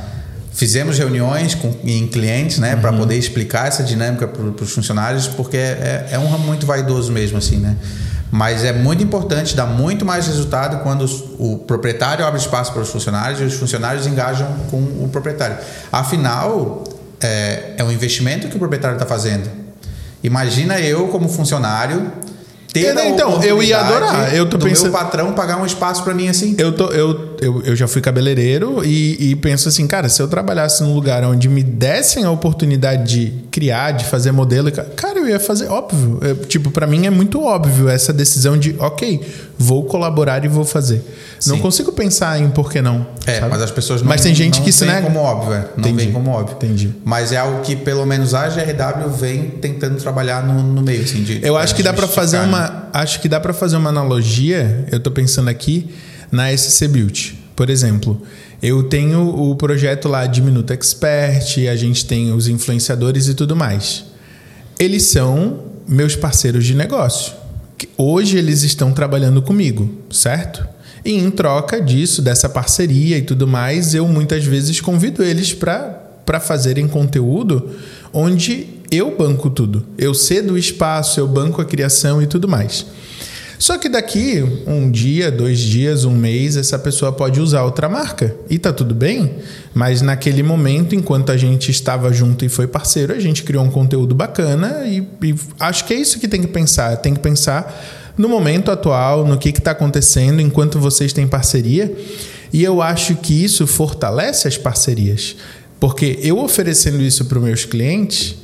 fizemos 0.52 0.99
reuniões 0.99 1.57
com, 1.57 1.75
em 1.85 2.07
clientes, 2.07 2.59
né? 2.59 2.76
Para 2.76 2.93
poder 2.93 3.17
explicar 3.17 3.67
essa 3.67 3.83
dinâmica 3.83 4.29
para 4.29 4.64
os 4.64 4.73
funcionários, 4.73 5.27
porque 5.27 5.57
é, 5.57 6.07
é, 6.11 6.14
é 6.14 6.18
um 6.18 6.29
ramo 6.29 6.46
muito 6.46 6.64
vaidoso 6.64 7.11
mesmo, 7.11 7.38
assim, 7.38 7.57
né? 7.57 7.77
Mas 8.31 8.64
é 8.64 8.73
muito 8.73 9.03
importante, 9.03 9.57
dá 9.57 9.66
muito 9.66 10.05
mais 10.05 10.27
resultado 10.27 10.83
quando 10.83 11.05
o 11.38 11.59
proprietário 11.59 12.25
abre 12.25 12.40
espaço 12.40 12.73
para 12.73 12.83
os 12.83 12.88
funcionários 12.88 13.40
e 13.40 13.45
os 13.45 13.55
funcionários 13.55 14.07
engajam 14.07 14.47
com 14.71 14.79
o 14.79 15.09
proprietário. 15.11 15.59
Afinal, 15.90 16.85
é, 17.21 17.75
é 17.77 17.85
um 17.85 17.90
investimento 17.90 18.49
que 18.49 18.57
o 18.57 18.59
proprietário 18.59 18.95
está 18.95 19.07
fazendo. 19.07 19.51
Imagina 20.23 20.79
eu, 20.81 21.09
como 21.09 21.29
funcionário, 21.29 22.12
ter 22.72 22.96
é, 22.96 23.09
então, 23.09 23.42
eu 23.42 23.62
ia 23.62 23.80
adorar. 23.80 24.35
Eu 24.35 24.48
tô 24.48 24.56
do 24.56 24.66
pensando. 24.66 24.90
meu 24.90 24.92
patrão 24.92 25.33
pagar 25.33 25.61
um 25.61 25.66
espaço 25.66 26.02
para 26.04 26.14
mim 26.14 26.28
assim. 26.28 26.54
Eu, 26.59 26.72
tô, 26.72 26.87
eu, 26.87 27.37
eu, 27.40 27.62
eu 27.62 27.76
já 27.76 27.88
fui 27.88 28.00
cabeleireiro 28.00 28.85
e, 28.85 29.30
e, 29.30 29.37
penso 29.37 29.68
assim, 29.68 29.87
cara, 29.87 30.09
se 30.09 30.20
eu 30.22 30.28
trabalhasse 30.28 30.83
num 30.83 30.94
lugar 30.94 31.24
onde 31.24 31.48
me 31.48 31.62
dessem 31.62 32.24
a 32.24 32.30
oportunidade 32.30 33.09
de 33.09 33.33
criar, 33.50 33.92
de 33.92 34.04
fazer 34.04 34.33
modelo, 34.33 34.70
cara, 34.72 35.18
eu 35.18 35.28
ia 35.28 35.40
fazer, 35.40 35.68
óbvio. 35.68 36.18
Eu, 36.22 36.37
tipo, 36.37 36.70
para 36.70 36.87
mim 36.87 37.06
é 37.06 37.11
muito 37.11 37.42
óbvio 37.42 37.88
essa 37.88 38.12
decisão 38.12 38.56
de, 38.56 38.76
ok, 38.78 39.20
vou 39.62 39.85
colaborar 39.85 40.42
e 40.42 40.49
vou 40.49 40.64
fazer. 40.64 41.05
Sim. 41.38 41.51
Não 41.51 41.59
consigo 41.59 41.92
pensar 41.92 42.40
em 42.40 42.49
por 42.49 42.73
que 42.73 42.81
não. 42.81 43.07
É, 43.27 43.40
sabe? 43.40 43.51
mas 43.51 43.61
as 43.61 43.70
pessoas 43.70 44.01
não 44.01 44.09
Mas 44.09 44.23
tem 44.23 44.35
gente 44.35 44.62
que 44.62 44.73
se 44.73 44.87
nega. 44.87 45.03
como 45.03 45.18
óbvio, 45.18 45.53
é. 45.53 45.59
Não 45.77 45.88
Entendi. 45.88 46.05
vem 46.05 46.12
como 46.12 46.31
óbvio. 46.31 46.57
Entendi. 46.57 46.94
Mas 47.05 47.31
é 47.31 47.37
algo 47.37 47.61
que 47.61 47.77
pelo 47.77 48.07
menos 48.07 48.33
a 48.33 48.49
GRW 48.49 49.11
vem 49.11 49.51
tentando 49.51 49.96
trabalhar 49.96 50.42
no, 50.42 50.62
no 50.62 50.81
meio, 50.81 51.03
assim, 51.03 51.23
de, 51.23 51.40
Eu 51.46 51.59
acho 51.59 51.75
que 51.75 51.83
dá 51.83 51.92
para 51.92 52.09
fazer 52.09 52.38
uma, 52.38 52.68
né? 52.68 52.83
acho 52.94 53.20
que 53.20 53.29
dá 53.29 53.38
para 53.38 53.53
fazer 53.53 53.77
uma 53.77 53.90
analogia, 53.90 54.87
eu 54.90 54.99
tô 54.99 55.11
pensando 55.11 55.51
aqui 55.51 55.90
na 56.33 56.57
SC 56.57 56.88
Build. 56.88 57.38
Por 57.55 57.68
exemplo, 57.68 58.23
eu 58.62 58.85
tenho 58.85 59.29
o 59.29 59.55
projeto 59.57 60.09
lá 60.09 60.25
de 60.25 60.40
Minuto 60.40 60.73
Expert, 60.73 61.59
a 61.70 61.77
gente 61.77 62.07
tem 62.07 62.33
os 62.33 62.49
influenciadores 62.49 63.29
e 63.29 63.35
tudo 63.35 63.55
mais. 63.55 64.07
Eles 64.79 65.03
são 65.03 65.59
meus 65.87 66.16
parceiros 66.16 66.64
de 66.64 66.75
negócio. 66.75 67.39
Hoje 67.97 68.38
eles 68.38 68.62
estão 68.62 68.93
trabalhando 68.93 69.43
comigo, 69.43 69.90
certo? 70.11 70.66
E 71.05 71.12
em 71.12 71.31
troca 71.31 71.81
disso, 71.81 72.21
dessa 72.21 72.49
parceria 72.49 73.16
e 73.19 73.23
tudo 73.23 73.47
mais, 73.47 73.95
eu 73.95 74.07
muitas 74.07 74.45
vezes 74.45 74.81
convido 74.81 75.23
eles 75.23 75.55
para 75.55 76.40
fazerem 76.40 76.87
conteúdo 76.87 77.71
onde 78.12 78.66
eu 78.90 79.16
banco 79.16 79.49
tudo. 79.49 79.87
Eu 79.97 80.12
cedo 80.14 80.55
o 80.55 80.59
espaço, 80.59 81.21
eu 81.21 81.29
banco 81.29 81.61
a 81.61 81.64
criação 81.64 82.21
e 82.23 82.27
tudo 82.27 82.49
mais. 82.49 82.87
Só 83.61 83.77
que 83.77 83.90
daqui 83.90 84.42
um 84.66 84.90
dia, 84.90 85.31
dois 85.31 85.59
dias, 85.59 86.07
um 86.07 86.14
mês, 86.14 86.57
essa 86.57 86.79
pessoa 86.79 87.12
pode 87.12 87.38
usar 87.42 87.62
outra 87.62 87.90
marca. 87.90 88.35
E 88.49 88.59
tá 88.59 88.73
tudo 88.73 88.94
bem, 88.94 89.35
mas 89.75 90.01
naquele 90.01 90.42
momento, 90.42 90.94
enquanto 90.94 91.31
a 91.31 91.37
gente 91.37 91.70
estava 91.70 92.11
junto 92.11 92.42
e 92.42 92.49
foi 92.49 92.66
parceiro, 92.66 93.12
a 93.12 93.20
gente 93.20 93.42
criou 93.42 93.62
um 93.62 93.70
conteúdo 93.70 94.14
bacana 94.14 94.85
e, 94.87 95.07
e 95.23 95.35
acho 95.61 95.85
que 95.85 95.92
é 95.92 95.99
isso 95.99 96.18
que 96.18 96.27
tem 96.27 96.40
que 96.40 96.46
pensar. 96.46 96.96
Tem 96.96 97.12
que 97.12 97.20
pensar 97.20 98.14
no 98.16 98.31
momento 98.31 98.70
atual, 98.70 99.27
no 99.27 99.37
que 99.37 99.51
está 99.51 99.73
acontecendo 99.73 100.40
enquanto 100.40 100.81
vocês 100.81 101.12
têm 101.12 101.29
parceria. 101.29 101.94
E 102.51 102.64
eu 102.64 102.81
acho 102.81 103.14
que 103.16 103.44
isso 103.44 103.66
fortalece 103.66 104.49
as 104.49 104.57
parcerias. 104.57 105.37
Porque 105.79 106.18
eu 106.23 106.38
oferecendo 106.38 107.03
isso 107.03 107.27
para 107.27 107.38
os 107.38 107.44
meus 107.44 107.66
clientes 107.66 108.39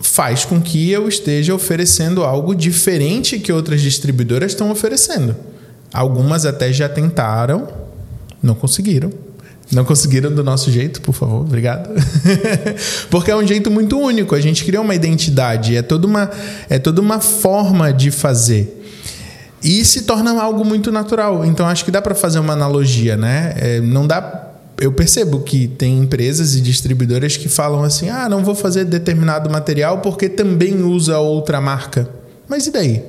faz 0.00 0.44
com 0.44 0.60
que 0.60 0.90
eu 0.90 1.08
esteja 1.08 1.54
oferecendo 1.54 2.22
algo 2.22 2.54
diferente 2.54 3.38
que 3.38 3.52
outras 3.52 3.80
distribuidoras 3.80 4.52
estão 4.52 4.70
oferecendo. 4.70 5.34
Algumas 5.92 6.44
até 6.44 6.72
já 6.72 6.88
tentaram, 6.88 7.68
não 8.42 8.54
conseguiram. 8.54 9.10
Não 9.70 9.84
conseguiram 9.84 10.32
do 10.34 10.42
nosso 10.42 10.70
jeito, 10.70 11.00
por 11.02 11.12
favor, 11.12 11.42
obrigado. 11.42 11.90
Porque 13.10 13.30
é 13.30 13.36
um 13.36 13.46
jeito 13.46 13.70
muito 13.70 13.98
único, 13.98 14.34
a 14.34 14.40
gente 14.40 14.64
cria 14.64 14.80
uma 14.80 14.94
identidade, 14.94 15.76
é 15.76 15.82
toda 15.82 16.06
uma, 16.06 16.30
é 16.70 16.78
toda 16.78 17.02
uma 17.02 17.20
forma 17.20 17.92
de 17.92 18.10
fazer. 18.10 18.78
E 19.62 19.84
se 19.84 20.02
torna 20.02 20.40
algo 20.40 20.64
muito 20.64 20.90
natural. 20.90 21.44
Então 21.44 21.66
acho 21.66 21.84
que 21.84 21.90
dá 21.90 22.00
para 22.00 22.14
fazer 22.14 22.38
uma 22.38 22.52
analogia, 22.52 23.16
né? 23.16 23.54
É, 23.56 23.80
não 23.80 24.06
dá. 24.06 24.47
Eu 24.80 24.92
percebo 24.92 25.40
que 25.40 25.66
tem 25.66 25.98
empresas 25.98 26.54
e 26.54 26.60
distribuidoras 26.60 27.36
que 27.36 27.48
falam 27.48 27.82
assim: 27.82 28.08
ah, 28.08 28.28
não 28.28 28.44
vou 28.44 28.54
fazer 28.54 28.84
determinado 28.84 29.50
material 29.50 29.98
porque 29.98 30.28
também 30.28 30.82
usa 30.82 31.18
outra 31.18 31.60
marca. 31.60 32.08
Mas 32.48 32.66
e 32.66 32.70
daí? 32.70 33.04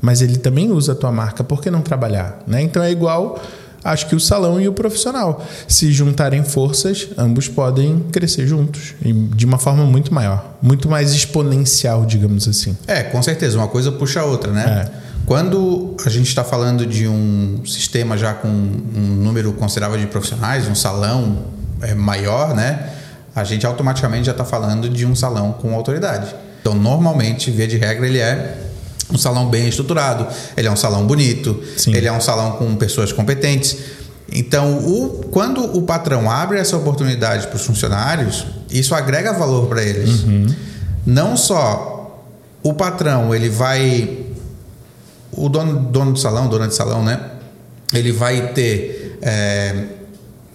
Mas 0.00 0.22
ele 0.22 0.38
também 0.38 0.70
usa 0.70 0.92
a 0.92 0.94
tua 0.94 1.10
marca, 1.10 1.42
por 1.42 1.60
que 1.60 1.70
não 1.70 1.82
trabalhar? 1.82 2.42
Né? 2.46 2.62
Então 2.62 2.82
é 2.82 2.90
igual 2.90 3.40
acho 3.82 4.06
que 4.06 4.14
o 4.14 4.20
salão 4.20 4.60
e 4.60 4.68
o 4.68 4.72
profissional. 4.72 5.44
Se 5.66 5.92
juntarem 5.92 6.44
forças, 6.44 7.08
ambos 7.16 7.48
podem 7.48 8.00
crescer 8.12 8.46
juntos 8.46 8.94
de 9.02 9.46
uma 9.46 9.58
forma 9.58 9.84
muito 9.84 10.12
maior, 10.12 10.56
muito 10.60 10.88
mais 10.88 11.12
exponencial, 11.12 12.04
digamos 12.04 12.48
assim. 12.48 12.76
É, 12.86 13.02
com 13.02 13.22
certeza, 13.22 13.58
uma 13.58 13.68
coisa 13.68 13.90
puxa 13.90 14.20
a 14.20 14.24
outra, 14.24 14.52
né? 14.52 14.88
É. 14.94 15.07
Quando 15.28 15.94
a 16.06 16.08
gente 16.08 16.26
está 16.26 16.42
falando 16.42 16.86
de 16.86 17.06
um 17.06 17.60
sistema 17.66 18.16
já 18.16 18.32
com 18.32 18.48
um 18.48 19.20
número 19.22 19.52
considerável 19.52 19.98
de 19.98 20.06
profissionais, 20.06 20.66
um 20.66 20.74
salão 20.74 21.44
é, 21.82 21.92
maior, 21.92 22.54
né? 22.54 22.94
A 23.36 23.44
gente 23.44 23.66
automaticamente 23.66 24.24
já 24.24 24.32
está 24.32 24.46
falando 24.46 24.88
de 24.88 25.04
um 25.04 25.14
salão 25.14 25.52
com 25.52 25.74
autoridade. 25.74 26.34
Então, 26.62 26.72
normalmente, 26.72 27.50
via 27.50 27.68
de 27.68 27.76
regra, 27.76 28.06
ele 28.06 28.18
é 28.18 28.56
um 29.12 29.18
salão 29.18 29.50
bem 29.50 29.68
estruturado, 29.68 30.26
ele 30.56 30.66
é 30.66 30.70
um 30.70 30.76
salão 30.76 31.06
bonito, 31.06 31.62
Sim. 31.76 31.94
ele 31.94 32.06
é 32.06 32.12
um 32.12 32.22
salão 32.22 32.52
com 32.52 32.74
pessoas 32.76 33.12
competentes. 33.12 33.76
Então, 34.32 34.78
o, 34.78 35.26
quando 35.30 35.62
o 35.76 35.82
patrão 35.82 36.30
abre 36.30 36.58
essa 36.58 36.74
oportunidade 36.74 37.48
para 37.48 37.56
os 37.56 37.66
funcionários, 37.66 38.46
isso 38.70 38.94
agrega 38.94 39.34
valor 39.34 39.66
para 39.66 39.82
eles. 39.82 40.22
Uhum. 40.22 40.46
Não 41.04 41.36
só 41.36 42.24
o 42.62 42.72
patrão, 42.72 43.34
ele 43.34 43.50
vai. 43.50 44.24
O 45.38 45.48
dono, 45.48 45.78
dono 45.78 46.12
do 46.12 46.18
salão, 46.18 46.48
dona 46.48 46.68
de 46.68 46.74
salão, 46.74 47.02
né? 47.04 47.20
Ele 47.92 48.12
vai 48.12 48.48
ter. 48.48 49.18
É, 49.22 49.84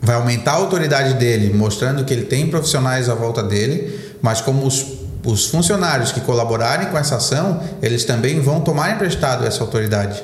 vai 0.02 0.15
aumentar 0.15 0.52
a 0.52 0.56
autoridade 0.56 1.13
dele, 1.13 1.54
mostrando 1.54 2.04
que 2.04 2.13
ele 2.13 2.26
tem 2.26 2.48
profissionais 2.48 3.08
à 3.08 3.15
volta 3.15 3.41
dele, 3.41 4.17
mas 4.22 4.41
como 4.41 4.67
os, 4.67 4.86
os 5.26 5.46
funcionários 5.46 6.12
que 6.12 6.19
colaborarem 6.19 6.88
com 6.88 6.98
essa 6.98 7.15
ação, 7.15 7.63
eles 7.82 8.04
também 8.04 8.41
vão 8.41 8.60
tomar 8.60 8.91
emprestado 8.91 9.46
essa 9.46 9.62
autoridade. 9.62 10.22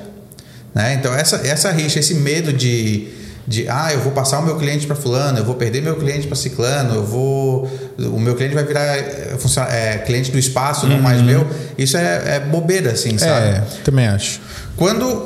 Né? 0.75 0.95
Então, 0.95 1.13
essa, 1.13 1.37
essa 1.47 1.71
rixa, 1.71 1.99
esse 1.99 2.15
medo 2.15 2.51
de, 2.51 3.07
de 3.49 3.67
ah, 3.67 3.91
eu 3.91 3.99
vou 3.99 4.11
passar 4.11 4.39
o 4.39 4.45
meu 4.45 4.57
cliente 4.57 4.85
para 4.85 4.95
fulano, 4.95 5.39
eu 5.39 5.43
vou 5.43 5.55
perder 5.55 5.81
meu 5.81 5.95
cliente 5.95 6.27
para 6.27 6.35
ciclano, 6.35 6.93
eu 6.93 7.03
vou 7.03 7.67
o 7.97 8.19
meu 8.19 8.35
cliente 8.35 8.53
vai 8.53 8.63
virar 8.63 8.85
é, 8.85 9.35
é, 9.71 9.97
cliente 9.97 10.29
do 10.29 10.37
espaço, 10.37 10.85
uhum. 10.85 10.93
não 10.93 11.01
mais 11.01 11.19
meu. 11.23 11.47
Isso 11.75 11.97
é, 11.97 12.35
é 12.35 12.39
bobeira, 12.39 12.91
assim, 12.91 13.17
sabe? 13.17 13.47
É, 13.47 13.63
também 13.83 14.07
acho. 14.07 14.39
Quando 14.77 15.25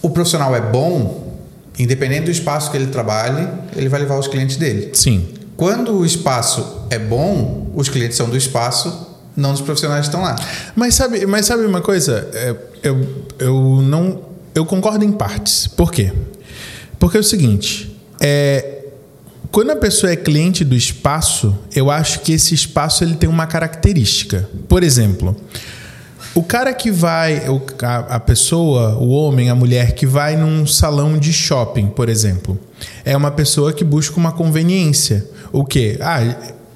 o 0.00 0.08
profissional 0.08 0.56
é 0.56 0.62
bom, 0.62 1.36
independente 1.78 2.24
do 2.24 2.30
espaço 2.30 2.70
que 2.70 2.76
ele 2.78 2.86
trabalhe, 2.86 3.46
ele 3.76 3.90
vai 3.90 4.00
levar 4.00 4.18
os 4.18 4.26
clientes 4.26 4.56
dele. 4.56 4.90
Sim. 4.94 5.28
Quando 5.54 5.98
o 5.98 6.06
espaço 6.06 6.86
é 6.88 6.98
bom, 6.98 7.70
os 7.74 7.90
clientes 7.90 8.16
são 8.16 8.30
do 8.30 8.36
espaço, 8.36 9.08
não 9.36 9.52
dos 9.52 9.60
profissionais 9.60 10.00
que 10.00 10.06
estão 10.06 10.22
lá. 10.22 10.36
Mas 10.74 10.94
sabe, 10.94 11.26
mas 11.26 11.44
sabe 11.44 11.66
uma 11.66 11.82
coisa? 11.82 12.30
É, 12.32 12.56
eu, 12.82 13.06
eu 13.38 13.82
não 13.82 14.32
eu 14.54 14.64
concordo 14.66 15.04
em 15.04 15.12
partes. 15.12 15.66
Por 15.66 15.90
quê? 15.90 16.12
Porque 17.02 17.16
é 17.16 17.20
o 17.20 17.24
seguinte, 17.24 17.92
é, 18.20 18.84
quando 19.50 19.70
a 19.70 19.76
pessoa 19.76 20.12
é 20.12 20.14
cliente 20.14 20.64
do 20.64 20.76
espaço, 20.76 21.58
eu 21.74 21.90
acho 21.90 22.20
que 22.20 22.32
esse 22.32 22.54
espaço 22.54 23.02
ele 23.02 23.16
tem 23.16 23.28
uma 23.28 23.44
característica. 23.44 24.48
Por 24.68 24.84
exemplo, 24.84 25.34
o 26.32 26.44
cara 26.44 26.72
que 26.72 26.92
vai, 26.92 27.42
a, 28.08 28.20
pessoa, 28.20 28.94
o 28.98 29.08
homem, 29.08 29.50
a 29.50 29.54
mulher 29.56 29.96
que 29.96 30.06
vai 30.06 30.36
num 30.36 30.64
salão 30.64 31.18
de 31.18 31.32
shopping, 31.32 31.88
por 31.88 32.08
exemplo, 32.08 32.56
é 33.04 33.16
uma 33.16 33.32
pessoa 33.32 33.72
que 33.72 33.82
busca 33.82 34.16
uma 34.16 34.30
conveniência. 34.30 35.26
O 35.50 35.64
quê? 35.64 35.98
Ah, 36.00 36.20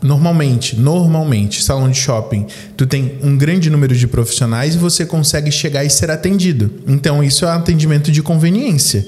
normalmente, 0.03 0.75
normalmente, 0.75 1.63
salão 1.63 1.89
de 1.89 1.99
shopping, 1.99 2.49
tu 2.77 2.85
tem 2.85 3.17
um 3.23 3.39
grande 3.39 3.71
número 3.71 3.95
de 3.95 4.09
profissionais 4.09 4.75
e 4.75 4.79
você 4.79 5.07
consegue 5.07 5.53
chegar 5.53 5.85
e 5.85 5.89
ser 5.89 6.11
atendido. 6.11 6.69
Então, 6.89 7.23
isso 7.23 7.45
é 7.45 7.49
um 7.49 7.53
atendimento 7.53 8.11
de 8.11 8.25
conveniência. 8.25 9.07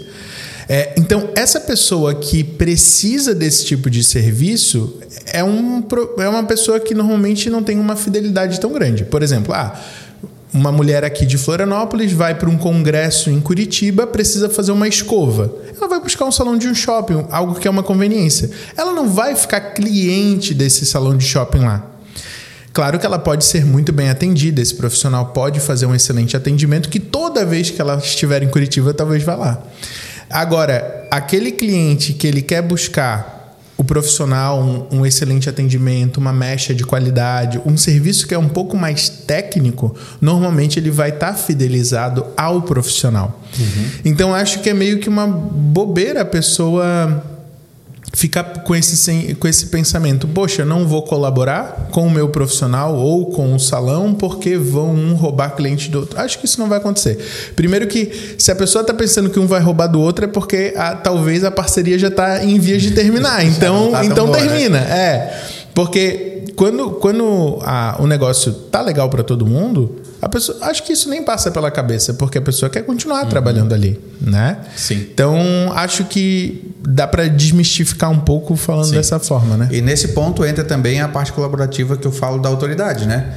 É, 0.69 0.93
então, 0.99 1.31
essa 1.35 1.59
pessoa 1.59 2.15
que 2.15 2.45
precisa 2.45 3.35
desse 3.35 3.65
tipo 3.65 3.89
de 3.89 4.05
serviço 4.05 4.99
é, 5.33 5.43
um, 5.43 5.83
é 6.19 6.29
uma 6.29 6.45
pessoa 6.45 6.79
que 6.79 6.95
normalmente 6.95 7.49
não 7.49 7.63
tem 7.63 7.79
uma 7.79 7.97
fidelidade 7.97 8.61
tão 8.61 8.71
grande. 8.71 9.05
Por 9.05 9.23
exemplo, 9.23 9.55
ah, 9.55 9.81
uma 10.53 10.71
mulher 10.71 11.05
aqui 11.05 11.25
de 11.25 11.39
Florianópolis 11.39 12.13
vai 12.13 12.35
para 12.35 12.51
um 12.51 12.59
congresso 12.59 13.31
em 13.31 13.41
Curitiba, 13.41 14.07
precisa 14.07 14.51
fazer 14.51 14.73
uma 14.73 14.87
escova. 14.87 15.55
Ela 15.75 15.89
vai 15.89 16.01
buscar 16.01 16.27
um 16.27 16.33
salão 16.33 16.59
de 16.59 16.69
um 16.69 16.75
shopping, 16.75 17.27
algo 17.31 17.55
que 17.55 17.67
é 17.67 17.71
uma 17.71 17.83
conveniência. 17.83 18.51
Ela 18.77 18.93
não 18.93 19.09
vai 19.09 19.35
ficar 19.35 19.61
cliente 19.73 20.53
desse 20.53 20.85
salão 20.85 21.17
de 21.17 21.25
shopping 21.25 21.61
lá. 21.61 21.87
Claro 22.75 22.99
que 22.99 23.07
ela 23.07 23.19
pode 23.19 23.45
ser 23.45 23.65
muito 23.65 23.91
bem 23.91 24.11
atendida, 24.11 24.61
esse 24.61 24.75
profissional 24.75 25.27
pode 25.27 25.59
fazer 25.61 25.87
um 25.87 25.95
excelente 25.95 26.37
atendimento, 26.37 26.89
que 26.89 27.01
toda 27.01 27.45
vez 27.45 27.71
que 27.71 27.81
ela 27.81 27.97
estiver 27.97 28.43
em 28.43 28.49
Curitiba, 28.49 28.93
talvez 28.93 29.23
vá 29.23 29.35
lá. 29.35 29.63
Agora, 30.31 31.07
aquele 31.11 31.53
cliente 31.53 32.13
que 32.13 32.27
ele 32.27 32.43
quer 32.43 32.63
buscar 32.63 33.39
o 33.79 33.85
profissional, 33.85 34.61
um, 34.61 34.99
um, 34.99 35.07
excelente 35.07 35.49
atendimento, 35.49 36.19
uma 36.19 36.33
mecha 36.33 36.75
de 36.75 36.85
qualidade, 36.85 37.63
um 37.65 37.77
serviço 37.77 38.27
que 38.27 38.35
é 38.35 38.39
um 38.39 38.49
pouco 38.49 38.77
mais 38.77 39.09
técnico, 39.09 39.95
normalmente 40.21 40.81
ele 40.81 40.91
vai 40.91 41.11
estar 41.11 41.29
tá 41.29 41.35
fidelizado 41.35 42.27
ao 42.37 42.63
profissional. 42.63 43.41
Uhum. 43.57 43.85
Então 44.05 44.35
acho 44.35 44.59
que 44.61 44.69
é 44.69 44.75
meio 44.75 44.99
que 44.99 45.09
uma 45.09 45.29
bobeira 45.29 46.23
a 46.23 46.25
pessoa 46.25 47.38
ficar 48.19 48.43
com 48.65 48.75
esse, 48.75 49.37
com 49.37 49.47
esse 49.47 49.67
pensamento: 49.67 50.27
poxa, 50.27 50.65
não 50.65 50.89
vou 50.89 51.03
colaborar 51.03 51.89
com 51.93 52.05
o 52.05 52.11
meu 52.11 52.29
profissional 52.29 52.97
ou 52.97 53.27
com 53.27 53.55
o 53.55 53.61
salão 53.61 54.13
porque 54.13 54.57
vão 54.57 54.91
um 54.91 55.15
roubar 55.15 55.55
cliente 55.55 55.89
do 55.89 56.01
outro. 56.01 56.21
Acho 56.21 56.37
que 56.41 56.45
isso 56.45 56.59
não 56.59 56.69
vai 56.69 56.79
acontecer. 56.79 57.17
Primeiro, 57.55 57.87
que 57.87 58.35
se 58.37 58.51
a 58.51 58.57
pessoa 58.57 58.83
está 58.83 58.93
pensando 58.93 59.31
que 59.31 59.39
um 59.39 59.47
vai 59.47 59.61
roubar 59.61 59.87
do 59.87 60.01
outro, 60.01 60.25
é 60.25 60.29
porque 60.29 60.75
a, 60.77 60.97
talvez 60.97 61.45
a 61.45 61.51
parceria 61.51 61.97
já 61.97 62.09
está 62.09 62.45
em 62.45 62.59
vias 62.59 62.83
de 62.83 62.91
terminar. 62.91 63.39
Então, 63.59 63.91
tá 63.93 64.05
então 64.05 64.27
boa, 64.27 64.39
né? 64.39 64.47
termina. 64.47 64.81
Né? 64.81 64.99
É. 64.99 65.43
Porque 65.75 66.45
quando, 66.55 66.91
quando 66.93 67.59
a, 67.63 67.97
o 67.99 68.07
negócio 68.07 68.53
tá 68.53 68.83
legal 68.83 69.09
para 69.09 69.23
todo 69.23 69.47
mundo, 69.47 69.97
a 70.21 70.29
pessoa, 70.29 70.59
acho 70.63 70.83
que 70.83 70.93
isso 70.93 71.09
nem 71.09 71.23
passa 71.23 71.51
pela 71.51 71.71
cabeça, 71.71 72.13
porque 72.15 72.39
a 72.39 72.43
pessoa 72.43 72.69
quer 72.69 72.83
continuar 72.83 73.23
uhum. 73.23 73.29
trabalhando 73.29 73.73
ali, 73.73 74.01
né? 74.21 74.59
Sim. 74.77 75.07
Então, 75.13 75.39
acho 75.75 76.05
que 76.05 76.75
dá 76.83 77.07
para 77.07 77.29
desmistificar 77.29 78.11
um 78.11 78.19
pouco 78.19 78.57
falando 78.57 78.87
Sim. 78.87 78.95
dessa 78.95 79.19
forma, 79.21 79.57
né? 79.57 79.69
E 79.71 79.81
nesse 79.81 80.09
ponto 80.09 80.45
entra 80.45 80.65
também 80.65 81.01
a 81.01 81.09
parte 81.09 81.33
colaborativa 81.33 81.97
que 81.97 82.07
eu 82.07 82.13
falo 82.13 82.39
da 82.39 82.49
autoridade, 82.49 83.07
né? 83.07 83.33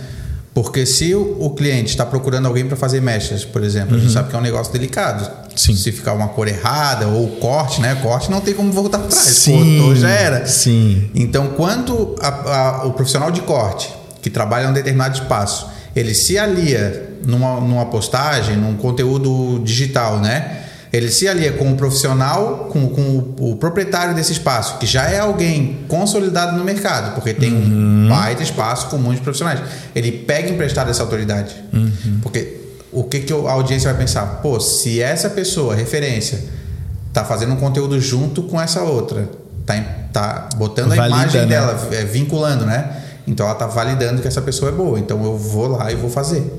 Porque 0.54 0.86
se 0.86 1.16
o, 1.16 1.50
cliente 1.52 1.92
está 1.92 2.06
procurando 2.06 2.46
alguém 2.46 2.68
para 2.68 2.76
fazer 2.76 3.00
mechas, 3.00 3.46
por 3.46 3.64
exemplo, 3.64 3.92
uhum. 3.92 3.96
a 3.96 4.00
gente 4.00 4.10
uhum. 4.10 4.14
sabe 4.14 4.30
que 4.30 4.36
é 4.36 4.40
um 4.40 4.42
negócio 4.42 4.74
delicado. 4.74 5.30
Sim. 5.56 5.76
Se 5.76 5.92
ficar 5.94 6.14
uma 6.14 6.28
cor 6.30 6.48
errada 6.48 7.08
ou 7.08 7.28
corte, 7.38 7.80
né? 7.80 7.96
Corte 8.02 8.30
não 8.30 8.42
tem 8.42 8.54
como 8.54 8.72
voltar 8.72 8.98
atrás. 8.98 9.14
Sim. 9.14 9.78
Cortou 9.78 9.96
já 9.96 10.10
era. 10.10 10.46
Sim. 10.46 11.10
Então, 11.16 11.50
quando 11.50 12.16
a, 12.20 12.28
a, 12.28 12.86
o 12.86 12.94
profissional 12.94 13.32
de 13.32 13.42
corte 13.42 13.94
que 14.22 14.30
trabalha 14.30 14.66
em 14.66 14.70
um 14.70 14.74
determinado 14.74 15.16
espaço 15.16 15.68
ele 15.96 16.14
se 16.14 16.38
alia 16.38 17.10
numa, 17.26 17.60
numa 17.60 17.86
postagem, 17.86 18.56
num 18.56 18.76
conteúdo 18.76 19.62
digital, 19.64 20.20
né? 20.20 20.58
Ele 20.92 21.10
se 21.10 21.28
alia 21.28 21.54
com 21.54 21.72
o 21.72 21.78
profissional, 21.78 22.70
com, 22.70 22.90
com 22.90 23.02
o, 23.02 23.52
o, 23.52 23.56
proprietário 23.56 24.14
desse 24.14 24.34
espaço, 24.34 24.78
que 24.78 24.86
já 24.86 25.10
é 25.10 25.20
alguém 25.20 25.80
consolidado 25.88 26.58
no 26.58 26.66
mercado, 26.66 27.16
porque 27.16 27.34
tem 27.34 27.54
uhum. 27.54 28.06
um 28.06 28.10
baita 28.10 28.44
espaço 28.44 28.88
com 28.88 28.98
muitos 28.98 29.24
profissionais. 29.24 29.62
Ele 29.96 30.12
pega 30.12 30.50
emprestado 30.50 30.90
essa 30.90 31.02
autoridade. 31.02 31.56
Uhum. 31.72 32.20
Porque 32.22 32.58
o 32.92 33.06
que, 33.06 33.22
que 33.22 33.32
a 33.32 33.52
audiência 33.52 33.90
vai 33.90 34.02
pensar? 34.02 34.42
Pô, 34.42 34.60
se 34.60 35.02
essa 35.02 35.30
pessoa, 35.30 35.74
referência, 35.74 36.44
tá 37.14 37.24
fazendo 37.24 37.54
um 37.54 37.58
conteúdo 37.58 38.00
junto 38.02 38.44
com 38.44 38.60
essa 38.60 38.82
outra, 38.82 39.30
tá, 39.66 39.82
tá 40.12 40.50
botando 40.58 40.90
Valida, 40.90 41.04
a 41.04 41.08
imagem 41.08 41.42
né? 41.42 41.48
dela, 41.48 41.88
é, 41.94 42.04
vinculando, 42.04 42.66
né? 42.66 42.98
Então 43.32 43.46
ela 43.46 43.54
está 43.54 43.66
validando 43.66 44.22
que 44.22 44.28
essa 44.28 44.42
pessoa 44.42 44.70
é 44.70 44.74
boa. 44.74 45.00
Então 45.00 45.24
eu 45.24 45.38
vou 45.38 45.68
lá 45.68 45.90
e 45.90 45.96
vou 45.96 46.10
fazer. 46.10 46.52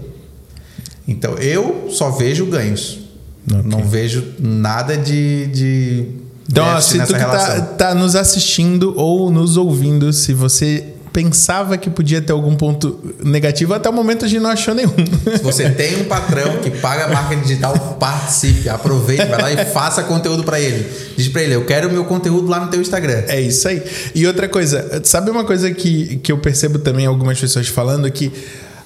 Então 1.07 1.35
eu 1.35 1.89
só 1.91 2.11
vejo 2.11 2.47
ganhos. 2.47 3.01
Okay. 3.47 3.63
Não 3.63 3.85
vejo 3.87 4.33
nada 4.41 4.97
de. 4.97 5.47
de 5.49 6.07
então, 6.49 6.81
se 6.81 6.99
tu 7.01 7.13
que 7.13 7.21
tá, 7.21 7.61
tá 7.61 7.95
nos 7.95 8.17
assistindo 8.17 8.95
ou 8.97 9.31
nos 9.31 9.57
ouvindo, 9.57 10.13
se 10.13 10.33
você 10.33 10.95
pensava 11.13 11.77
que 11.77 11.91
podia 11.91 12.23
ter 12.23 12.33
algum 12.33 12.57
ponto 12.57 12.99
negativo, 13.23 13.75
até 13.75 13.89
o 13.89 13.93
momento 13.93 14.25
a 14.25 14.29
gente 14.29 14.41
não 14.41 14.51
achou 14.51 14.75
nenhum. 14.75 14.95
Se 15.37 15.43
você 15.43 15.69
tem 15.71 16.01
um 16.01 16.05
patrão 16.05 16.59
que 16.59 16.71
paga 16.71 17.09
marca 17.09 17.37
digital, 17.37 17.77
participe, 18.01 18.69
aproveite, 18.69 19.27
vai 19.27 19.43
lá 19.43 19.53
e 19.53 19.65
faça 19.67 20.03
conteúdo 20.03 20.43
para 20.43 20.59
ele. 20.59 20.89
Diz 21.17 21.29
para 21.29 21.43
ele, 21.43 21.55
eu 21.55 21.65
quero 21.65 21.89
o 21.89 21.93
meu 21.93 22.05
conteúdo 22.05 22.49
lá 22.49 22.61
no 22.61 22.71
teu 22.71 22.81
Instagram. 22.81 23.25
É 23.29 23.41
isso 23.41 23.69
aí. 23.69 23.83
E 24.15 24.27
outra 24.27 24.49
coisa, 24.49 25.03
sabe 25.05 25.31
uma 25.31 25.45
coisa 25.45 25.71
que, 25.71 26.17
que 26.17 26.33
eu 26.33 26.39
percebo 26.39 26.79
também 26.79 27.07
algumas 27.07 27.39
pessoas 27.39 27.69
falando 27.69 28.11
que 28.11 28.33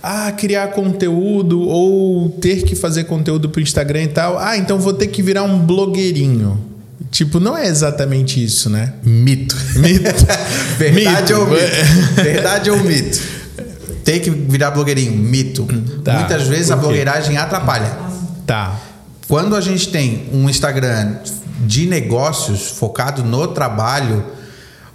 ah, 0.03 0.33
criar 0.33 0.69
conteúdo 0.69 1.61
ou 1.61 2.29
ter 2.29 2.63
que 2.63 2.75
fazer 2.75 3.05
conteúdo 3.05 3.49
para 3.49 3.59
o 3.61 3.63
Instagram 3.63 4.03
e 4.03 4.09
tal. 4.09 4.39
Ah, 4.39 4.57
então 4.57 4.79
vou 4.79 4.93
ter 4.93 5.07
que 5.07 5.23
virar 5.23 5.43
um 5.45 5.59
blogueirinho. 5.59 6.76
Tipo, 7.11 7.39
não 7.39 7.57
é 7.57 7.67
exatamente 7.67 8.43
isso, 8.43 8.71
né? 8.71 8.95
Mito. 9.03 9.55
Mito. 9.77 10.27
Verdade 10.79 11.33
mito. 11.33 11.41
ou 11.41 11.47
mito? 11.47 12.15
Verdade 12.15 12.71
ou 12.71 12.79
mito? 12.79 13.21
Tem 14.05 14.21
que 14.21 14.31
virar 14.31 14.71
blogueirinho. 14.71 15.13
Mito. 15.13 15.67
Tá. 16.03 16.15
Muitas 16.15 16.47
vezes 16.47 16.71
a 16.71 16.77
blogueiragem 16.77 17.37
atrapalha. 17.37 17.93
Tá. 18.47 18.77
Quando 19.29 19.57
a 19.57 19.61
gente 19.61 19.89
tem 19.89 20.29
um 20.33 20.49
Instagram 20.49 21.17
de 21.61 21.87
negócios 21.87 22.69
focado 22.71 23.23
no 23.25 23.49
trabalho, 23.49 24.25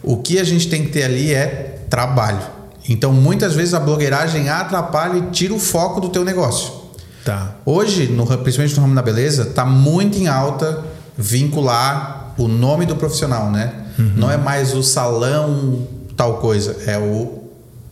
o 0.02 0.18
que 0.18 0.40
a 0.40 0.44
gente 0.44 0.70
tem 0.70 0.86
que 0.86 0.92
ter 0.92 1.04
ali 1.04 1.34
é 1.34 1.86
trabalho. 1.90 2.42
Então, 2.88 3.14
muitas 3.14 3.54
vezes 3.54 3.74
a 3.74 3.80
blogueiragem 3.80 4.50
atrapalha 4.50 5.18
e 5.18 5.22
tira 5.32 5.54
o 5.54 5.60
foco 5.60 6.02
do 6.02 6.10
teu 6.10 6.26
negócio. 6.26 6.82
Tá. 7.24 7.56
Hoje, 7.66 8.08
no, 8.08 8.26
principalmente 8.26 8.76
no 8.76 8.82
ramo 8.82 8.96
da 8.96 9.02
beleza, 9.02 9.44
está 9.44 9.66
muito 9.66 10.18
em 10.18 10.28
alta 10.28 10.84
vincular 11.18 12.34
o 12.38 12.48
nome 12.48 12.86
do 12.86 12.96
profissional, 12.96 13.52
né? 13.52 13.74
Uhum. 13.98 14.14
Não 14.16 14.32
é 14.32 14.38
mais 14.38 14.74
o 14.74 14.82
salão 14.82 15.88
tal 16.16 16.38
coisa, 16.38 16.78
é 16.86 16.98
o 16.98 17.44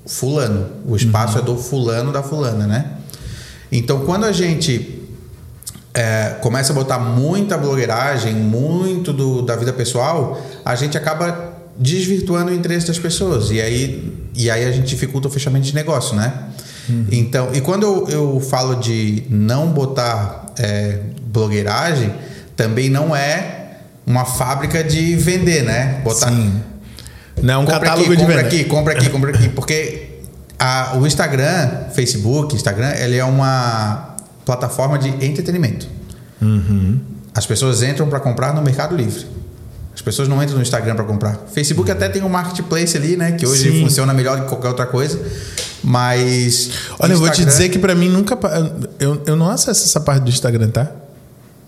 fulano. 0.05 0.67
O 0.85 0.95
espaço 0.95 1.35
uhum. 1.35 1.43
é 1.43 1.45
do 1.45 1.57
fulano 1.57 2.11
da 2.11 2.23
fulana, 2.23 2.65
né? 2.65 2.91
Então, 3.71 3.99
quando 4.05 4.25
a 4.25 4.31
gente 4.31 5.03
é, 5.93 6.37
começa 6.41 6.71
a 6.71 6.75
botar 6.75 6.99
muita 6.99 7.57
blogueiragem, 7.57 8.33
muito 8.33 9.13
do, 9.13 9.41
da 9.41 9.55
vida 9.55 9.73
pessoal, 9.73 10.41
a 10.65 10.75
gente 10.75 10.97
acaba 10.97 11.53
desvirtuando 11.77 12.51
o 12.51 12.53
interesse 12.53 12.87
das 12.87 12.99
pessoas. 12.99 13.51
E 13.51 13.61
aí, 13.61 14.13
e 14.35 14.49
aí 14.49 14.65
a 14.65 14.71
gente 14.71 14.87
dificulta 14.87 15.27
o 15.27 15.31
fechamento 15.31 15.65
de 15.65 15.75
negócio, 15.75 16.15
né? 16.15 16.33
Uhum. 16.89 17.05
Então, 17.11 17.49
e 17.53 17.61
quando 17.61 17.83
eu, 17.83 18.07
eu 18.09 18.39
falo 18.39 18.75
de 18.75 19.23
não 19.29 19.69
botar 19.71 20.53
é, 20.57 20.99
blogueiragem, 21.23 22.11
também 22.59 22.89
não 22.89 23.15
é 23.15 23.77
uma 24.05 24.25
fábrica 24.25 24.83
de 24.83 25.15
vender, 25.15 25.63
né? 25.63 26.01
Botar, 26.03 26.27
Sim. 26.27 26.61
Não 27.41 27.53
é 27.53 27.57
um 27.57 27.65
catálogo 27.65 28.11
aqui, 28.11 28.17
de 28.17 28.17
compra 28.17 28.35
venda. 28.35 28.47
aqui, 28.47 28.63
compra 28.65 28.93
aqui, 28.93 29.09
compra 29.09 29.29
aqui. 29.31 29.47
Porque 29.47 30.19
a, 30.59 30.97
o 30.97 31.07
Instagram, 31.07 31.85
Facebook, 31.95 32.53
Instagram, 32.53 32.91
ele 32.97 33.15
é 33.15 33.23
uma 33.23 34.17
plataforma 34.45 34.99
de 34.99 35.07
entretenimento. 35.25 35.87
Uhum. 36.41 36.99
As 37.33 37.45
pessoas 37.45 37.81
entram 37.81 38.09
para 38.09 38.19
comprar 38.19 38.53
no 38.53 38.61
Mercado 38.61 38.93
Livre. 38.93 39.25
As 39.95 40.01
pessoas 40.01 40.27
não 40.27 40.43
entram 40.43 40.57
no 40.57 40.61
Instagram 40.61 40.95
para 40.95 41.05
comprar. 41.05 41.39
Facebook 41.53 41.89
até 41.89 42.09
tem 42.09 42.21
um 42.21 42.29
marketplace 42.29 42.97
ali, 42.97 43.15
né? 43.15 43.31
Que 43.31 43.47
hoje 43.47 43.71
Sim. 43.71 43.83
funciona 43.83 44.13
melhor 44.13 44.35
do 44.35 44.43
que 44.43 44.49
qualquer 44.49 44.67
outra 44.67 44.85
coisa. 44.85 45.17
Mas. 45.81 46.71
Olha, 46.99 47.13
Instagram... 47.13 47.13
eu 47.13 47.19
vou 47.19 47.29
te 47.29 47.45
dizer 47.45 47.69
que 47.69 47.79
para 47.79 47.95
mim 47.95 48.09
nunca. 48.09 48.37
Eu, 48.99 49.21
eu 49.25 49.37
não 49.37 49.49
acesso 49.49 49.85
essa 49.85 50.01
parte 50.01 50.23
do 50.23 50.29
Instagram, 50.29 50.69
tá? 50.71 50.91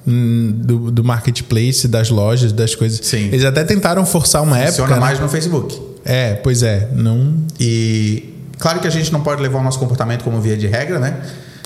Hum, 0.07 0.51
do, 0.55 0.89
do 0.89 1.03
marketplace, 1.03 1.87
das 1.87 2.09
lojas, 2.09 2.51
das 2.51 2.73
coisas. 2.73 2.99
Sim. 3.05 3.27
Eles 3.27 3.45
até 3.45 3.63
tentaram 3.63 4.05
forçar 4.05 4.41
uma 4.41 4.55
Funciona 4.55 4.67
época. 4.67 4.83
Funciona 4.83 5.01
mais 5.01 5.19
né? 5.19 5.25
no 5.25 5.29
Facebook. 5.29 5.81
É, 6.03 6.33
pois 6.33 6.63
é. 6.63 6.89
Não. 6.93 7.35
E 7.59 8.33
claro 8.57 8.79
que 8.79 8.87
a 8.87 8.89
gente 8.89 9.11
não 9.11 9.21
pode 9.21 9.41
levar 9.41 9.59
o 9.59 9.63
nosso 9.63 9.77
comportamento 9.77 10.23
como 10.23 10.41
via 10.41 10.57
de 10.57 10.67
regra, 10.67 10.99
né? 10.99 11.17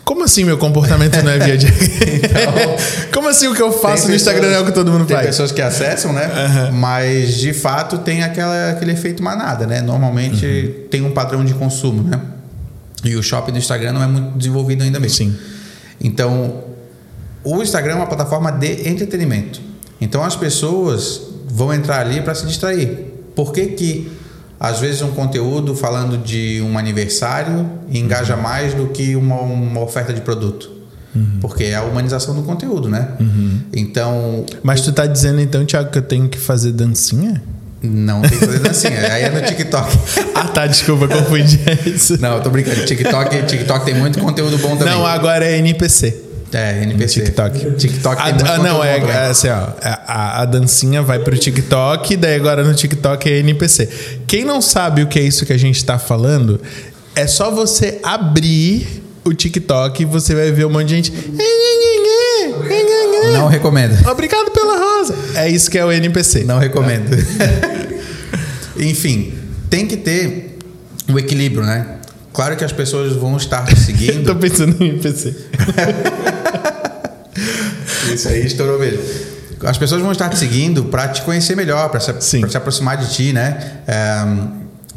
Como 0.04 0.24
assim 0.24 0.43
meu 0.43 0.58
comportamento 0.58 1.19
não 1.24 1.32
é 1.32 1.39
via 1.39 1.58
de 1.58 1.65
então, 2.24 2.54
Como 3.12 3.28
assim 3.28 3.48
o 3.48 3.56
que 3.56 3.62
eu 3.62 3.71
faço 3.71 4.08
no 4.08 4.13
Instagram 4.13 4.50
é 4.50 4.60
o 4.60 4.65
que 4.65 4.71
todo 4.71 4.91
mundo 4.91 5.06
tem 5.06 5.15
faz? 5.15 5.26
Tem 5.26 5.32
pessoas 5.32 5.52
que 5.52 5.62
acessam, 5.62 6.13
né? 6.13 6.28
Uhum. 6.28 6.78
Mas 6.78 7.38
de 7.38 7.54
fato 7.54 7.98
tem 7.98 8.21
aquela, 8.24 8.69
aquele 8.69 8.91
efeito 8.91 9.24
manada, 9.24 9.65
né? 9.65 9.82
Normalmente 9.82 10.45
uhum. 10.45 10.88
tem 10.91 11.02
um 11.02 11.12
padrão 11.12 11.43
de 11.43 11.56
consumo, 11.56 12.04
né? 12.04 12.21
E 13.04 13.15
o 13.15 13.24
shopping 13.24 13.52
do 13.52 13.58
Instagram 13.58 13.93
não 13.93 14.04
é 14.04 14.08
muito 14.08 14.38
desenvolvido 14.38 14.84
ainda 14.84 15.00
mesmo. 15.00 15.17
Sim. 15.17 15.36
Então, 16.00 16.63
o 17.45 17.62
Instagram 17.62 17.93
é 17.93 17.95
uma 17.97 18.08
plataforma 18.08 18.51
de 18.51 18.89
entretenimento. 18.89 19.62
Então 20.01 20.23
as 20.23 20.36
pessoas 20.36 21.21
vão 21.47 21.73
entrar 21.73 21.99
ali 21.99 22.21
para 22.21 22.36
se 22.36 22.45
distrair. 22.45 23.13
Por 23.36 23.53
que, 23.53 23.67
que 23.67 24.12
às 24.60 24.79
vezes 24.79 25.01
um 25.01 25.12
conteúdo 25.12 25.75
falando 25.75 26.17
de 26.17 26.62
um 26.62 26.77
aniversário 26.77 27.69
engaja 27.89 28.36
mais 28.36 28.73
do 28.73 28.88
que 28.88 29.15
uma, 29.15 29.39
uma 29.39 29.81
oferta 29.81 30.12
de 30.12 30.21
produto? 30.21 30.71
Uhum. 31.15 31.38
Porque 31.39 31.65
é 31.65 31.75
a 31.75 31.84
humanização 31.84 32.36
do 32.36 32.43
conteúdo, 32.43 32.89
né? 32.89 33.10
Uhum. 33.19 33.62
Então. 33.73 34.45
Mas 34.62 34.81
tu 34.81 34.91
tá 34.91 35.05
dizendo 35.05 35.39
então, 35.39 35.63
Thiago, 35.65 35.89
que 35.89 35.97
eu 35.97 36.01
tenho 36.01 36.27
que 36.27 36.38
fazer 36.38 36.73
dancinha? 36.73 37.41
Não 37.81 38.21
tem 38.21 38.31
que 38.31 38.45
fazer 38.45 38.60
dancinha. 38.60 39.13
Aí 39.13 39.23
é 39.23 39.29
no 39.29 39.41
TikTok. 39.41 39.97
ah, 40.36 40.47
tá, 40.47 40.67
desculpa, 40.67 41.08
confundi 41.08 41.60
isso. 41.86 42.19
Não, 42.19 42.38
eu 42.38 42.41
tô 42.41 42.49
brincando. 42.49 42.84
TikTok, 42.86 43.43
TikTok 43.43 43.86
tem 43.86 43.93
muito 43.93 44.19
conteúdo 44.19 44.58
bom 44.58 44.75
também. 44.75 44.93
Não, 44.93 45.05
agora 45.05 45.45
é 45.45 45.58
NPC. 45.58 46.24
É, 46.53 46.84
NPC. 46.84 47.21
TikTok. 47.21 47.71
TikTok 47.75 48.23
tem 48.23 48.47
a, 48.47 48.58
Não, 48.60 48.84
é, 48.84 48.97
é, 48.97 49.27
assim, 49.27 49.49
ó. 49.49 49.67
A, 49.81 50.41
a, 50.41 50.45
dancinha 50.45 51.01
vai 51.01 51.19
pro 51.19 51.38
TikTok, 51.38 52.15
daí 52.15 52.36
agora 52.36 52.63
no 52.63 52.73
TikTok 52.73 53.29
é 53.29 53.39
NPC. 53.39 53.89
Quem 54.25 54.45
não 54.45 54.62
sabe 54.62 55.01
o 55.01 55.08
que 55.08 55.19
é 55.19 55.23
isso 55.23 55.45
que 55.45 55.51
a 55.51 55.58
gente 55.58 55.84
tá 55.84 55.99
falando, 55.99 56.62
é 57.15 57.27
só 57.27 57.51
você 57.51 57.99
abrir 58.03 59.03
o 59.25 59.34
TikTok 59.34 60.03
e 60.03 60.05
você 60.05 60.36
vai 60.36 60.51
ver 60.51 60.65
um 60.65 60.69
monte 60.69 60.88
de 60.88 60.95
gente. 60.95 61.13
Não 63.34 63.47
recomendo. 63.47 64.08
Obrigado 64.08 64.51
pela 64.51 64.77
rosa. 64.77 65.15
É 65.36 65.49
isso 65.49 65.69
que 65.69 65.77
é 65.77 65.84
o 65.84 65.91
NPC. 65.91 66.43
Não 66.43 66.60
recomendo. 66.60 67.10
Enfim, 68.77 69.34
tem 69.69 69.88
que 69.88 69.97
ter 69.97 70.60
o 71.12 71.17
equilíbrio, 71.17 71.63
né? 71.63 71.97
Claro 72.34 72.58
que 72.58 72.63
as 72.63 72.71
pessoas 72.71 73.13
vão 73.13 73.38
estar 73.38 73.65
seguindo. 73.75 74.25
Tô 74.25 74.36
pensando 74.36 74.75
em 74.84 74.89
NPC. 74.89 75.36
Isso 78.13 78.27
aí 78.27 78.45
estourou 78.45 78.79
mesmo. 78.79 78.99
As 79.63 79.77
pessoas 79.77 80.01
vão 80.01 80.11
estar 80.11 80.29
te 80.29 80.37
seguindo 80.37 80.85
para 80.85 81.07
te 81.07 81.21
conhecer 81.21 81.55
melhor, 81.55 81.89
para 81.89 81.99
se, 81.99 82.13
se, 82.21 82.57
aproximar 82.57 82.97
de 82.97 83.11
ti, 83.11 83.33
né? 83.33 83.57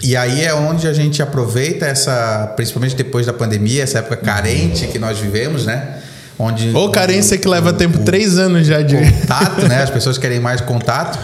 E 0.02 0.16
aí 0.16 0.44
é 0.44 0.54
onde 0.54 0.86
a 0.86 0.92
gente 0.92 1.22
aproveita 1.22 1.86
essa, 1.86 2.52
principalmente 2.54 2.94
depois 2.94 3.26
da 3.26 3.32
pandemia, 3.32 3.82
essa 3.82 3.98
época 3.98 4.16
carente 4.16 4.86
que 4.86 4.98
nós 4.98 5.18
vivemos, 5.18 5.66
né? 5.66 5.98
Onde 6.38 6.70
Ou 6.72 6.90
carência 6.90 7.36
o, 7.36 7.40
que 7.40 7.48
leva 7.48 7.70
o, 7.70 7.72
tempo, 7.72 7.98
o, 7.98 8.04
três 8.04 8.38
anos 8.38 8.66
já 8.66 8.80
de 8.80 8.96
contato, 8.96 9.66
né? 9.66 9.82
As 9.82 9.90
pessoas 9.90 10.18
querem 10.18 10.38
mais 10.38 10.60
contato. 10.60 11.18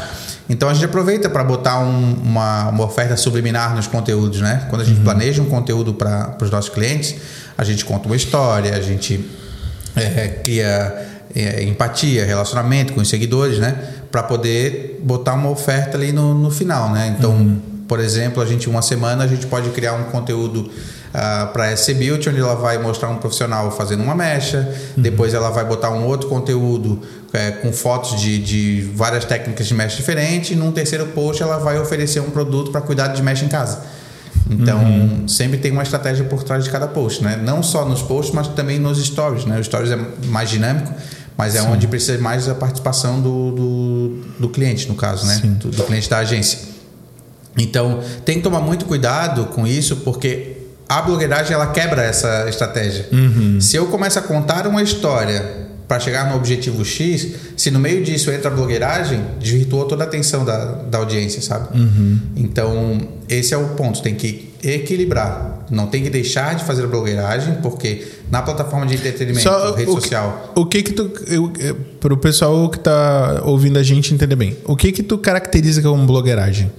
Então 0.49 0.69
a 0.69 0.75
gente 0.75 0.85
aproveita 0.85 1.31
para 1.31 1.45
botar 1.45 1.79
um, 1.79 2.15
uma, 2.15 2.69
uma, 2.69 2.85
oferta 2.85 3.17
subliminar 3.17 3.75
nos 3.77 3.87
conteúdos, 3.87 4.41
né? 4.41 4.67
Quando 4.69 4.83
a 4.83 4.85
gente 4.85 4.99
uhum. 4.99 5.05
planeja 5.05 5.41
um 5.41 5.47
conteúdo 5.47 5.95
para 5.95 6.37
os 6.43 6.51
nossos 6.51 6.69
clientes, 6.69 7.15
a 7.57 7.63
gente 7.63 7.85
conta 7.85 8.07
uma 8.07 8.17
história, 8.17 8.75
a 8.75 8.81
gente 8.81 9.25
é, 9.95 10.41
cria 10.43 11.14
é, 11.35 11.63
empatia, 11.65 12.25
relacionamento 12.25 12.93
com 12.93 13.01
os 13.01 13.09
seguidores, 13.09 13.59
né? 13.59 13.77
Para 14.11 14.23
poder 14.23 15.01
botar 15.03 15.35
uma 15.35 15.51
oferta 15.51 15.97
ali 15.97 16.13
no, 16.13 16.35
no 16.35 16.51
final, 16.51 16.91
né? 16.93 17.15
Então, 17.19 17.33
uhum. 17.33 17.61
por 17.89 17.99
exemplo, 17.99 18.43
a 18.43 18.47
gente 18.47 18.69
uma 18.69 18.83
semana 18.83 19.25
a 19.25 19.27
gente 19.27 19.47
pode 19.47 19.71
criar 19.71 19.95
um 19.95 20.05
conteúdo 20.05 20.59
uh, 20.59 20.71
ah, 21.13 21.51
para 21.53 21.77
SC 21.77 21.95
Beauty, 21.95 22.29
onde 22.29 22.41
ela 22.41 22.55
vai 22.55 22.79
mostrar 22.79 23.09
um 23.09 23.17
profissional 23.17 23.71
fazendo 23.73 24.03
uma 24.03 24.15
mecha, 24.15 24.59
uhum. 24.97 25.03
depois 25.03 25.35
ela 25.35 25.51
vai 25.51 25.65
botar 25.65 25.91
um 25.91 26.07
outro 26.07 26.29
conteúdo 26.29 27.01
é, 27.33 27.51
com 27.51 27.73
fotos 27.73 28.21
de, 28.21 28.39
de 28.39 28.91
várias 28.95 29.25
técnicas 29.25 29.67
de 29.67 29.75
mecha 29.75 29.97
diferentes, 29.97 30.53
e 30.53 30.55
num 30.55 30.71
terceiro 30.71 31.07
post 31.07 31.43
ela 31.43 31.59
vai 31.59 31.81
oferecer 31.81 32.21
um 32.21 32.31
produto 32.31 32.71
para 32.71 32.81
cuidar 32.81 33.09
de 33.09 33.23
mecha 33.23 33.45
em 33.45 33.49
casa. 33.49 33.81
Então, 34.49 34.79
uhum. 34.79 35.27
sempre 35.27 35.59
tem 35.59 35.73
uma 35.73 35.83
estratégia 35.83 36.25
por 36.27 36.43
trás 36.43 36.65
de 36.65 36.71
cada 36.71 36.87
post, 36.87 37.25
né? 37.25 37.41
Não 37.43 37.63
só 37.63 37.85
nos 37.85 38.03
posts, 38.03 38.35
mas 38.35 38.47
também 38.49 38.79
nos 38.79 39.03
stories, 39.03 39.47
né? 39.47 39.59
O 39.59 39.65
stories 39.65 39.91
é 39.91 39.99
mais 40.27 40.51
dinâmico, 40.51 40.93
mas 41.37 41.55
é 41.55 41.61
Sim. 41.61 41.69
onde 41.69 41.87
precisa 41.89 42.19
mais 42.19 42.49
a 42.49 42.55
participação 42.55 43.21
do, 43.21 43.51
do, 43.53 44.09
do 44.41 44.49
cliente, 44.49 44.89
no 44.89 44.95
caso, 44.95 45.27
né? 45.27 45.41
Do, 45.43 45.71
do, 45.71 45.83
cliente 45.85 46.09
da 46.09 46.19
agência. 46.19 46.59
Então, 47.57 48.01
tem 48.25 48.37
que 48.37 48.43
tomar 48.43 48.61
muito 48.61 48.85
cuidado 48.85 49.47
com 49.47 49.67
isso, 49.67 49.97
porque 49.97 50.57
a 50.89 51.03
blogueiragem 51.03 51.53
ela 51.53 51.69
quebra 51.69 52.03
essa 52.03 52.49
estratégia. 52.49 53.09
Uhum. 53.13 53.61
Se 53.61 53.77
eu 53.77 53.87
começo 53.87 54.19
a 54.19 54.23
contar 54.23 54.67
uma 54.67 54.83
história 54.83 55.65
para 55.87 56.01
chegar 56.01 56.31
no 56.31 56.37
objetivo 56.37 56.85
X, 56.85 57.29
se 57.57 57.71
no 57.71 57.79
meio 57.79 58.03
disso 58.03 58.31
entra 58.31 58.51
a 58.51 58.55
blogueiragem, 58.55 59.21
desvirtuou 59.39 59.85
toda 59.85 60.05
a 60.05 60.07
atenção 60.07 60.45
da, 60.45 60.65
da 60.83 60.99
audiência, 60.99 61.43
sabe? 61.43 61.79
Uhum. 61.79 62.19
Então, 62.37 63.01
esse 63.29 63.53
é 63.53 63.57
o 63.57 63.69
ponto, 63.71 64.03
tem 64.03 64.15
que 64.15 64.51
equilibrar. 64.63 65.67
Não 65.71 65.87
tem 65.87 66.03
que 66.03 66.11
deixar 66.11 66.55
de 66.55 66.65
fazer 66.65 66.85
a 66.85 66.87
blogueiragem, 66.87 67.55
porque 67.63 68.07
na 68.31 68.43
plataforma 68.43 68.87
de 68.87 68.95
entretenimento, 68.95 69.43
Só 69.43 69.75
rede 69.75 69.91
o 69.91 69.95
social. 69.95 70.53
Que, 70.55 70.61
o 70.61 70.67
que 70.67 70.83
que 70.83 70.93
tu. 70.93 71.11
Para 72.01 72.13
o 72.13 72.17
pessoal 72.17 72.69
que 72.69 72.77
está 72.77 73.43
ouvindo 73.45 73.79
a 73.79 73.83
gente 73.83 74.13
entender 74.13 74.37
bem, 74.37 74.57
o 74.65 74.77
que 74.77 74.93
que 74.93 75.03
tu 75.03 75.17
caracteriza 75.19 75.81
como 75.81 76.07
blogueiragem? 76.07 76.71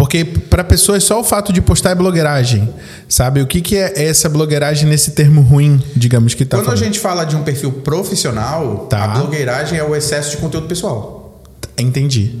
Porque 0.00 0.24
para 0.24 0.64
pessoas 0.64 1.04
só 1.04 1.20
o 1.20 1.22
fato 1.22 1.52
de 1.52 1.60
postar 1.60 1.90
é 1.90 1.94
blogueiragem, 1.94 2.66
sabe? 3.06 3.42
O 3.42 3.46
que, 3.46 3.60
que 3.60 3.76
é 3.76 4.06
essa 4.06 4.30
blogueiragem 4.30 4.88
nesse 4.88 5.10
termo 5.10 5.42
ruim, 5.42 5.78
digamos 5.94 6.32
que 6.32 6.46
tá 6.46 6.56
Quando 6.56 6.64
falando? 6.64 6.80
a 6.80 6.84
gente 6.86 6.98
fala 6.98 7.24
de 7.24 7.36
um 7.36 7.42
perfil 7.42 7.70
profissional, 7.70 8.86
tá. 8.88 9.04
a 9.04 9.08
blogueiragem 9.08 9.78
é 9.78 9.84
o 9.84 9.94
excesso 9.94 10.30
de 10.30 10.38
conteúdo 10.38 10.66
pessoal. 10.66 11.44
Entendi. 11.76 12.34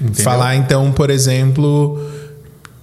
Entendeu? 0.00 0.24
Falar 0.24 0.56
então, 0.56 0.90
por 0.90 1.08
exemplo, 1.08 2.04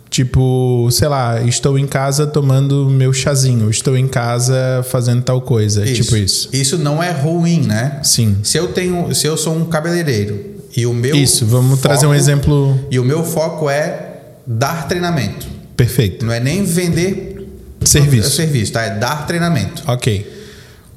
tipo, 0.10 0.88
sei 0.92 1.10
lá, 1.10 1.42
estou 1.42 1.78
em 1.78 1.86
casa 1.86 2.26
tomando 2.26 2.90
meu 2.90 3.12
chazinho, 3.12 3.70
estou 3.70 3.98
em 3.98 4.08
casa 4.08 4.82
fazendo 4.90 5.24
tal 5.24 5.42
coisa, 5.42 5.84
isso. 5.84 6.04
tipo 6.04 6.16
isso. 6.16 6.50
Isso 6.54 6.78
não 6.78 7.04
é 7.04 7.12
ruim, 7.12 7.64
né? 7.64 8.00
Sim. 8.02 8.38
Se 8.44 8.58
eu 8.58 8.70
tenho, 8.70 9.14
se 9.14 9.28
eu 9.28 9.36
sou 9.36 9.54
um 9.54 9.66
cabeleireiro 9.66 10.56
e 10.76 10.86
o 10.86 10.94
meu 10.94 11.16
Isso, 11.16 11.46
vamos 11.46 11.72
foco, 11.72 11.82
trazer 11.82 12.06
um 12.06 12.14
exemplo. 12.14 12.78
E 12.92 13.00
o 13.00 13.04
meu 13.04 13.24
foco 13.24 13.70
é 13.70 14.05
dar 14.46 14.88
treinamento. 14.88 15.48
Perfeito. 15.76 16.26
Não 16.26 16.34
é 16.34 16.40
nem 16.40 16.64
vender 16.64 17.48
serviço. 17.84 18.32
serviço, 18.32 18.72
tá? 18.72 18.84
É 18.84 18.92
dar 18.92 19.28
treinamento. 19.28 19.84
OK. 19.90 20.34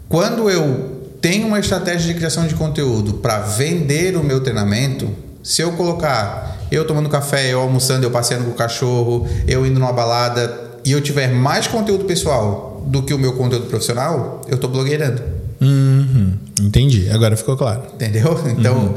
Quando 0.09 0.49
eu 0.49 0.99
tenho 1.21 1.47
uma 1.47 1.59
estratégia 1.59 2.13
de 2.13 2.15
criação 2.15 2.47
de 2.47 2.55
conteúdo 2.55 3.15
para 3.15 3.41
vender 3.41 4.17
o 4.17 4.23
meu 4.23 4.41
treinamento, 4.41 5.09
se 5.43 5.63
eu 5.63 5.73
colocar 5.73 6.59
eu 6.71 6.87
tomando 6.87 7.09
café, 7.09 7.53
eu 7.53 7.61
almoçando, 7.61 8.05
eu 8.05 8.11
passeando 8.11 8.45
com 8.45 8.51
o 8.51 8.55
cachorro, 8.55 9.27
eu 9.47 9.67
indo 9.67 9.81
numa 9.81 9.93
balada 9.93 10.69
e 10.85 10.93
eu 10.93 11.01
tiver 11.01 11.29
mais 11.29 11.67
conteúdo 11.67 12.05
pessoal 12.05 12.85
do 12.87 13.03
que 13.03 13.13
o 13.13 13.19
meu 13.19 13.35
conteúdo 13.35 13.67
profissional, 13.67 14.43
eu 14.49 14.55
estou 14.55 14.71
blogueirando. 14.71 15.23
Uhum. 15.61 16.35
Entendi. 16.61 17.11
Agora 17.11 17.37
ficou 17.37 17.57
claro. 17.57 17.83
Entendeu? 17.95 18.39
Então, 18.59 18.77
uhum. 18.77 18.95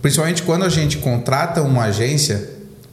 principalmente 0.00 0.42
quando 0.42 0.64
a 0.64 0.68
gente 0.68 0.98
contrata 0.98 1.62
uma 1.62 1.84
agência 1.84 2.48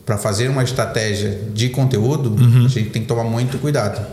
para 0.10 0.18
fazer 0.18 0.50
uma 0.50 0.64
estratégia 0.64 1.40
de 1.54 1.70
conteúdo, 1.70 2.32
uhum. 2.32 2.66
a 2.66 2.68
gente 2.68 2.90
tem 2.90 3.04
que 3.04 3.08
tomar 3.08 3.24
muito 3.24 3.60
cuidado. 3.60 4.04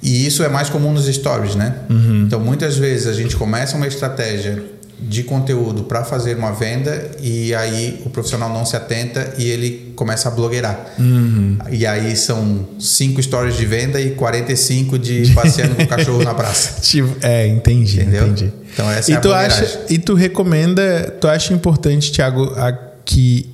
E 0.00 0.24
isso 0.24 0.44
é 0.44 0.48
mais 0.48 0.70
comum 0.70 0.92
nos 0.92 1.06
stories, 1.06 1.56
né? 1.56 1.74
Uhum. 1.90 2.26
Então, 2.26 2.38
muitas 2.38 2.76
vezes 2.76 3.08
a 3.08 3.12
gente 3.12 3.34
começa 3.34 3.76
uma 3.76 3.88
estratégia 3.88 4.62
de 5.00 5.24
conteúdo 5.24 5.82
para 5.82 6.04
fazer 6.04 6.36
uma 6.36 6.52
venda 6.52 7.10
e 7.20 7.52
aí 7.56 8.00
o 8.06 8.10
profissional 8.10 8.50
não 8.50 8.64
se 8.64 8.76
atenta 8.76 9.34
e 9.36 9.50
ele 9.50 9.92
começa 9.96 10.28
a 10.28 10.30
blogueirar. 10.30 10.92
Uhum. 10.96 11.58
E 11.68 11.84
aí 11.84 12.14
são 12.14 12.64
cinco 12.78 13.20
stories 13.20 13.56
de 13.56 13.66
venda 13.66 14.00
e 14.00 14.10
45 14.12 14.96
de 14.96 15.32
passeando 15.34 15.74
com 15.74 15.82
o 15.82 15.88
cachorro 15.88 16.22
na 16.22 16.34
praça. 16.34 16.80
Tipo, 16.88 17.16
é, 17.20 17.48
entendi, 17.48 18.00
Entendeu? 18.00 18.28
entendi. 18.28 18.52
Então 18.72 18.88
essa 18.88 19.10
e 19.10 19.14
é 19.14 19.16
a 19.16 19.20
tu 19.20 19.32
acha 19.32 19.80
E 19.90 19.98
tu 19.98 20.14
recomenda, 20.14 21.12
tu 21.20 21.26
acha 21.26 21.52
importante, 21.52 22.12
Thiago, 22.12 22.52
a, 22.56 22.70
que 23.04 23.51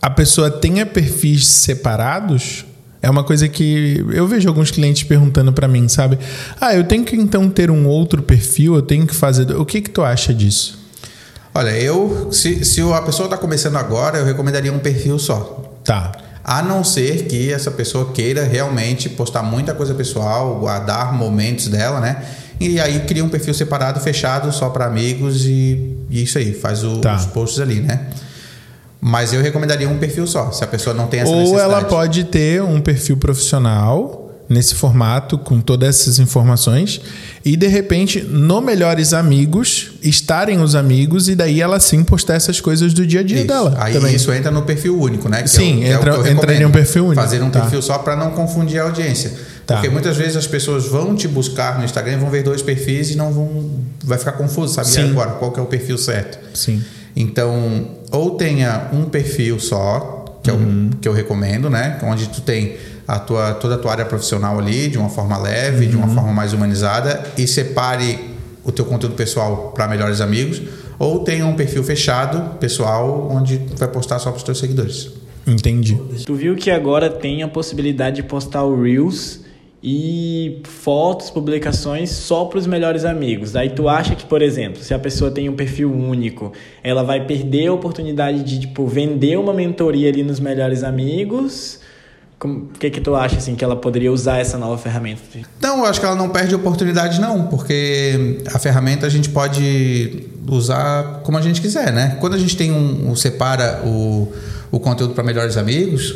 a 0.00 0.10
pessoa 0.10 0.50
tenha 0.50 0.86
perfis 0.86 1.46
separados? 1.46 2.64
É 3.02 3.08
uma 3.08 3.24
coisa 3.24 3.48
que 3.48 4.04
eu 4.12 4.26
vejo 4.26 4.48
alguns 4.48 4.70
clientes 4.70 5.02
perguntando 5.04 5.52
para 5.52 5.66
mim, 5.66 5.88
sabe? 5.88 6.18
Ah, 6.60 6.74
eu 6.74 6.84
tenho 6.84 7.04
que 7.04 7.16
então 7.16 7.48
ter 7.48 7.70
um 7.70 7.86
outro 7.86 8.22
perfil, 8.22 8.74
eu 8.74 8.82
tenho 8.82 9.06
que 9.06 9.14
fazer. 9.14 9.50
O 9.56 9.64
que 9.64 9.80
que 9.80 9.90
tu 9.90 10.02
acha 10.02 10.34
disso? 10.34 10.78
Olha, 11.54 11.70
eu 11.70 12.28
se, 12.30 12.64
se 12.64 12.80
a 12.80 13.02
pessoa 13.02 13.26
está 13.26 13.36
começando 13.36 13.76
agora, 13.76 14.18
eu 14.18 14.24
recomendaria 14.24 14.72
um 14.72 14.78
perfil 14.78 15.18
só. 15.18 15.78
Tá. 15.82 16.12
A 16.44 16.62
não 16.62 16.84
ser 16.84 17.26
que 17.26 17.52
essa 17.52 17.70
pessoa 17.70 18.12
queira 18.12 18.44
realmente 18.44 19.08
postar 19.08 19.42
muita 19.42 19.74
coisa 19.74 19.94
pessoal, 19.94 20.58
guardar 20.58 21.12
momentos 21.12 21.68
dela, 21.68 22.00
né? 22.00 22.22
E 22.60 22.78
aí 22.78 23.00
cria 23.00 23.24
um 23.24 23.28
perfil 23.28 23.54
separado, 23.54 24.00
fechado, 24.00 24.52
só 24.52 24.68
para 24.68 24.84
amigos 24.84 25.46
e, 25.46 25.96
e, 26.10 26.22
isso 26.22 26.36
aí, 26.36 26.52
faz 26.52 26.84
o, 26.84 26.98
tá. 26.98 27.16
os 27.16 27.26
posts 27.26 27.60
ali, 27.60 27.80
né? 27.80 28.08
Mas 29.00 29.32
eu 29.32 29.40
recomendaria 29.40 29.88
um 29.88 29.98
perfil 29.98 30.26
só, 30.26 30.50
se 30.52 30.62
a 30.62 30.66
pessoa 30.66 30.94
não 30.94 31.06
tem 31.06 31.20
essa 31.20 31.30
Ou 31.30 31.38
necessidade. 31.38 31.68
Ou 31.68 31.76
ela 31.78 31.84
pode 31.84 32.24
ter 32.24 32.62
um 32.62 32.80
perfil 32.80 33.16
profissional 33.16 34.20
nesse 34.50 34.74
formato, 34.74 35.38
com 35.38 35.60
todas 35.60 36.00
essas 36.00 36.18
informações, 36.18 37.00
e 37.44 37.56
de 37.56 37.68
repente, 37.68 38.20
no 38.20 38.60
Melhores 38.60 39.14
Amigos, 39.14 39.92
estarem 40.02 40.60
os 40.60 40.74
amigos, 40.74 41.28
e 41.28 41.36
daí 41.36 41.60
ela 41.60 41.78
sim 41.78 42.02
postar 42.02 42.34
essas 42.34 42.60
coisas 42.60 42.92
do 42.92 43.06
dia 43.06 43.20
a 43.20 43.22
dia 43.22 43.38
isso. 43.38 43.46
dela. 43.46 43.76
Aí 43.78 43.92
também. 43.92 44.12
isso 44.12 44.32
entra 44.32 44.50
no 44.50 44.62
perfil 44.62 45.00
único, 45.00 45.28
né? 45.28 45.44
Que 45.44 45.48
sim, 45.48 45.84
é 45.84 45.96
o, 45.96 46.00
entra, 46.00 46.28
é 46.28 46.32
entra 46.32 46.54
em 46.54 46.64
um 46.64 46.70
perfil 46.72 47.06
único. 47.06 47.22
Fazer 47.22 47.40
um 47.40 47.48
tá. 47.48 47.60
perfil 47.60 47.80
só 47.80 47.98
para 47.98 48.16
não 48.16 48.32
confundir 48.32 48.80
a 48.80 48.82
audiência. 48.82 49.32
Tá. 49.64 49.76
Porque 49.76 49.88
muitas 49.88 50.16
vezes 50.16 50.36
as 50.36 50.48
pessoas 50.48 50.88
vão 50.88 51.14
te 51.14 51.28
buscar 51.28 51.78
no 51.78 51.84
Instagram, 51.84 52.18
vão 52.18 52.28
ver 52.28 52.42
dois 52.42 52.60
perfis 52.60 53.12
e 53.12 53.16
não 53.16 53.32
vão. 53.32 53.70
Vai 54.02 54.18
ficar 54.18 54.32
confuso, 54.32 54.74
sabe? 54.74 54.88
Sim. 54.88 55.10
Agora, 55.10 55.30
qual 55.32 55.52
que 55.52 55.60
é 55.60 55.62
o 55.62 55.66
perfil 55.66 55.96
certo? 55.96 56.40
Sim. 56.54 56.82
Então, 57.14 57.88
ou 58.12 58.32
tenha 58.32 58.88
um 58.92 59.04
perfil 59.04 59.58
só, 59.58 60.24
que, 60.42 60.50
uhum. 60.50 60.90
eu, 60.92 60.98
que 61.00 61.08
eu 61.08 61.12
recomendo, 61.12 61.68
né? 61.68 61.98
Onde 62.02 62.28
tu 62.28 62.40
tem 62.40 62.76
a 63.06 63.18
tua, 63.18 63.54
toda 63.54 63.74
a 63.74 63.78
tua 63.78 63.92
área 63.92 64.04
profissional 64.04 64.58
ali 64.58 64.88
de 64.88 64.98
uma 64.98 65.08
forma 65.08 65.36
leve, 65.36 65.84
uhum. 65.84 65.90
de 65.90 65.96
uma 65.96 66.06
uhum. 66.06 66.14
forma 66.14 66.32
mais 66.32 66.52
humanizada 66.52 67.24
e 67.36 67.46
separe 67.46 68.30
o 68.64 68.70
teu 68.70 68.84
conteúdo 68.84 69.14
pessoal 69.14 69.72
para 69.74 69.88
melhores 69.88 70.20
amigos 70.20 70.62
ou 70.98 71.20
tenha 71.20 71.46
um 71.46 71.54
perfil 71.54 71.82
fechado 71.82 72.58
pessoal 72.58 73.28
onde 73.32 73.58
tu 73.58 73.76
vai 73.76 73.88
postar 73.88 74.18
só 74.18 74.30
para 74.30 74.36
os 74.36 74.42
teus 74.42 74.58
seguidores. 74.58 75.10
Entendi. 75.46 75.98
Tu 76.26 76.34
viu 76.34 76.54
que 76.54 76.70
agora 76.70 77.08
tem 77.08 77.42
a 77.42 77.48
possibilidade 77.48 78.16
de 78.16 78.22
postar 78.22 78.64
o 78.64 78.80
Reels 78.82 79.40
e 79.82 80.60
fotos, 80.64 81.30
publicações 81.30 82.10
só 82.10 82.44
para 82.44 82.58
os 82.58 82.66
melhores 82.66 83.04
amigos. 83.04 83.56
Aí 83.56 83.70
tu 83.70 83.88
acha 83.88 84.14
que, 84.14 84.26
por 84.26 84.42
exemplo, 84.42 84.82
se 84.82 84.92
a 84.92 84.98
pessoa 84.98 85.30
tem 85.30 85.48
um 85.48 85.56
perfil 85.56 85.90
único, 85.92 86.52
ela 86.82 87.02
vai 87.02 87.24
perder 87.24 87.68
a 87.68 87.72
oportunidade 87.72 88.42
de 88.42 88.60
tipo 88.60 88.86
vender 88.86 89.38
uma 89.38 89.54
mentoria 89.54 90.10
ali 90.10 90.22
nos 90.22 90.38
melhores 90.38 90.82
amigos? 90.82 91.80
O 92.42 92.68
que 92.78 92.88
que 92.90 93.00
tu 93.02 93.14
acha 93.14 93.36
assim 93.36 93.54
que 93.54 93.62
ela 93.62 93.76
poderia 93.76 94.10
usar 94.10 94.38
essa 94.38 94.56
nova 94.56 94.78
ferramenta? 94.78 95.20
Não, 95.60 95.80
eu 95.80 95.84
acho 95.84 96.00
que 96.00 96.06
ela 96.06 96.16
não 96.16 96.30
perde 96.30 96.54
oportunidade 96.54 97.20
não, 97.20 97.46
porque 97.48 98.38
a 98.52 98.58
ferramenta 98.58 99.06
a 99.06 99.10
gente 99.10 99.28
pode 99.28 100.26
usar 100.48 101.20
como 101.22 101.36
a 101.36 101.42
gente 101.42 101.60
quiser, 101.60 101.92
né? 101.92 102.16
Quando 102.18 102.34
a 102.34 102.38
gente 102.38 102.56
tem 102.56 102.72
um, 102.72 103.10
um 103.10 103.16
separa 103.16 103.82
o, 103.84 104.32
o 104.70 104.80
conteúdo 104.80 105.12
para 105.12 105.22
melhores 105.22 105.58
amigos, 105.58 106.14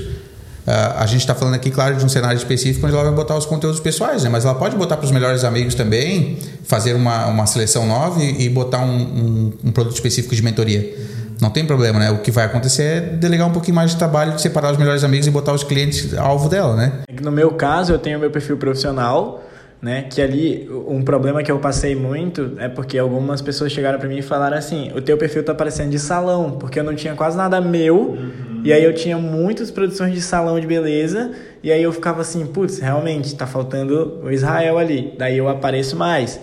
Uh, 0.66 0.96
a 0.96 1.06
gente 1.06 1.20
está 1.20 1.34
falando 1.34 1.54
aqui, 1.54 1.70
claro, 1.70 1.94
de 1.94 2.04
um 2.04 2.08
cenário 2.08 2.38
específico 2.38 2.86
onde 2.86 2.94
ela 2.94 3.04
vai 3.04 3.12
botar 3.12 3.36
os 3.36 3.44
conteúdos 3.44 3.80
pessoais, 3.80 4.24
né? 4.24 4.30
mas 4.30 4.46
ela 4.46 4.54
pode 4.54 4.74
botar 4.76 4.96
para 4.96 5.04
os 5.04 5.12
melhores 5.12 5.44
amigos 5.44 5.74
também, 5.74 6.38
fazer 6.64 6.94
uma, 6.94 7.26
uma 7.26 7.44
seleção 7.44 7.86
nova 7.86 8.22
e, 8.22 8.46
e 8.46 8.48
botar 8.48 8.80
um, 8.80 8.96
um, 8.96 9.52
um, 9.64 9.72
produto 9.72 9.94
específico 9.94 10.34
de 10.34 10.42
mentoria. 10.42 10.94
Não 11.38 11.50
tem 11.50 11.66
problema, 11.66 11.98
né? 11.98 12.10
O 12.10 12.18
que 12.18 12.30
vai 12.30 12.46
acontecer 12.46 12.82
é 12.82 13.00
delegar 13.00 13.46
um 13.46 13.52
pouquinho 13.52 13.74
mais 13.74 13.90
de 13.90 13.96
trabalho, 13.98 14.32
de 14.32 14.40
separar 14.40 14.72
os 14.72 14.78
melhores 14.78 15.04
amigos 15.04 15.26
e 15.26 15.30
botar 15.30 15.52
os 15.52 15.64
clientes 15.64 16.14
alvo 16.16 16.48
dela, 16.48 16.74
né? 16.76 17.00
É 17.08 17.20
no 17.20 17.30
meu 17.30 17.50
caso, 17.50 17.92
eu 17.92 17.98
tenho 17.98 18.18
meu 18.18 18.30
perfil 18.30 18.56
profissional, 18.56 19.44
né? 19.82 20.06
Que 20.08 20.22
ali 20.22 20.66
um 20.88 21.02
problema 21.02 21.42
que 21.42 21.52
eu 21.52 21.58
passei 21.58 21.94
muito 21.94 22.52
é 22.58 22.68
porque 22.68 22.96
algumas 22.96 23.42
pessoas 23.42 23.70
chegaram 23.70 23.98
para 23.98 24.08
mim 24.08 24.18
e 24.18 24.22
falaram 24.22 24.56
assim: 24.56 24.90
"O 24.96 25.02
teu 25.02 25.18
perfil 25.18 25.44
tá 25.44 25.54
parecendo 25.54 25.90
de 25.90 25.98
salão", 25.98 26.52
porque 26.52 26.80
eu 26.80 26.84
não 26.84 26.94
tinha 26.94 27.14
quase 27.14 27.36
nada 27.36 27.60
meu. 27.60 27.96
Uhum. 27.96 28.53
E 28.64 28.72
aí 28.72 28.82
eu 28.82 28.94
tinha 28.94 29.18
muitas 29.18 29.70
produções 29.70 30.14
de 30.14 30.22
salão 30.22 30.58
de 30.58 30.66
beleza, 30.66 31.32
e 31.62 31.70
aí 31.70 31.82
eu 31.82 31.92
ficava 31.92 32.22
assim, 32.22 32.46
putz, 32.46 32.78
realmente 32.78 33.34
tá 33.34 33.46
faltando 33.46 34.22
o 34.24 34.30
Israel 34.30 34.78
ali. 34.78 35.12
Daí 35.18 35.36
eu 35.36 35.46
apareço 35.50 35.94
mais. 35.96 36.40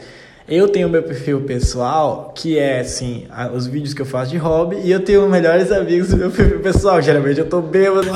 Eu 0.47 0.67
tenho 0.67 0.87
meu 0.87 1.01
perfil 1.01 1.41
pessoal, 1.41 2.31
que 2.35 2.59
é 2.59 2.81
assim, 2.81 3.25
os 3.55 3.65
vídeos 3.65 3.95
que 3.95 4.03
eu 4.03 4.05
faço 4.05 4.29
de 4.29 4.37
hobby, 4.37 4.77
e 4.83 4.91
eu 4.91 4.99
tenho 4.99 5.27
melhores 5.27 5.71
amigos 5.71 6.09
do 6.09 6.17
meu 6.17 6.29
perfil 6.29 6.59
pessoal. 6.59 7.01
Geralmente 7.01 7.39
eu 7.39 7.47
tô 7.47 7.59
bêbado. 7.59 8.07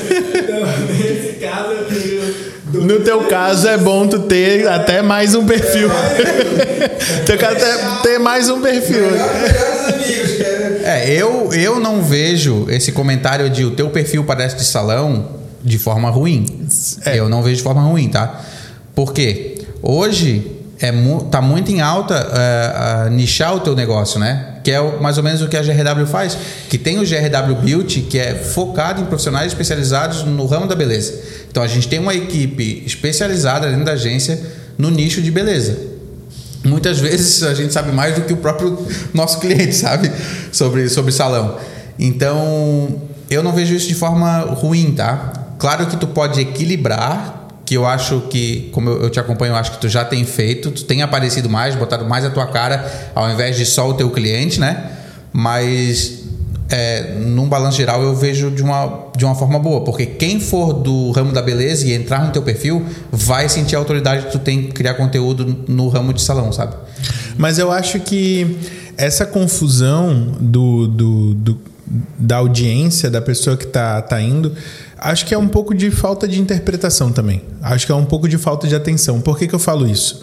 então, 0.00 0.60
nesse 0.96 1.34
caso 1.40 1.72
eu 1.72 1.84
tenho. 1.84 2.52
No 2.72 3.00
teu 3.00 3.24
caso 3.24 3.68
é 3.68 3.76
bom 3.76 4.08
tu 4.08 4.20
ter 4.20 4.66
até 4.66 5.02
mais 5.02 5.34
um 5.34 5.44
perfil. 5.44 5.90
tu 7.26 7.36
quer 7.36 7.54
ter, 7.54 8.02
ter 8.02 8.18
mais 8.18 8.48
um 8.48 8.62
perfil. 8.62 9.04
É, 10.92 11.10
eu, 11.10 11.52
eu 11.52 11.80
não 11.80 12.02
vejo 12.02 12.66
esse 12.68 12.92
comentário 12.92 13.48
de 13.48 13.64
o 13.64 13.70
teu 13.70 13.88
perfil 13.88 14.24
parece 14.24 14.56
de 14.56 14.64
salão 14.64 15.40
de 15.64 15.78
forma 15.78 16.10
ruim. 16.10 16.44
É. 17.06 17.18
Eu 17.18 17.28
não 17.28 17.42
vejo 17.42 17.56
de 17.56 17.62
forma 17.62 17.80
ruim, 17.80 18.08
tá? 18.08 18.42
Por 18.94 19.12
quê? 19.14 19.64
Hoje 19.80 20.58
é 20.80 20.92
tá 21.30 21.40
muito 21.40 21.70
em 21.70 21.80
alta 21.80 22.14
uh, 22.14 23.06
uh, 23.06 23.10
nichar 23.10 23.54
o 23.54 23.60
teu 23.60 23.74
negócio, 23.74 24.20
né? 24.20 24.56
Que 24.62 24.70
é 24.70 24.80
o, 24.80 25.00
mais 25.00 25.16
ou 25.16 25.24
menos 25.24 25.40
o 25.40 25.48
que 25.48 25.56
a 25.56 25.62
GRW 25.62 26.06
faz, 26.06 26.36
que 26.68 26.76
tem 26.76 26.98
o 26.98 27.02
GRW 27.02 27.54
Beauty, 27.62 28.02
que 28.02 28.18
é 28.18 28.34
focado 28.34 29.00
em 29.00 29.04
profissionais 29.06 29.52
especializados 29.52 30.24
no 30.24 30.44
ramo 30.44 30.66
da 30.66 30.74
beleza. 30.74 31.14
Então 31.50 31.62
a 31.62 31.68
gente 31.68 31.88
tem 31.88 31.98
uma 31.98 32.14
equipe 32.14 32.82
especializada 32.84 33.68
dentro 33.68 33.84
da 33.84 33.92
agência 33.92 34.38
no 34.76 34.90
nicho 34.90 35.22
de 35.22 35.30
beleza. 35.30 35.91
Muitas 36.64 37.00
vezes 37.00 37.42
a 37.42 37.54
gente 37.54 37.72
sabe 37.72 37.92
mais 37.92 38.14
do 38.14 38.22
que 38.22 38.32
o 38.32 38.36
próprio 38.36 38.86
nosso 39.12 39.40
cliente 39.40 39.74
sabe 39.76 40.10
sobre 40.52 40.88
sobre 40.88 41.12
salão. 41.12 41.58
Então 41.98 43.02
eu 43.30 43.42
não 43.42 43.52
vejo 43.52 43.74
isso 43.74 43.88
de 43.88 43.94
forma 43.94 44.40
ruim, 44.40 44.92
tá? 44.92 45.32
Claro 45.58 45.86
que 45.86 45.96
tu 45.96 46.06
pode 46.06 46.40
equilibrar 46.40 47.42
que 47.64 47.76
eu 47.76 47.86
acho 47.86 48.22
que, 48.28 48.68
como 48.72 48.90
eu 48.90 49.08
te 49.08 49.18
acompanho, 49.18 49.52
eu 49.52 49.56
acho 49.56 49.72
que 49.72 49.78
tu 49.78 49.88
já 49.88 50.04
tem 50.04 50.24
feito, 50.24 50.70
tu 50.70 50.84
tem 50.84 51.00
aparecido 51.00 51.48
mais, 51.48 51.74
botado 51.74 52.04
mais 52.04 52.24
a 52.24 52.30
tua 52.30 52.46
cara, 52.46 52.84
ao 53.14 53.30
invés 53.30 53.56
de 53.56 53.64
só 53.64 53.88
o 53.88 53.94
teu 53.94 54.10
cliente, 54.10 54.60
né? 54.60 54.90
Mas 55.32 56.21
é, 56.72 57.16
num 57.18 57.48
balanço 57.48 57.76
geral 57.76 58.02
eu 58.02 58.16
vejo 58.16 58.50
de 58.50 58.62
uma, 58.62 59.10
de 59.14 59.26
uma 59.26 59.34
forma 59.34 59.58
boa, 59.58 59.84
porque 59.84 60.06
quem 60.06 60.40
for 60.40 60.72
do 60.72 61.10
ramo 61.10 61.30
da 61.30 61.42
beleza 61.42 61.86
e 61.86 61.92
entrar 61.92 62.24
no 62.24 62.32
teu 62.32 62.40
perfil 62.40 62.84
vai 63.10 63.46
sentir 63.46 63.76
a 63.76 63.78
autoridade 63.78 64.26
que 64.26 64.32
tu 64.32 64.38
tem 64.38 64.62
que 64.62 64.72
criar 64.72 64.94
conteúdo 64.94 65.64
no 65.68 65.88
ramo 65.88 66.14
de 66.14 66.22
salão, 66.22 66.50
sabe? 66.50 66.74
Mas 67.36 67.58
eu 67.58 67.70
acho 67.70 68.00
que 68.00 68.56
essa 68.96 69.26
confusão 69.26 70.34
do, 70.40 70.88
do, 70.88 71.34
do 71.34 71.58
da 72.18 72.36
audiência, 72.36 73.10
da 73.10 73.20
pessoa 73.20 73.54
que 73.54 73.64
está 73.64 74.00
tá 74.00 74.18
indo, 74.18 74.54
acho 74.96 75.26
que 75.26 75.34
é 75.34 75.38
um 75.38 75.48
pouco 75.48 75.74
de 75.74 75.90
falta 75.90 76.26
de 76.26 76.40
interpretação 76.40 77.12
também. 77.12 77.42
Acho 77.60 77.84
que 77.84 77.92
é 77.92 77.94
um 77.94 78.06
pouco 78.06 78.26
de 78.26 78.38
falta 78.38 78.66
de 78.66 78.74
atenção. 78.74 79.20
Por 79.20 79.38
que, 79.38 79.46
que 79.46 79.54
eu 79.54 79.58
falo 79.58 79.86
isso? 79.86 80.22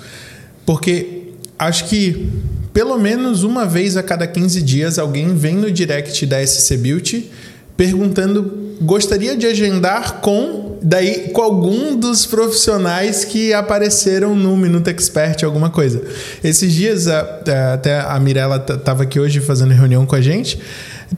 Porque 0.65 1.28
acho 1.59 1.87
que 1.87 2.29
pelo 2.73 2.97
menos 2.97 3.43
uma 3.43 3.65
vez 3.65 3.97
a 3.97 4.03
cada 4.03 4.25
15 4.25 4.61
dias 4.61 4.97
alguém 4.97 5.35
vem 5.35 5.55
no 5.55 5.69
direct 5.69 6.25
da 6.25 6.45
SC 6.45 6.77
Beauty 6.77 7.29
perguntando 7.75 8.75
gostaria 8.81 9.35
de 9.35 9.45
agendar 9.45 10.21
com 10.21 10.77
daí 10.81 11.29
com 11.33 11.41
algum 11.41 11.95
dos 11.95 12.25
profissionais 12.25 13.25
que 13.25 13.53
apareceram 13.53 14.35
no 14.35 14.55
Minuto 14.55 14.87
Expert 14.87 15.43
alguma 15.43 15.69
coisa. 15.69 16.01
Esses 16.43 16.73
dias 16.73 17.07
até 17.07 17.99
a 17.99 18.19
Mirella 18.19 18.63
estava 18.67 19.03
aqui 19.03 19.19
hoje 19.19 19.39
fazendo 19.41 19.73
reunião 19.73 20.05
com 20.05 20.15
a 20.15 20.21
gente. 20.21 20.59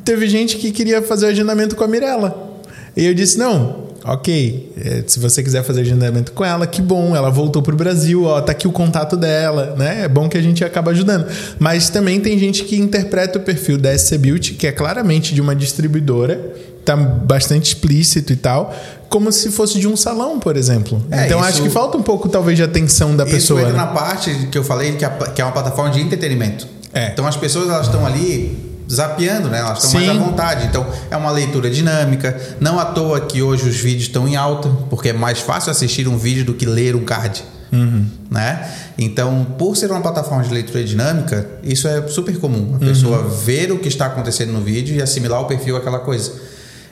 Teve 0.03 0.27
gente 0.27 0.57
que 0.57 0.71
queria 0.71 1.01
fazer 1.01 1.27
o 1.27 1.29
agendamento 1.29 1.75
com 1.75 1.83
a 1.83 1.87
Mirella. 1.87 2.59
E 2.95 3.05
eu 3.05 3.13
disse: 3.13 3.37
não, 3.37 3.90
ok, 4.03 4.71
é, 4.77 5.03
se 5.07 5.19
você 5.19 5.43
quiser 5.43 5.63
fazer 5.63 5.81
agendamento 5.81 6.31
com 6.31 6.43
ela, 6.43 6.65
que 6.65 6.81
bom, 6.81 7.15
ela 7.15 7.29
voltou 7.29 7.61
para 7.61 7.73
o 7.73 7.77
Brasil, 7.77 8.25
ó, 8.25 8.41
tá 8.41 8.51
aqui 8.51 8.67
o 8.67 8.71
contato 8.71 9.15
dela, 9.15 9.75
né? 9.77 10.03
É 10.03 10.07
bom 10.07 10.27
que 10.27 10.37
a 10.37 10.41
gente 10.41 10.63
acaba 10.63 10.91
ajudando. 10.91 11.25
Mas 11.59 11.89
também 11.89 12.19
tem 12.19 12.37
gente 12.39 12.63
que 12.63 12.75
interpreta 12.79 13.37
o 13.39 13.41
perfil 13.41 13.77
da 13.77 13.95
SC 13.97 14.17
Beauty, 14.17 14.53
que 14.55 14.65
é 14.67 14.71
claramente 14.71 15.33
de 15.35 15.41
uma 15.41 15.55
distribuidora, 15.55 16.53
tá 16.83 16.95
bastante 16.95 17.67
explícito 17.67 18.33
e 18.33 18.35
tal, 18.35 18.73
como 19.07 19.31
se 19.31 19.51
fosse 19.51 19.77
de 19.79 19.87
um 19.87 19.95
salão, 19.95 20.39
por 20.39 20.57
exemplo. 20.57 21.03
É, 21.11 21.25
então 21.27 21.39
isso- 21.39 21.49
acho 21.49 21.61
que 21.63 21.69
falta 21.69 21.97
um 21.97 22.01
pouco, 22.01 22.27
talvez, 22.27 22.57
de 22.57 22.63
atenção 22.63 23.15
da 23.15 23.23
Isso 23.23 23.33
pessoa. 23.33 23.61
entra 23.61 23.73
né? 23.73 23.77
na 23.79 23.87
parte 23.87 24.47
que 24.51 24.57
eu 24.57 24.63
falei 24.63 24.93
que, 24.93 25.05
a- 25.05 25.09
que 25.09 25.41
é 25.41 25.45
uma 25.45 25.51
plataforma 25.51 25.91
de 25.91 26.01
entretenimento. 26.01 26.67
É. 26.93 27.09
Então 27.11 27.27
as 27.27 27.37
pessoas 27.37 27.69
elas 27.69 27.85
estão 27.85 28.05
ali 28.05 28.70
zapeando, 28.91 29.49
né? 29.49 29.59
Elas 29.59 29.83
estão 29.83 29.99
mais 29.99 30.09
à 30.09 30.13
vontade. 30.13 30.65
Então 30.67 30.85
é 31.09 31.15
uma 31.17 31.31
leitura 31.31 31.69
dinâmica. 31.69 32.39
Não 32.59 32.79
à 32.79 32.85
toa 32.85 33.21
que 33.21 33.41
hoje 33.41 33.67
os 33.69 33.77
vídeos 33.77 34.03
estão 34.03 34.27
em 34.27 34.35
alta, 34.35 34.69
porque 34.89 35.09
é 35.09 35.13
mais 35.13 35.39
fácil 35.39 35.71
assistir 35.71 36.07
um 36.07 36.17
vídeo 36.17 36.45
do 36.45 36.53
que 36.53 36.65
ler 36.65 36.95
um 36.95 37.03
card. 37.03 37.43
Uhum. 37.71 38.05
Né? 38.29 38.69
Então, 38.97 39.47
por 39.57 39.77
ser 39.77 39.89
uma 39.91 40.01
plataforma 40.01 40.43
de 40.43 40.53
leitura 40.53 40.83
dinâmica, 40.83 41.47
isso 41.63 41.87
é 41.87 42.05
super 42.07 42.37
comum. 42.37 42.71
A 42.71 42.73
Uhum. 42.73 42.79
pessoa 42.79 43.23
ver 43.23 43.71
o 43.71 43.79
que 43.79 43.87
está 43.87 44.07
acontecendo 44.07 44.51
no 44.51 44.61
vídeo 44.61 44.95
e 44.95 45.01
assimilar 45.01 45.41
o 45.41 45.45
perfil 45.45 45.77
àquela 45.77 45.99
coisa. 45.99 46.33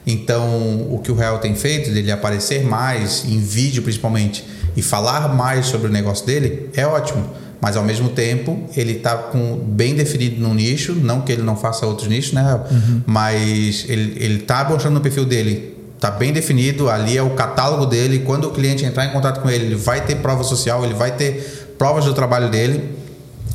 Então, 0.07 0.47
o 0.89 0.99
que 1.03 1.11
o 1.11 1.15
Real 1.15 1.37
tem 1.39 1.53
feito, 1.55 1.91
dele 1.91 2.11
aparecer 2.11 2.63
mais, 2.63 3.25
em 3.27 3.39
vídeo 3.39 3.83
principalmente, 3.83 4.43
e 4.75 4.81
falar 4.81 5.27
mais 5.35 5.65
sobre 5.65 5.87
o 5.87 5.91
negócio 5.91 6.25
dele, 6.25 6.69
é 6.73 6.85
ótimo. 6.87 7.29
Mas 7.61 7.75
ao 7.75 7.83
mesmo 7.83 8.09
tempo, 8.09 8.69
ele 8.75 8.93
está 8.93 9.15
com 9.17 9.57
bem 9.57 9.93
definido 9.95 10.39
no 10.41 10.53
nicho, 10.53 10.93
não 10.95 11.21
que 11.21 11.31
ele 11.31 11.41
não 11.41 11.57
faça 11.57 11.85
outros 11.85 12.07
nichos, 12.07 12.31
né? 12.33 12.41
Real? 12.41 12.65
Mas 13.05 13.85
ele, 13.89 14.15
ele 14.17 14.39
tá 14.39 14.63
mostrando 14.69 14.93
no 14.93 15.01
perfil 15.01 15.25
dele, 15.25 15.75
tá 15.99 16.09
bem 16.09 16.31
definido, 16.31 16.89
ali 16.89 17.17
é 17.17 17.21
o 17.21 17.31
catálogo 17.31 17.85
dele. 17.85 18.19
Quando 18.19 18.45
o 18.47 18.51
cliente 18.51 18.85
entrar 18.85 19.05
em 19.05 19.11
contato 19.11 19.41
com 19.41 19.49
ele, 19.49 19.65
ele 19.65 19.75
vai 19.75 20.05
ter 20.05 20.15
prova 20.17 20.43
social, 20.43 20.85
ele 20.85 20.93
vai 20.93 21.11
ter 21.15 21.73
provas 21.77 22.05
do 22.05 22.13
trabalho 22.13 22.49
dele, 22.49 22.81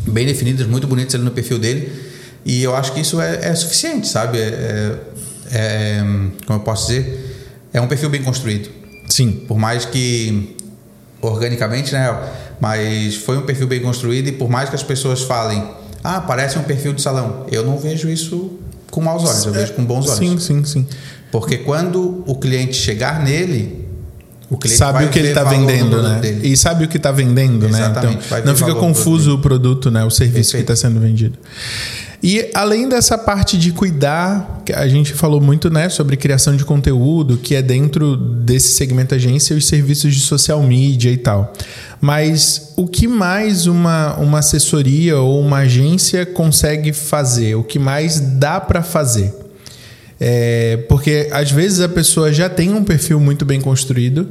bem 0.07 0.27
definidas, 0.27 0.67
muito 0.67 0.87
bonitas 0.87 1.15
ali 1.15 1.25
no 1.25 1.31
perfil 1.31 1.59
dele. 1.59 1.91
E 2.45 2.63
eu 2.63 2.75
acho 2.77 2.93
que 2.93 3.01
isso 3.01 3.19
é, 3.23 3.39
é 3.49 3.55
suficiente, 3.55 4.07
sabe? 4.07 4.39
É, 4.39 4.43
é- 4.43 4.99
é, 5.57 6.01
como 6.47 6.59
eu 6.59 6.63
posso 6.63 6.89
dizer, 6.89 7.37
é 7.73 7.81
um 7.81 7.87
perfil 7.87 8.11
bem 8.11 8.23
construído. 8.23 8.69
Sim. 9.09 9.45
Por 9.47 9.59
mais 9.59 9.85
que 9.85 10.57
organicamente, 11.27 11.93
né? 11.93 12.17
Mas 12.61 13.17
foi 13.17 13.39
um 13.39 13.43
perfil 13.43 13.67
bem 13.67 13.81
construído 13.81 14.29
e 14.29 14.33
por 14.33 14.49
mais 14.49 14.69
que 14.69 14.75
as 14.75 14.83
pessoas 14.83 15.23
falem, 15.23 15.63
ah, 16.03 16.21
parece 16.21 16.59
um 16.59 16.63
perfil 16.63 16.93
de 16.93 17.03
salão, 17.03 17.47
eu 17.51 17.65
não 17.65 17.79
vejo 17.79 18.09
isso 18.09 18.59
com 18.91 19.01
maus 19.01 19.25
olhos, 19.25 19.45
eu 19.47 19.53
vejo 19.53 19.73
com 19.73 19.85
bons 19.85 20.07
olhos. 20.07 20.19
Sim, 20.19 20.39
sim, 20.39 20.65
sim. 20.65 20.87
Porque 21.33 21.59
quando 21.59 22.23
o 22.27 22.37
cliente 22.37 22.75
chegar 22.75 23.23
nele, 23.23 23.84
o 24.51 24.57
cliente 24.57 24.79
sabe 24.79 25.05
o 25.05 25.09
que 25.09 25.19
ele 25.19 25.29
está 25.29 25.45
vendendo, 25.45 26.03
né? 26.03 26.19
dele. 26.21 26.49
E 26.49 26.57
sabe 26.57 26.85
o 26.85 26.89
que 26.89 26.97
está 26.97 27.11
vendendo, 27.11 27.69
né? 27.69 27.79
Exatamente, 27.79 28.17
Então, 28.17 28.29
vai 28.29 28.41
ver 28.43 28.47
não 28.47 28.57
fica 28.57 28.75
confuso 28.75 29.35
o 29.35 29.39
produto, 29.39 29.91
né? 29.91 30.05
O 30.05 30.11
serviço 30.11 30.51
que 30.53 30.59
Perfeito. 30.59 30.73
está 30.73 30.89
sendo 30.89 31.01
vendido. 31.01 31.39
E 32.27 32.51
além 32.55 32.89
dessa 32.89 33.19
parte 33.19 33.59
de 33.59 33.71
cuidar, 33.71 34.63
que 34.65 34.73
a 34.73 34.89
gente 34.89 35.13
falou 35.13 35.43
muito, 35.43 35.69
né, 35.69 35.91
sobre 35.91 36.17
criação 36.17 36.57
de 36.57 36.65
conteúdo, 36.65 37.37
que 37.37 37.55
é 37.55 37.61
dentro 37.61 38.17
desse 38.17 38.69
segmento 38.69 39.15
agência 39.15 39.55
os 39.55 39.67
serviços 39.67 40.15
de 40.15 40.21
social 40.21 40.63
media 40.63 41.11
e 41.11 41.19
tal. 41.19 41.53
Mas 42.01 42.73
o 42.77 42.87
que 42.87 43.07
mais 43.07 43.67
uma, 43.67 44.15
uma 44.15 44.39
assessoria 44.39 45.19
ou 45.19 45.39
uma 45.39 45.59
agência 45.59 46.25
consegue 46.25 46.95
fazer? 46.95 47.57
O 47.57 47.63
que 47.63 47.79
mais 47.79 48.19
dá 48.21 48.59
para 48.59 48.83
fazer? 48.83 49.44
É, 50.27 50.79
porque 50.89 51.29
às 51.31 51.51
vezes 51.51 51.83
a 51.83 51.89
pessoa 51.89 52.33
já 52.33 52.49
tem 52.49 52.73
um 52.73 52.83
perfil 52.83 53.21
muito 53.21 53.45
bem 53.45 53.61
construído, 53.61 54.27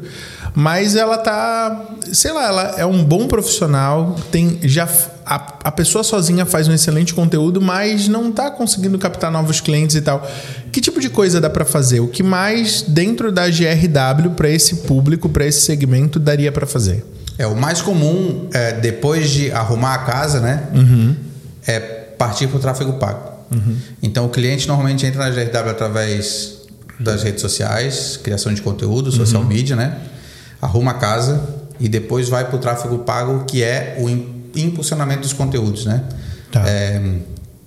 mas 0.56 0.96
ela 0.96 1.20
tá, 1.20 1.86
sei 2.12 2.34
lá, 2.34 2.48
ela 2.48 2.76
é 2.80 2.86
um 2.86 3.04
bom 3.04 3.28
profissional, 3.28 4.16
tem 4.32 4.58
já 4.64 4.90
a, 5.24 5.36
a 5.66 5.72
pessoa 5.72 6.04
sozinha 6.04 6.48
faz 6.48 6.68
um 6.68 6.74
excelente 6.74 7.14
conteúdo, 7.14 7.62
mas 7.62 8.08
não 8.08 8.32
tá 8.32 8.50
conseguindo 8.50 8.98
captar 8.98 9.32
novos 9.32 9.62
clientes 9.62 9.96
e 9.96 10.02
tal. 10.02 10.28
Que 10.72 10.82
tipo 10.82 11.00
de 11.00 11.12
coisa 11.12 11.40
dá 11.40 11.48
para 11.48 11.64
fazer? 11.64 12.00
O 12.00 12.08
que 12.08 12.24
mais 12.24 12.82
dentro 12.82 13.32
da 13.32 13.48
GRW 13.48 14.32
para 14.36 14.50
esse 14.50 14.78
público, 14.78 15.30
para 15.30 15.46
esse 15.46 15.62
segmento 15.62 16.20
daria 16.20 16.52
para 16.52 16.66
fazer? 16.66 17.06
É 17.38 17.46
o 17.46 17.56
mais 17.56 17.84
comum 17.84 18.50
é, 18.52 18.72
depois 18.72 19.30
de 19.30 19.52
arrumar 19.52 19.94
a 19.94 20.00
casa, 20.00 20.40
né? 20.40 20.64
É 21.68 21.80
partir 22.18 22.48
para 22.48 22.58
o 22.58 22.60
tráfego 22.60 22.94
pago. 22.94 23.33
Então 24.02 24.26
o 24.26 24.30
cliente 24.30 24.68
normalmente 24.68 25.06
entra 25.06 25.20
na 25.24 25.30
GRW 25.30 25.70
através 25.70 26.58
das 27.00 27.24
redes 27.24 27.42
sociais, 27.42 28.18
criação 28.24 28.54
de 28.54 28.62
conteúdo, 28.62 29.12
social 29.12 29.44
media, 29.44 29.76
né? 29.76 29.98
Arruma 30.62 30.92
a 30.92 30.96
casa 30.96 31.42
e 31.80 31.90
depois 31.90 32.30
vai 32.30 32.46
para 32.46 32.56
o 32.56 32.60
tráfego 32.60 33.00
pago, 33.00 33.46
que 33.46 33.62
é 33.64 33.98
o 34.00 34.10
im- 34.10 34.44
impulsionamento 34.56 35.22
dos 35.22 35.34
conteúdos, 35.34 35.86
né? 35.86 36.04
Tá. 36.52 36.64
É, 36.68 37.02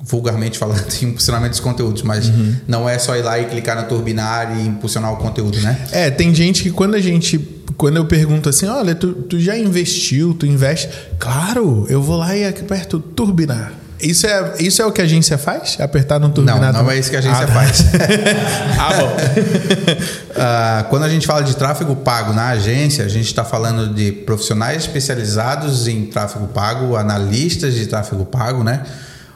vulgarmente 0.00 0.56
falando, 0.58 0.80
impulsionamento 1.02 1.50
dos 1.50 1.60
conteúdos, 1.60 2.02
mas 2.02 2.30
não 2.68 2.88
é 2.88 2.98
só 2.98 3.16
ir 3.16 3.22
lá 3.22 3.38
e 3.38 3.46
clicar 3.46 3.80
no 3.82 3.88
turbinar 3.88 4.56
e 4.58 4.66
impulsionar 4.66 5.12
o 5.12 5.16
conteúdo, 5.16 5.60
né? 5.60 5.86
É, 5.92 6.10
tem 6.10 6.34
gente 6.34 6.62
que 6.62 6.70
quando 6.70 6.94
a 6.94 7.00
gente. 7.00 7.38
Quando 7.76 7.96
eu 7.98 8.06
pergunto 8.06 8.48
assim, 8.48 8.64
olha, 8.66 8.94
tu, 8.94 9.12
tu 9.12 9.38
já 9.38 9.58
investiu, 9.58 10.32
tu 10.32 10.46
investe? 10.46 10.88
Claro, 11.18 11.84
eu 11.90 12.00
vou 12.00 12.16
lá 12.16 12.34
e 12.34 12.46
aperto 12.46 12.98
turbinar. 12.98 13.70
Isso 14.00 14.26
é, 14.26 14.54
isso 14.60 14.82
é 14.82 14.86
o 14.86 14.92
que 14.92 15.00
a 15.00 15.04
agência 15.04 15.38
faz? 15.38 15.78
Apertar 15.80 16.18
no 16.18 16.28
turbinar? 16.30 16.72
Não, 16.72 16.82
não 16.84 16.90
é 16.90 16.98
isso 16.98 17.08
que 17.10 17.16
a 17.16 17.18
agência 17.18 17.44
Ah, 17.44 17.46
tá. 17.46 17.52
faz. 17.52 17.84
ah, 18.78 18.92
bom. 18.94 19.16
Ah, 20.38 20.84
quando 20.90 21.04
a 21.04 21.08
gente 21.08 21.26
fala 21.26 21.42
de 21.42 21.56
tráfego 21.56 21.96
pago 21.96 22.34
na 22.34 22.48
agência, 22.48 23.02
a 23.06 23.08
gente 23.08 23.24
está 23.24 23.42
falando 23.42 23.94
de 23.94 24.12
profissionais 24.12 24.82
especializados 24.82 25.88
em 25.88 26.04
tráfego 26.04 26.46
pago, 26.48 26.94
analistas 26.94 27.72
de 27.72 27.86
tráfego 27.86 28.26
pago, 28.26 28.62
né? 28.62 28.82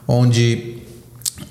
Onde 0.07 0.80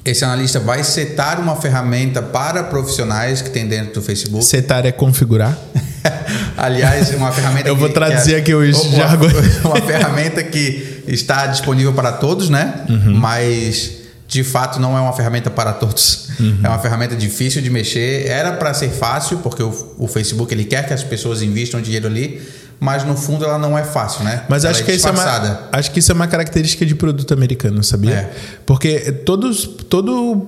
esse 0.06 0.24
analista 0.24 0.60
vai 0.60 0.84
setar 0.84 1.40
uma 1.40 1.56
ferramenta 1.56 2.22
para 2.22 2.64
profissionais 2.64 3.42
que 3.42 3.50
tem 3.50 3.68
dentro 3.68 3.96
do 3.96 4.02
Facebook. 4.02 4.44
Setar 4.46 4.86
é 4.86 4.92
configurar? 4.92 5.58
Aliás, 6.58 7.14
uma 7.14 7.32
ferramenta 7.32 7.68
Eu 7.70 7.76
que- 7.76 7.80
vou 7.82 7.90
traduzir 7.90 8.32
que 8.32 8.36
aqui 8.36 8.54
os 8.54 8.78
uma- 8.78 8.96
jargões. 8.98 9.34
Uma 9.64 9.82
ferramenta 9.82 10.44
que 10.44 11.04
está 11.08 11.48
disponível 11.48 11.94
para 11.94 12.12
todos, 12.14 12.50
né? 12.50 12.86
Uhum. 12.90 13.14
Mas 13.16 13.92
de 14.28 14.44
fato 14.44 14.80
não 14.80 14.98
é 14.98 15.02
uma 15.02 15.14
ferramenta 15.14 15.50
para 15.50 15.74
todos. 15.74 16.30
Uhum. 16.40 16.60
É 16.64 16.70
uma 16.70 16.80
ferramenta 16.80 17.16
difícil 17.16 17.62
de 17.62 17.70
mexer. 17.70 18.28
Era 18.28 18.54
para 18.54 18.74
ser 18.74 18.90
fácil, 18.90 19.40
porque 19.40 19.64
o, 19.64 19.96
o 19.98 20.08
Facebook 20.08 20.54
ele 20.54 20.66
quer 20.66 20.88
que 20.88 20.94
as 20.94 21.04
pessoas 21.04 21.42
invistam 21.42 21.82
dinheiro 21.82 22.08
ali, 22.08 22.42
mas 22.80 23.04
no 23.04 23.16
fundo 23.16 23.44
ela 23.44 23.58
não 23.58 23.78
é 23.78 23.84
fácil, 23.84 24.24
né? 24.24 24.44
Mas 24.48 24.64
ela 24.64 24.72
acho 24.72 24.84
é 24.84 24.86
que, 24.86 24.92
isso 24.94 25.08
é 25.08 25.12
uma, 25.12 25.68
acho 25.72 25.92
que 25.92 26.00
isso 26.00 26.12
é 26.12 26.16
uma 26.16 26.28
característica 26.28 26.86
de 26.86 26.96
produto 26.96 27.34
americano, 27.34 27.84
sabia? 27.84 28.12
É. 28.12 28.32
Porque 28.66 29.12
todos, 29.12 29.66
todo 29.90 30.48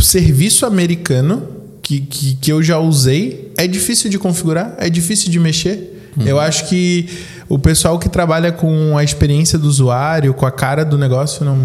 serviço 0.00 0.66
americano 0.66 1.48
que, 1.82 2.00
que, 2.00 2.36
que 2.36 2.52
eu 2.52 2.62
já 2.62 2.78
usei 2.78 3.52
é 3.56 3.66
difícil 3.66 4.08
de 4.08 4.18
configurar, 4.18 4.74
é 4.78 4.88
difícil 4.88 5.30
de 5.30 5.40
mexer. 5.40 6.12
Uhum. 6.16 6.26
Eu 6.26 6.38
acho 6.38 6.68
que 6.68 7.08
o 7.48 7.58
pessoal 7.58 7.98
que 7.98 8.08
trabalha 8.08 8.50
com 8.50 8.96
a 8.96 9.04
experiência 9.04 9.58
do 9.58 9.68
usuário, 9.68 10.32
com 10.32 10.46
a 10.46 10.50
cara 10.50 10.84
do 10.84 10.96
negócio, 10.96 11.44
não. 11.44 11.56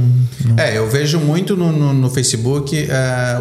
não- 0.46 0.58
É, 0.58 0.78
eu 0.78 0.90
vejo 0.90 1.20
muito 1.20 1.56
no, 1.56 1.72
no, 1.72 1.94
no 1.94 2.10
Facebook. 2.10 2.88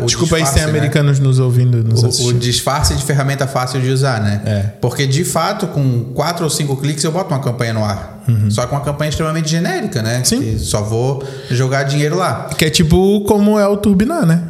o 0.02 0.06
Desculpa 0.06 0.36
aí 0.36 0.46
se 0.46 0.52
tem 0.52 0.54
disfarce, 0.54 0.72
né? 0.72 0.78
americanos 0.78 1.18
nos 1.18 1.38
ouvindo, 1.38 1.82
nos 1.82 2.20
O, 2.20 2.28
o 2.28 2.32
disfarce 2.34 2.94
de 2.94 3.02
ferramenta 3.02 3.46
fácil 3.46 3.80
de 3.80 3.90
usar, 3.90 4.20
né? 4.20 4.40
É. 4.44 4.58
Porque 4.80 5.06
de 5.06 5.24
fato, 5.24 5.66
com 5.66 6.04
quatro 6.14 6.44
ou 6.44 6.50
cinco 6.50 6.76
cliques, 6.76 7.02
eu 7.04 7.10
boto 7.12 7.34
uma 7.34 7.40
campanha 7.40 7.72
no 7.74 7.84
ar. 7.84 8.16
Só 8.50 8.66
que 8.66 8.72
uma 8.72 8.82
campanha 8.82 9.08
extremamente 9.08 9.48
genérica, 9.48 10.02
né? 10.02 10.18
Uhum. 10.18 10.24
Sim. 10.24 10.40
Que 10.42 10.58
só 10.58 10.82
vou 10.82 11.24
jogar 11.50 11.84
dinheiro 11.84 12.14
lá. 12.16 12.50
Que 12.58 12.66
é 12.66 12.70
tipo 12.70 13.22
como 13.22 13.58
é 13.58 13.66
o 13.66 13.76
Turbinar, 13.78 14.26
né? 14.26 14.42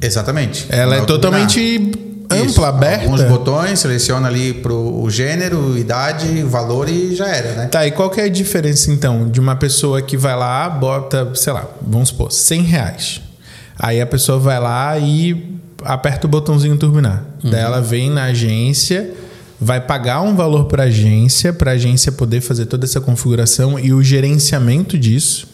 Exatamente. 0.00 0.64
Ela 0.70 0.96
é 0.96 0.98
turbinar. 1.00 1.06
totalmente 1.06 1.92
ampla, 2.42 2.68
aberta. 2.68 3.04
Alguns 3.04 3.22
botões, 3.22 3.78
seleciona 3.78 4.28
ali 4.28 4.54
pro 4.54 5.02
o 5.02 5.10
gênero, 5.10 5.76
idade, 5.76 6.42
valor 6.42 6.88
e 6.88 7.14
já 7.14 7.28
era, 7.28 7.52
né? 7.52 7.66
Tá, 7.66 7.86
e 7.86 7.90
qual 7.90 8.10
que 8.10 8.20
é 8.20 8.24
a 8.24 8.28
diferença 8.28 8.90
então 8.90 9.28
de 9.28 9.40
uma 9.40 9.56
pessoa 9.56 10.02
que 10.02 10.16
vai 10.16 10.36
lá, 10.36 10.68
bota, 10.68 11.30
sei 11.34 11.52
lá, 11.52 11.66
vamos 11.80 12.08
supor, 12.08 12.32
100 12.32 12.62
reais. 12.62 13.20
Aí 13.78 14.00
a 14.00 14.06
pessoa 14.06 14.38
vai 14.38 14.58
lá 14.58 14.98
e 14.98 15.58
aperta 15.84 16.26
o 16.26 16.30
botãozinho 16.30 16.76
turbinar. 16.76 17.24
Daí 17.42 17.60
ela 17.60 17.80
vem 17.80 18.10
na 18.10 18.24
agência, 18.24 19.12
vai 19.60 19.80
pagar 19.80 20.20
um 20.22 20.34
valor 20.34 20.64
para 20.64 20.84
a 20.84 20.86
agência, 20.86 21.52
para 21.52 21.72
a 21.72 21.74
agência 21.74 22.10
poder 22.10 22.40
fazer 22.40 22.66
toda 22.66 22.84
essa 22.84 23.00
configuração 23.00 23.78
e 23.78 23.92
o 23.92 24.02
gerenciamento 24.02 24.98
disso. 24.98 25.46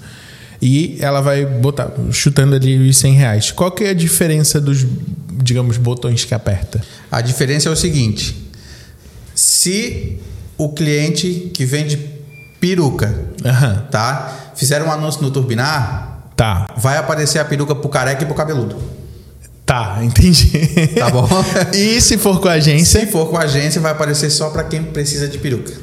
E 0.64 0.96
ela 0.98 1.20
vai 1.20 1.44
botar, 1.44 1.90
chutando 2.10 2.54
ali 2.54 2.88
os 2.88 2.96
100 2.96 3.12
reais. 3.12 3.50
Qual 3.52 3.70
que 3.70 3.84
é 3.84 3.90
a 3.90 3.94
diferença 3.94 4.58
dos, 4.58 4.86
digamos, 5.30 5.76
botões 5.76 6.24
que 6.24 6.32
aperta? 6.34 6.80
A 7.12 7.20
diferença 7.20 7.68
é 7.68 7.72
o 7.72 7.76
seguinte: 7.76 8.34
se 9.34 10.18
o 10.56 10.70
cliente 10.70 11.50
que 11.52 11.66
vende 11.66 11.98
peruca, 12.58 13.14
Aham, 13.44 13.86
tá? 13.90 14.52
Fizer 14.56 14.82
um 14.82 14.90
anúncio 14.90 15.20
no 15.20 15.30
Turbinar, 15.30 16.30
tá, 16.34 16.72
vai 16.78 16.96
aparecer 16.96 17.38
a 17.40 17.44
peruca 17.44 17.74
pro 17.74 17.90
careca 17.90 18.22
e 18.22 18.26
pro 18.26 18.34
cabeludo. 18.34 18.76
tá, 19.66 19.98
entendi. 20.02 20.48
Tá 20.98 21.10
bom? 21.10 21.28
E 21.74 22.00
se 22.00 22.16
for 22.16 22.40
com 22.40 22.48
a 22.48 22.52
agência? 22.52 23.00
Se 23.00 23.06
for 23.12 23.28
com 23.28 23.36
a 23.36 23.42
agência, 23.42 23.82
vai 23.82 23.92
aparecer 23.92 24.30
só 24.30 24.48
para 24.48 24.64
quem 24.64 24.82
precisa 24.82 25.28
de 25.28 25.36
peruca. 25.36 25.74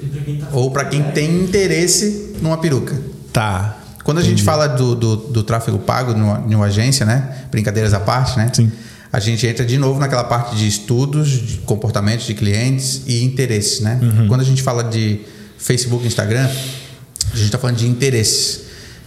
Ou 0.53 0.71
para 0.71 0.85
quem 0.85 1.03
tem 1.11 1.43
interesse 1.43 2.33
numa 2.41 2.57
peruca. 2.57 2.99
Tá. 3.31 3.77
Quando 4.03 4.17
a 4.17 4.23
gente 4.23 4.43
fala 4.43 4.67
do, 4.67 4.95
do, 4.95 5.15
do 5.15 5.43
tráfego 5.43 5.79
pago 5.79 6.13
numa, 6.13 6.39
numa 6.39 6.65
agência, 6.65 7.05
né? 7.05 7.45
Brincadeiras 7.51 7.93
à 7.93 7.99
parte, 7.99 8.37
né? 8.37 8.49
Sim. 8.53 8.71
a 9.11 9.19
gente 9.19 9.45
entra 9.45 9.65
de 9.65 9.77
novo 9.77 9.99
naquela 9.99 10.23
parte 10.23 10.55
de 10.55 10.67
estudos, 10.67 11.29
de 11.29 11.57
comportamentos 11.59 12.25
de 12.25 12.33
clientes 12.33 13.03
e 13.05 13.23
interesses, 13.23 13.81
né? 13.81 13.99
Quando 14.27 14.41
a 14.41 14.43
gente 14.43 14.63
fala 14.63 14.83
de 14.83 15.21
Facebook, 15.57 16.05
Instagram, 16.05 16.45
a 16.45 17.35
gente 17.35 17.45
está 17.45 17.57
falando 17.57 17.77
de 17.77 17.87
interesses. 17.87 18.61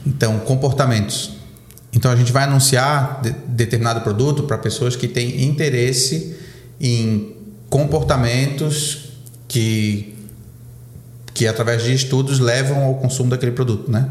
Então, 0.07 0.38
comportamentos. 0.40 1.32
Então, 1.92 2.11
a 2.11 2.16
gente 2.16 2.32
vai 2.32 2.45
anunciar 2.45 3.20
de, 3.22 3.30
determinado 3.49 4.01
produto 4.01 4.45
para 4.45 4.59
pessoas 4.59 4.95
que 4.97 5.09
têm 5.09 5.45
interesse 5.45 6.36
em 6.80 7.34
comportamentos 7.70 9.12
que, 9.49 10.14
que, 11.32 11.47
através 11.47 11.82
de 11.82 11.95
estudos, 11.95 12.38
levam 12.38 12.84
ao 12.84 12.95
consumo 12.97 13.30
daquele 13.30 13.53
produto, 13.53 13.90
né? 13.90 14.09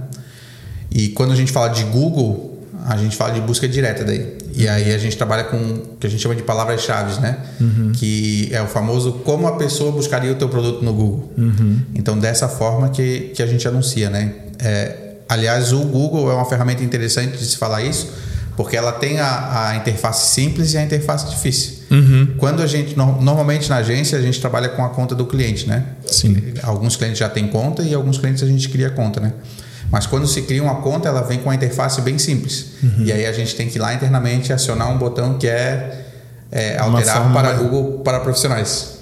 E 0.93 1.09
quando 1.09 1.31
a 1.31 1.35
gente 1.35 1.51
fala 1.51 1.69
de 1.69 1.83
Google, 1.85 2.59
a 2.85 2.97
gente 2.97 3.15
fala 3.15 3.33
de 3.33 3.41
busca 3.41 3.67
direta 3.67 4.03
daí. 4.03 4.37
E 4.55 4.67
aí 4.67 4.93
a 4.93 4.97
gente 4.97 5.17
trabalha 5.17 5.45
com 5.45 5.57
o 5.57 5.97
que 5.99 6.05
a 6.05 6.09
gente 6.09 6.21
chama 6.21 6.35
de 6.35 6.43
palavras-chave, 6.43 7.19
né? 7.21 7.37
Que 7.93 8.49
é 8.51 8.61
o 8.61 8.67
famoso 8.67 9.13
como 9.25 9.47
a 9.47 9.53
pessoa 9.55 9.91
buscaria 9.91 10.31
o 10.31 10.35
teu 10.35 10.49
produto 10.49 10.83
no 10.83 10.93
Google. 10.93 11.31
Então, 11.95 12.17
dessa 12.19 12.47
forma 12.47 12.89
que, 12.89 13.31
que 13.35 13.41
a 13.41 13.47
gente 13.47 13.67
anuncia, 13.67 14.09
né? 14.09 14.33
É, 14.59 14.95
aliás, 15.27 15.71
o 15.73 15.79
Google 15.79 16.29
é 16.31 16.35
uma 16.35 16.45
ferramenta 16.45 16.83
interessante 16.83 17.37
de 17.37 17.45
se 17.45 17.57
falar 17.57 17.81
isso, 17.83 18.09
porque 18.55 18.77
ela 18.77 18.91
tem 18.91 19.19
a, 19.19 19.69
a 19.69 19.75
interface 19.77 20.33
simples 20.33 20.73
e 20.73 20.77
a 20.77 20.83
interface 20.83 21.27
difícil. 21.29 21.77
Quando 22.37 22.61
a 22.61 22.67
gente, 22.67 22.95
no- 22.95 23.19
normalmente 23.21 23.67
na 23.69 23.77
agência, 23.77 24.17
a 24.17 24.21
gente 24.21 24.39
trabalha 24.39 24.69
com 24.69 24.83
a 24.85 24.89
conta 24.89 25.15
do 25.15 25.25
cliente, 25.25 25.67
né? 25.67 25.85
Sim. 26.05 26.35
Alguns 26.61 26.95
clientes 26.95 27.17
já 27.17 27.29
têm 27.29 27.47
conta 27.47 27.81
e 27.81 27.93
alguns 27.95 28.17
clientes 28.19 28.43
a 28.43 28.45
gente 28.45 28.69
cria 28.69 28.89
conta, 28.91 29.19
né? 29.19 29.33
Mas 29.93 30.07
quando 30.07 30.25
se 30.25 30.41
cria 30.41 30.63
uma 30.63 30.77
conta, 30.81 31.07
ela 31.07 31.21
vem 31.21 31.37
com 31.37 31.49
uma 31.49 31.53
interface 31.53 32.01
bem 32.01 32.17
simples. 32.17 32.71
E 33.05 33.11
aí 33.11 33.27
a 33.27 33.31
gente 33.31 33.55
tem 33.55 33.69
que 33.69 33.77
ir 33.77 33.79
lá 33.79 33.93
internamente 33.93 34.51
acionar 34.51 34.91
um 34.91 34.97
botão 34.97 35.37
que 35.37 35.47
é, 35.47 36.07
é, 36.51 36.79
alterar 36.79 37.31
para 37.31 37.53
Google 37.53 37.99
para 37.99 38.19
profissionais. 38.19 38.97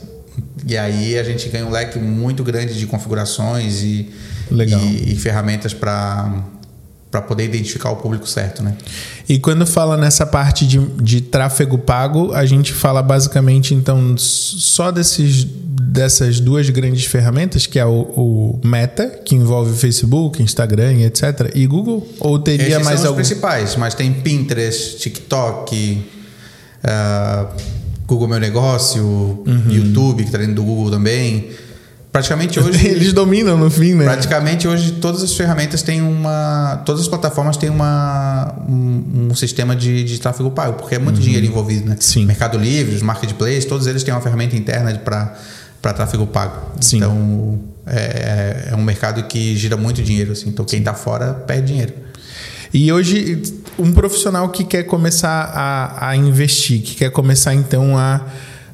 E 0.67 0.77
aí 0.77 1.17
a 1.17 1.23
gente 1.23 1.47
ganha 1.47 1.65
um 1.65 1.69
leque 1.69 1.97
muito 1.97 2.43
grande 2.43 2.77
de 2.77 2.85
configurações 2.87 3.81
e, 3.81 4.11
e, 4.51 5.13
e 5.13 5.15
ferramentas 5.15 5.73
para 5.73 6.29
para 7.11 7.21
poder 7.21 7.43
identificar 7.43 7.91
o 7.91 7.97
público 7.97 8.25
certo, 8.25 8.63
né? 8.63 8.73
E 9.27 9.37
quando 9.37 9.67
fala 9.67 9.97
nessa 9.97 10.25
parte 10.25 10.65
de, 10.65 10.79
de 10.79 11.19
tráfego 11.19 11.77
pago, 11.77 12.31
a 12.33 12.45
gente 12.45 12.71
fala 12.71 13.03
basicamente 13.03 13.73
então 13.75 14.15
só 14.17 14.91
desses, 14.91 15.43
dessas 15.43 16.39
duas 16.39 16.69
grandes 16.69 17.03
ferramentas, 17.05 17.67
que 17.67 17.77
é 17.77 17.85
o, 17.85 18.01
o 18.15 18.61
Meta, 18.63 19.07
que 19.25 19.35
envolve 19.35 19.77
Facebook, 19.77 20.41
Instagram 20.41 21.01
etc. 21.01 21.51
E 21.53 21.67
Google? 21.67 22.07
Ou 22.19 22.39
teria 22.39 22.67
Esses 22.67 22.85
mais 22.85 22.87
são 22.87 22.95
os 22.95 23.05
algum? 23.07 23.15
principais, 23.17 23.75
mas 23.75 23.93
tem 23.93 24.13
Pinterest, 24.13 24.97
TikTok, 24.99 26.01
ah, 26.81 27.47
Google 28.07 28.27
Meu 28.29 28.39
Negócio, 28.39 29.03
Uhum. 29.03 29.63
YouTube, 29.69 30.23
que 30.23 30.29
está 30.29 30.37
dentro 30.37 30.55
do 30.55 30.63
Google 30.63 30.91
também. 30.91 31.49
Praticamente 32.11 32.59
hoje, 32.61 32.87
Eles 32.87 33.13
dominam 33.13 33.57
no 33.57 33.69
fim, 33.69 33.93
né? 33.93 34.03
praticamente 34.05 34.67
hoje 34.67 34.93
todas 34.93 35.23
as 35.23 35.33
ferramentas 35.33 35.81
têm 35.81 36.01
uma, 36.01 36.81
todas 36.85 37.01
as 37.01 37.07
plataformas 37.07 37.55
têm 37.57 37.69
uma 37.69 38.53
um, 38.67 39.29
um 39.29 39.35
sistema 39.35 39.75
de, 39.75 40.03
de 40.03 40.19
tráfego 40.19 40.51
pago, 40.51 40.73
porque 40.73 40.95
é 40.95 40.99
muito 40.99 41.19
dinheiro 41.19 41.45
envolvido, 41.45 41.85
né? 41.85 41.95
Uhum. 41.95 42.01
Sim. 42.01 42.25
Mercado 42.25 42.57
Livre, 42.57 42.95
os 42.95 43.01
marketplaces, 43.01 43.65
todos 43.65 43.87
eles 43.87 44.03
têm 44.03 44.13
uma 44.13 44.21
ferramenta 44.21 44.55
interna 44.55 44.93
para 44.97 45.37
para 45.81 45.93
tráfego 45.93 46.27
pago. 46.27 46.73
Sim. 46.79 46.97
Então 46.97 47.59
é, 47.87 48.69
é 48.71 48.75
um 48.75 48.83
mercado 48.83 49.23
que 49.23 49.55
gira 49.55 49.75
muito 49.75 50.03
dinheiro, 50.03 50.33
assim. 50.33 50.49
Então 50.49 50.63
quem 50.63 50.79
está 50.79 50.93
fora 50.93 51.33
perde 51.33 51.67
dinheiro. 51.67 51.93
E 52.73 52.91
hoje, 52.91 53.41
um 53.77 53.91
profissional 53.91 54.47
que 54.49 54.63
quer 54.63 54.83
começar 54.83 55.51
a, 55.53 56.09
a 56.09 56.15
investir, 56.15 56.81
que 56.81 56.95
quer 56.95 57.11
começar 57.11 57.53
então 57.53 57.97
a, 57.97 58.21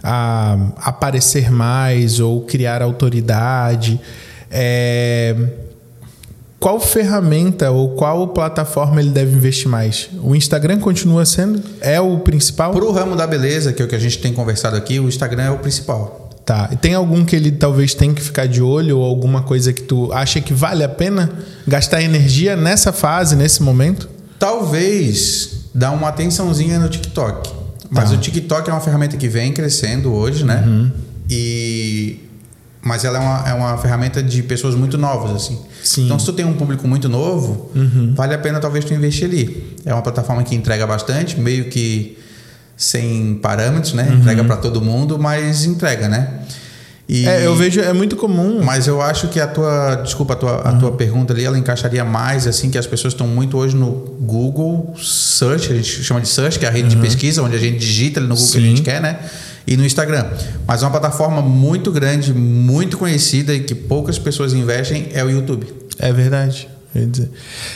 a 0.07 0.57
aparecer 0.77 1.51
mais 1.51 2.21
ou 2.21 2.41
criar 2.41 2.81
autoridade, 2.81 3.99
é, 4.49 5.35
qual 6.57 6.79
ferramenta 6.79 7.69
ou 7.71 7.89
qual 7.89 8.29
plataforma 8.29 9.01
ele 9.01 9.09
deve 9.09 9.35
investir 9.35 9.67
mais? 9.67 10.09
O 10.23 10.33
Instagram 10.33 10.79
continua 10.79 11.25
sendo? 11.25 11.61
É 11.81 11.99
o 11.99 12.19
principal? 12.19 12.71
Para 12.71 12.85
o 12.85 12.91
ramo 12.91 13.17
da 13.17 13.27
beleza, 13.27 13.73
que 13.73 13.81
é 13.81 13.85
o 13.85 13.87
que 13.87 13.95
a 13.95 13.99
gente 13.99 14.19
tem 14.19 14.31
conversado 14.31 14.77
aqui, 14.77 14.97
o 14.97 15.09
Instagram 15.09 15.43
é 15.43 15.51
o 15.51 15.59
principal. 15.59 16.29
Tá. 16.45 16.69
E 16.71 16.77
tem 16.77 16.93
algum 16.93 17.25
que 17.25 17.35
ele 17.35 17.51
talvez 17.51 17.93
tenha 17.93 18.13
que 18.13 18.21
ficar 18.21 18.47
de 18.47 18.61
olho 18.61 18.99
ou 18.99 19.05
alguma 19.05 19.43
coisa 19.43 19.73
que 19.73 19.81
tu 19.81 20.13
acha 20.13 20.39
que 20.39 20.53
vale 20.53 20.81
a 20.81 20.87
pena 20.87 21.29
gastar 21.67 22.01
energia 22.01 22.55
nessa 22.55 22.93
fase, 22.93 23.35
nesse 23.35 23.61
momento? 23.61 24.09
Talvez 24.39 25.65
dar 25.75 25.91
uma 25.91 26.07
atençãozinha 26.07 26.79
no 26.79 26.87
TikTok. 26.87 27.56
Mas 27.89 28.09
Tá. 28.09 28.15
o 28.15 28.19
TikTok 28.19 28.69
é 28.69 28.73
uma 28.73 28.81
ferramenta 28.81 29.15
que 29.17 29.27
vem 29.27 29.53
crescendo 29.53 30.13
hoje, 30.13 30.43
né? 30.43 30.91
E 31.29 32.23
mas 32.81 33.03
ela 33.03 33.17
é 33.17 33.21
uma, 33.21 33.49
é 33.49 33.53
uma 33.53 33.77
ferramenta 33.79 34.23
de 34.23 34.41
pessoas 34.43 34.73
muito 34.73 34.97
novas, 34.97 35.31
assim. 35.35 35.59
Sim. 35.83 36.05
Então, 36.05 36.17
se 36.17 36.25
tu 36.25 36.31
tem 36.31 36.45
um 36.45 36.53
público 36.53 36.87
muito 36.87 37.09
novo, 37.09 37.69
vale 38.15 38.33
a 38.33 38.37
pena 38.37 38.59
talvez 38.61 38.85
tu 38.85 38.93
investir 38.93 39.25
ali. 39.27 39.75
É 39.85 39.93
uma 39.93 40.01
plataforma 40.01 40.41
que 40.43 40.55
entrega 40.55 40.87
bastante, 40.87 41.37
meio 41.37 41.65
que 41.65 42.17
sem 42.77 43.35
parâmetros, 43.41 43.93
né? 43.93 44.07
Entrega 44.19 44.43
para 44.43 44.55
todo 44.57 44.81
mundo, 44.81 45.17
mas 45.19 45.65
entrega, 45.65 46.07
né? 46.07 46.29
E- 47.09 47.25
É, 47.25 47.45
eu 47.45 47.55
vejo, 47.55 47.79
é 47.79 47.93
muito 47.93 48.15
comum. 48.17 48.61
mas 48.61 48.85
eu 48.85 49.01
acho 49.01 49.29
que 49.29 49.39
a 49.39 49.47
tua, 49.47 49.95
desculpa, 50.03 50.33
a 50.33 50.35
tua, 50.35 50.55
a 50.57 50.73
tua 50.73 50.91
pergunta 50.91 51.31
ali, 51.33 51.45
ela 51.45 51.57
encaixaria 51.57 52.03
mais 52.03 52.45
assim 52.45 52.69
que 52.69 52.77
as 52.77 52.85
pessoas 52.85 53.13
estão 53.13 53.25
muito 53.27 53.57
hoje 53.57 53.75
no 53.77 53.91
Google 54.19 54.93
Search, 55.01 55.71
a 55.71 55.75
gente 55.75 56.03
chama 56.03 56.19
de 56.19 56.27
Search, 56.27 56.59
que 56.59 56.65
é 56.65 56.67
a 56.67 56.71
rede 56.71 56.89
de 56.89 56.97
pesquisa, 56.97 57.41
onde 57.41 57.55
a 57.55 57.59
gente 57.59 57.77
digita 57.77 58.19
ali 58.19 58.27
no 58.27 58.35
Google 58.35 58.49
o 58.49 58.51
que 58.51 58.57
a 58.57 58.61
Sim. 58.61 58.67
gente 58.69 58.81
quer, 58.81 59.01
né? 59.01 59.19
E 59.65 59.75
no 59.77 59.85
Instagram. 59.85 60.25
Mas 60.67 60.81
uma 60.81 60.91
plataforma 60.91 61.41
muito 61.41 61.91
grande, 61.91 62.33
muito 62.33 62.97
conhecida 62.97 63.53
e 63.53 63.61
que 63.61 63.73
poucas 63.75 64.17
pessoas 64.19 64.53
investem 64.53 65.07
é 65.13 65.23
o 65.23 65.29
YouTube. 65.29 65.65
É 65.99 66.11
verdade. 66.13 66.67
Eu 66.95 67.01
ia 67.01 67.07
dizer. 67.07 67.29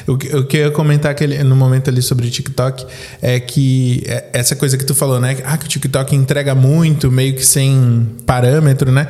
O 0.07 0.18
que 0.18 0.36
o 0.36 0.45
que 0.45 0.57
eu 0.57 0.62
ia 0.66 0.72
comentar 0.72 1.12
aquele, 1.12 1.43
no 1.43 1.55
momento 1.55 1.89
ali 1.89 2.01
sobre 2.01 2.28
o 2.28 2.30
TikTok 2.32 2.86
é 3.22 3.39
que 3.39 4.03
é- 4.07 4.26
essa 4.34 4.55
coisa 4.55 4.78
que 4.78 4.86
tu 4.86 4.95
falou, 4.95 5.20
né? 5.20 5.38
Ah, 5.45 5.57
que 5.57 5.66
o 5.66 5.70
TikTok 5.70 6.16
entrega 6.16 6.55
muito, 6.55 7.12
meio 7.12 7.36
que 7.36 7.45
sem 7.45 8.07
parâmetro, 8.26 8.91
né? 8.91 9.07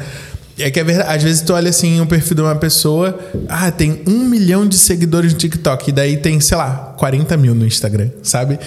É 0.59 0.69
que 0.69 0.79
é 0.79 0.83
verdade. 0.83 1.15
Às 1.15 1.23
vezes 1.23 1.41
tu 1.41 1.53
olha 1.53 1.69
assim 1.69 2.01
o 2.01 2.05
perfil 2.05 2.35
de 2.35 2.41
uma 2.41 2.55
pessoa, 2.55 3.17
ah, 3.47 3.71
tem 3.71 4.01
um 4.05 4.25
milhão 4.25 4.67
de 4.67 4.77
seguidores 4.77 5.31
no 5.33 5.39
TikTok, 5.39 5.89
e 5.89 5.93
daí 5.93 6.17
tem, 6.17 6.39
sei 6.39 6.57
lá, 6.57 6.93
40 6.97 7.35
mil 7.37 7.55
no 7.55 7.65
Instagram, 7.65 8.09
sabe? 8.21 8.59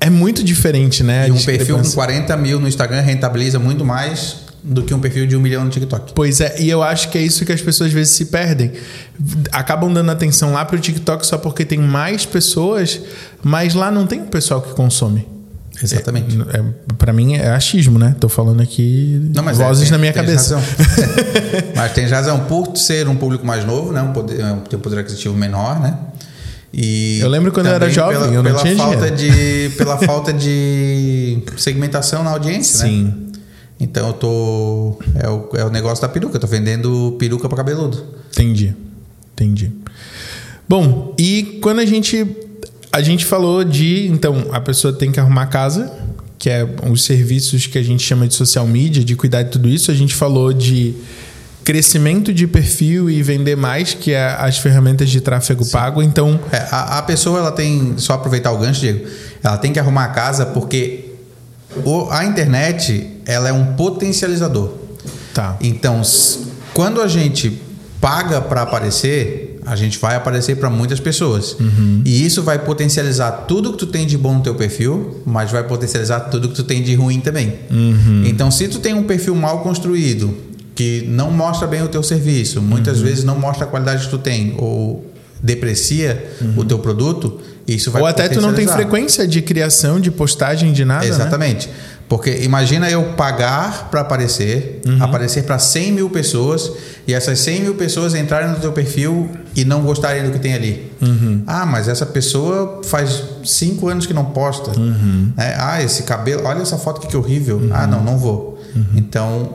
É, 0.00 0.10
muito 0.10 0.42
diferente, 0.42 1.04
né? 1.04 1.28
E 1.28 1.30
um 1.30 1.40
perfil 1.40 1.78
com 1.78 1.90
40 1.90 2.36
mil 2.36 2.58
no 2.58 2.66
Instagram 2.66 3.00
rentabiliza 3.02 3.58
muito 3.58 3.84
mais 3.84 4.45
do 4.66 4.82
que 4.82 4.92
um 4.92 4.98
perfil 5.00 5.26
de 5.26 5.36
um 5.36 5.40
milhão 5.40 5.64
no 5.64 5.70
TikTok. 5.70 6.12
Pois 6.14 6.40
é, 6.40 6.56
e 6.60 6.68
eu 6.68 6.82
acho 6.82 7.08
que 7.10 7.16
é 7.16 7.22
isso 7.22 7.44
que 7.44 7.52
as 7.52 7.60
pessoas 7.62 7.88
às 7.88 7.94
vezes 7.94 8.14
se 8.14 8.26
perdem. 8.26 8.72
Acabam 9.52 9.92
dando 9.92 10.10
atenção 10.10 10.52
lá 10.52 10.64
pro 10.64 10.78
TikTok 10.78 11.24
só 11.26 11.38
porque 11.38 11.64
tem 11.64 11.78
mais 11.78 12.26
pessoas, 12.26 13.00
mas 13.44 13.74
lá 13.74 13.90
não 13.90 14.06
tem 14.06 14.20
o 14.22 14.26
pessoal 14.26 14.60
que 14.60 14.74
consome. 14.74 15.26
Exatamente. 15.82 16.36
É, 16.52 16.62
para 16.96 17.12
mim 17.12 17.34
é 17.34 17.50
achismo, 17.50 17.98
né? 17.98 18.16
Tô 18.18 18.28
falando 18.30 18.62
aqui 18.62 19.30
Não, 19.34 19.42
mas 19.42 19.60
é, 19.60 19.64
vozes 19.64 19.84
tem- 19.84 19.92
na 19.92 19.98
minha 19.98 20.12
cabeça. 20.12 20.56
razão. 20.56 20.68
mas 21.76 21.92
tem 21.92 22.06
razão. 22.08 22.40
Por 22.40 22.76
ser 22.76 23.06
um 23.08 23.14
público 23.16 23.46
mais 23.46 23.64
novo, 23.64 23.92
né? 23.92 24.00
Um 24.02 24.12
poder, 24.12 24.42
um- 24.44 24.60
ter 24.60 24.76
um 24.76 24.80
poder 24.80 24.98
aquisitivo 25.00 25.34
menor, 25.36 25.78
né? 25.80 25.96
E 26.72 27.20
Eu 27.20 27.28
lembro 27.28 27.52
quando 27.52 27.66
eu 27.66 27.74
era 27.74 27.88
jovem, 27.88 28.18
pela, 28.18 28.26
eu 28.32 28.42
não 28.42 28.50
pela 28.50 28.62
tinha 28.62 28.76
falta 28.76 29.10
dinheiro. 29.10 29.70
de 29.70 29.76
Pela 29.76 29.96
falta 29.98 30.32
de 30.32 31.38
segmentação 31.56 32.22
na 32.24 32.30
audiência, 32.30 32.84
né? 32.84 32.90
Sim. 32.90 33.25
Então 33.78 34.08
eu 34.08 34.12
tô... 34.14 34.98
É 35.14 35.28
o, 35.28 35.48
é 35.54 35.64
o 35.64 35.70
negócio 35.70 36.00
da 36.02 36.08
peruca. 36.08 36.36
Eu 36.36 36.40
tô 36.40 36.46
vendendo 36.46 37.14
peruca 37.18 37.48
para 37.48 37.56
cabeludo. 37.58 38.02
Entendi. 38.32 38.74
Entendi. 39.34 39.70
Bom, 40.68 41.14
e 41.18 41.58
quando 41.62 41.80
a 41.80 41.84
gente 41.86 42.26
a 42.92 43.02
gente 43.02 43.26
falou 43.26 43.62
de, 43.62 44.06
então, 44.08 44.46
a 44.52 44.60
pessoa 44.60 44.90
tem 44.92 45.12
que 45.12 45.20
arrumar 45.20 45.42
a 45.42 45.46
casa, 45.46 45.92
que 46.38 46.48
é 46.48 46.66
os 46.90 47.04
serviços 47.04 47.66
que 47.66 47.76
a 47.76 47.82
gente 47.82 48.02
chama 48.02 48.26
de 48.26 48.34
social 48.34 48.66
media, 48.66 49.04
de 49.04 49.14
cuidar 49.14 49.42
de 49.42 49.50
tudo 49.50 49.68
isso. 49.68 49.90
A 49.90 49.94
gente 49.94 50.14
falou 50.14 50.50
de 50.52 50.94
crescimento 51.62 52.32
de 52.32 52.46
perfil 52.46 53.10
e 53.10 53.22
vender 53.22 53.54
mais, 53.56 53.92
que 53.92 54.12
é 54.12 54.24
as 54.38 54.56
ferramentas 54.56 55.10
de 55.10 55.20
tráfego 55.20 55.66
pago. 55.66 56.02
Então, 56.02 56.40
É, 56.50 56.56
a, 56.70 56.98
a 56.98 57.02
pessoa 57.02 57.38
ela 57.40 57.52
tem 57.52 57.94
só 57.98 58.14
aproveitar 58.14 58.52
o 58.52 58.58
gancho, 58.58 58.80
Diego. 58.80 59.06
Ela 59.42 59.58
tem 59.58 59.72
que 59.74 59.78
arrumar 59.78 60.04
a 60.04 60.08
casa 60.08 60.46
porque 60.46 61.10
o- 61.84 62.08
a 62.10 62.24
internet 62.24 63.10
ela 63.26 63.48
é 63.48 63.52
um 63.52 63.74
potencializador. 63.74 64.70
tá. 65.34 65.56
Então, 65.60 66.00
quando 66.72 67.02
a 67.02 67.08
gente 67.08 67.60
paga 68.00 68.40
para 68.40 68.62
aparecer, 68.62 69.58
a 69.66 69.74
gente 69.74 69.98
vai 69.98 70.14
aparecer 70.14 70.56
para 70.56 70.70
muitas 70.70 71.00
pessoas. 71.00 71.56
E 72.04 72.24
isso 72.24 72.42
vai 72.42 72.58
potencializar 72.58 73.32
tudo 73.48 73.72
que 73.72 73.78
tu 73.78 73.86
tem 73.86 74.06
de 74.06 74.16
bom 74.16 74.34
no 74.34 74.40
teu 74.40 74.54
perfil, 74.54 75.22
mas 75.26 75.50
vai 75.50 75.64
potencializar 75.64 76.20
tudo 76.20 76.48
que 76.48 76.54
tu 76.54 76.62
tem 76.62 76.82
de 76.82 76.94
ruim 76.94 77.20
também. 77.20 77.54
Então, 78.24 78.50
se 78.50 78.68
tu 78.68 78.78
tem 78.78 78.94
um 78.94 79.02
perfil 79.02 79.34
mal 79.34 79.60
construído, 79.60 80.34
que 80.74 81.06
não 81.08 81.30
mostra 81.30 81.66
bem 81.66 81.82
o 81.82 81.88
teu 81.88 82.02
serviço, 82.02 82.62
muitas 82.62 83.00
vezes 83.00 83.24
não 83.24 83.38
mostra 83.38 83.64
a 83.64 83.68
qualidade 83.68 84.04
que 84.04 84.10
tu 84.10 84.18
tem 84.18 84.54
ou 84.58 85.12
deprecia 85.42 86.32
o 86.56 86.64
teu 86.64 86.78
produto, 86.78 87.40
isso 87.66 87.90
vai 87.90 88.00
Ou 88.02 88.06
até 88.06 88.28
tu 88.28 88.40
não 88.40 88.54
tem 88.54 88.68
frequência 88.68 89.26
de 89.26 89.42
criação, 89.42 89.98
de 89.98 90.10
postagem, 90.10 90.72
de 90.72 90.84
nada, 90.84 91.04
né? 91.18 91.56
Porque 92.08 92.30
imagina 92.42 92.88
eu 92.88 93.02
pagar 93.14 93.88
para 93.90 94.00
aparecer, 94.00 94.80
Uhum. 94.86 95.02
aparecer 95.02 95.42
para 95.42 95.58
100 95.58 95.92
mil 95.92 96.08
pessoas 96.08 96.70
e 97.06 97.12
essas 97.12 97.40
100 97.40 97.62
mil 97.62 97.74
pessoas 97.74 98.14
entrarem 98.14 98.48
no 98.50 98.56
teu 98.60 98.70
perfil 98.72 99.28
e 99.56 99.64
não 99.64 99.82
gostarem 99.82 100.22
do 100.22 100.30
que 100.30 100.38
tem 100.38 100.54
ali. 100.54 100.92
Uhum. 101.02 101.42
Ah, 101.48 101.66
mas 101.66 101.88
essa 101.88 102.06
pessoa 102.06 102.80
faz 102.84 103.24
cinco 103.44 103.88
anos 103.88 104.06
que 104.06 104.14
não 104.14 104.26
posta. 104.26 104.78
Uhum. 104.78 105.32
Né? 105.36 105.56
Ah, 105.58 105.82
esse 105.82 106.04
cabelo, 106.04 106.44
olha 106.44 106.62
essa 106.62 106.78
foto 106.78 107.00
que, 107.00 107.08
que 107.08 107.16
horrível. 107.16 107.60
Ah, 107.72 107.88
não, 107.88 108.04
não 108.04 108.16
vou. 108.16 108.62
Uhum. 108.74 108.84
Então 108.94 109.54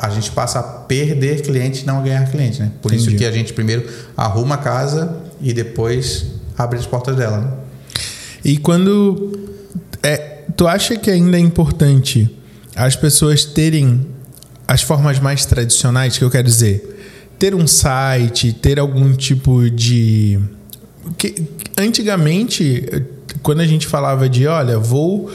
a 0.00 0.08
gente 0.10 0.30
passa 0.30 0.60
a 0.60 0.62
perder 0.62 1.40
cliente 1.42 1.82
e 1.82 1.86
não 1.86 1.98
a 1.98 2.02
ganhar 2.02 2.30
cliente. 2.30 2.60
Né? 2.60 2.70
Por 2.80 2.92
isso 2.92 3.04
Entendi. 3.08 3.18
que 3.18 3.24
a 3.24 3.32
gente 3.32 3.52
primeiro 3.52 3.84
arruma 4.16 4.54
a 4.54 4.58
casa 4.58 5.16
e 5.40 5.52
depois 5.52 6.26
abre 6.56 6.78
as 6.78 6.86
portas 6.86 7.16
dela. 7.16 7.38
Né? 7.38 7.48
E 8.44 8.56
quando. 8.56 9.32
É, 10.02 10.37
tu 10.56 10.66
acha 10.66 10.96
que 10.96 11.10
ainda 11.10 11.36
é 11.36 11.40
importante 11.40 12.30
as 12.74 12.94
pessoas 12.96 13.44
terem 13.44 14.06
as 14.66 14.82
formas 14.82 15.18
mais 15.18 15.46
tradicionais, 15.46 16.18
que 16.18 16.24
eu 16.24 16.30
quero 16.30 16.46
dizer, 16.46 16.98
ter 17.38 17.54
um 17.54 17.66
site, 17.66 18.52
ter 18.52 18.78
algum 18.78 19.14
tipo 19.14 19.70
de. 19.70 20.38
Que, 21.16 21.42
antigamente, 21.76 22.84
quando 23.42 23.60
a 23.60 23.66
gente 23.66 23.86
falava 23.86 24.28
de, 24.28 24.46
olha, 24.46 24.78
vou 24.78 25.30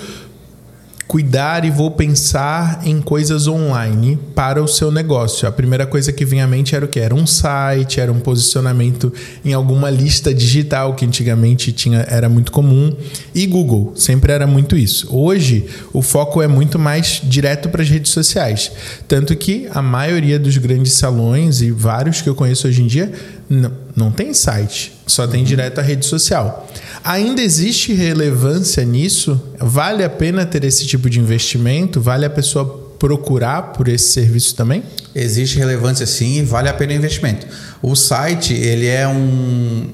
cuidar 1.13 1.63
e 1.63 1.69
vou 1.69 1.91
pensar 1.91 2.81
em 2.83 2.99
coisas 2.99 3.45
online 3.45 4.17
para 4.33 4.63
o 4.63 4.67
seu 4.67 4.89
negócio. 4.89 5.47
A 5.47 5.51
primeira 5.51 5.85
coisa 5.85 6.11
que 6.11 6.25
vinha 6.25 6.45
à 6.45 6.47
mente 6.47 6.75
era 6.75 6.83
o 6.83 6.87
que? 6.87 6.99
Era 6.99 7.13
um 7.13 7.27
site, 7.27 7.99
era 7.99 8.11
um 8.11 8.19
posicionamento 8.19 9.13
em 9.45 9.53
alguma 9.53 9.91
lista 9.91 10.33
digital 10.33 10.95
que 10.95 11.05
antigamente 11.05 11.71
tinha, 11.71 11.99
era 12.09 12.27
muito 12.27 12.51
comum. 12.51 12.91
E 13.31 13.45
Google, 13.45 13.93
sempre 13.95 14.31
era 14.31 14.47
muito 14.47 14.75
isso. 14.75 15.07
Hoje, 15.15 15.67
o 15.93 16.01
foco 16.01 16.41
é 16.41 16.47
muito 16.47 16.79
mais 16.79 17.21
direto 17.23 17.69
para 17.69 17.83
as 17.83 17.89
redes 17.89 18.11
sociais. 18.11 18.71
Tanto 19.07 19.35
que 19.35 19.67
a 19.69 19.83
maioria 19.83 20.39
dos 20.39 20.57
grandes 20.57 20.93
salões 20.93 21.61
e 21.61 21.69
vários 21.69 22.23
que 22.23 22.29
eu 22.29 22.33
conheço 22.33 22.67
hoje 22.67 22.81
em 22.81 22.87
dia 22.87 23.11
não, 23.47 23.71
não 23.95 24.11
tem 24.11 24.33
site, 24.33 24.91
só 25.05 25.27
tem 25.27 25.43
direto 25.43 25.77
a 25.77 25.83
rede 25.83 26.07
social. 26.07 26.67
Ainda 27.03 27.41
existe 27.41 27.93
relevância 27.93 28.83
nisso? 28.85 29.41
Vale 29.59 30.03
a 30.03 30.09
pena 30.09 30.45
ter 30.45 30.63
esse 30.63 30.85
tipo 30.85 31.09
de 31.09 31.19
investimento? 31.19 31.99
Vale 31.99 32.25
a 32.25 32.29
pessoa 32.29 32.95
procurar 32.97 33.73
por 33.73 33.89
esse 33.89 34.13
serviço 34.13 34.55
também? 34.55 34.83
Existe 35.13 35.57
relevância 35.57 36.05
sim 36.05 36.39
e 36.39 36.43
vale 36.43 36.69
a 36.69 36.73
pena 36.73 36.93
o 36.93 36.95
investimento. 36.95 37.45
O 37.81 37.95
site 37.95 38.53
ele 38.53 38.87
é 38.87 39.05
um 39.05 39.89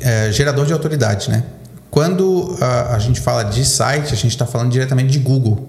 é, 0.00 0.32
gerador 0.32 0.66
de 0.66 0.72
autoridade, 0.72 1.30
né? 1.30 1.44
Quando 1.90 2.56
a, 2.60 2.96
a 2.96 2.98
gente 2.98 3.20
fala 3.20 3.44
de 3.44 3.64
site, 3.64 4.12
a 4.12 4.16
gente 4.16 4.28
está 4.28 4.44
falando 4.44 4.70
diretamente 4.70 5.10
de 5.10 5.18
Google, 5.18 5.68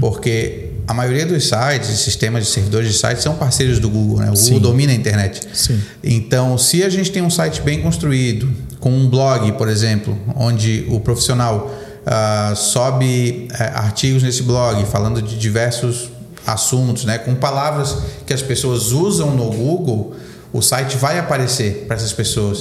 porque 0.00 0.70
a 0.86 0.94
maioria 0.94 1.26
dos 1.26 1.48
sites 1.48 1.88
e 1.90 1.96
sistemas 1.96 2.44
de 2.46 2.50
servidores 2.52 2.88
de 2.92 2.94
sites 2.96 3.22
são 3.22 3.34
parceiros 3.34 3.78
do 3.78 3.88
Google, 3.90 4.18
né? 4.20 4.30
O 4.30 4.36
Sim. 4.36 4.54
Google 4.54 4.70
domina 4.70 4.92
a 4.92 4.94
internet. 4.94 5.40
Sim. 5.52 5.80
Então, 6.02 6.56
se 6.56 6.82
a 6.84 6.88
gente 6.88 7.10
tem 7.10 7.22
um 7.22 7.30
site 7.30 7.60
bem 7.62 7.82
construído, 7.82 8.48
com 8.78 8.90
um 8.90 9.08
blog, 9.08 9.50
por 9.52 9.68
exemplo, 9.68 10.16
onde 10.36 10.86
o 10.88 11.00
profissional 11.00 11.74
ah, 12.06 12.52
sobe 12.54 13.48
eh, 13.52 13.62
artigos 13.74 14.22
nesse 14.22 14.42
blog 14.44 14.84
falando 14.86 15.20
de 15.20 15.36
diversos 15.36 16.08
assuntos, 16.46 17.04
né, 17.04 17.18
com 17.18 17.34
palavras 17.34 17.96
que 18.24 18.32
as 18.32 18.40
pessoas 18.42 18.92
usam 18.92 19.34
no 19.34 19.50
Google, 19.50 20.14
o 20.52 20.62
site 20.62 20.96
vai 20.96 21.18
aparecer 21.18 21.84
para 21.88 21.96
essas 21.96 22.12
pessoas. 22.12 22.60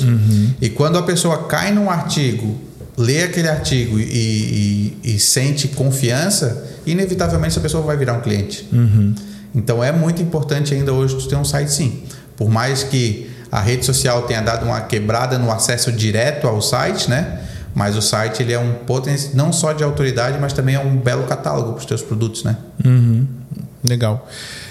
E 0.59 0.69
quando 0.69 0.97
a 0.97 1.03
pessoa 1.03 1.43
cai 1.43 1.71
num 1.71 1.89
artigo, 1.91 2.59
lê 2.97 3.21
aquele 3.23 3.47
artigo 3.47 3.99
e, 3.99 4.03
e- 5.03 5.15
e 5.15 5.19
sente 5.19 5.67
confiança, 5.67 6.65
inevitavelmente 6.85 7.53
essa 7.53 7.61
pessoa 7.61 7.83
vai 7.83 7.97
virar 7.97 8.13
um 8.13 8.21
cliente. 8.21 8.67
Então 9.53 9.83
é 9.83 9.91
muito 9.91 10.21
importante 10.21 10.73
ainda 10.73 10.91
hoje 10.91 11.15
tu 11.15 11.27
ter 11.27 11.35
um 11.35 11.45
site 11.45 11.71
sim. 11.71 12.03
Por 12.35 12.49
mais 12.49 12.83
que 12.83 13.29
a 13.51 13.61
rede 13.61 13.85
social 13.85 14.23
tenha 14.23 14.41
dado 14.41 14.65
uma 14.65 14.81
quebrada 14.81 15.37
no 15.37 15.51
acesso 15.51 15.91
direto 15.91 16.47
ao 16.47 16.61
site, 16.61 17.09
né? 17.09 17.41
Mas 17.73 17.95
o 17.95 18.01
site 18.01 18.41
ele 18.41 18.53
é 18.53 18.59
um 18.59 18.73
potencial 18.73 19.35
não 19.35 19.53
só 19.53 19.73
de 19.73 19.83
autoridade, 19.83 20.37
mas 20.39 20.53
também 20.53 20.75
é 20.75 20.79
um 20.79 20.97
belo 20.97 21.23
catálogo 21.23 21.73
para 21.73 21.79
os 21.79 21.85
teus 21.85 22.01
produtos, 22.01 22.43
né? 22.43 22.57
Uhum. 22.83 23.25
Legal. 23.83 24.27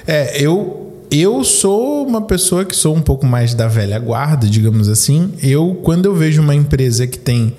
É, 0.07 0.41
eu 0.43 0.85
eu 1.11 1.45
sou 1.45 2.07
uma 2.07 2.23
pessoa 2.23 2.65
que 2.65 2.75
sou 2.75 2.95
um 2.95 3.01
pouco 3.01 3.25
mais 3.25 3.55
da 3.55 3.69
velha 3.69 3.99
guarda, 3.99 4.47
digamos 4.47 4.89
assim. 4.89 5.33
Eu 5.43 5.79
quando 5.83 6.07
eu 6.07 6.15
vejo 6.15 6.43
uma 6.43 6.55
empresa 6.55 7.07
que 7.07 7.19
tem 7.19 7.55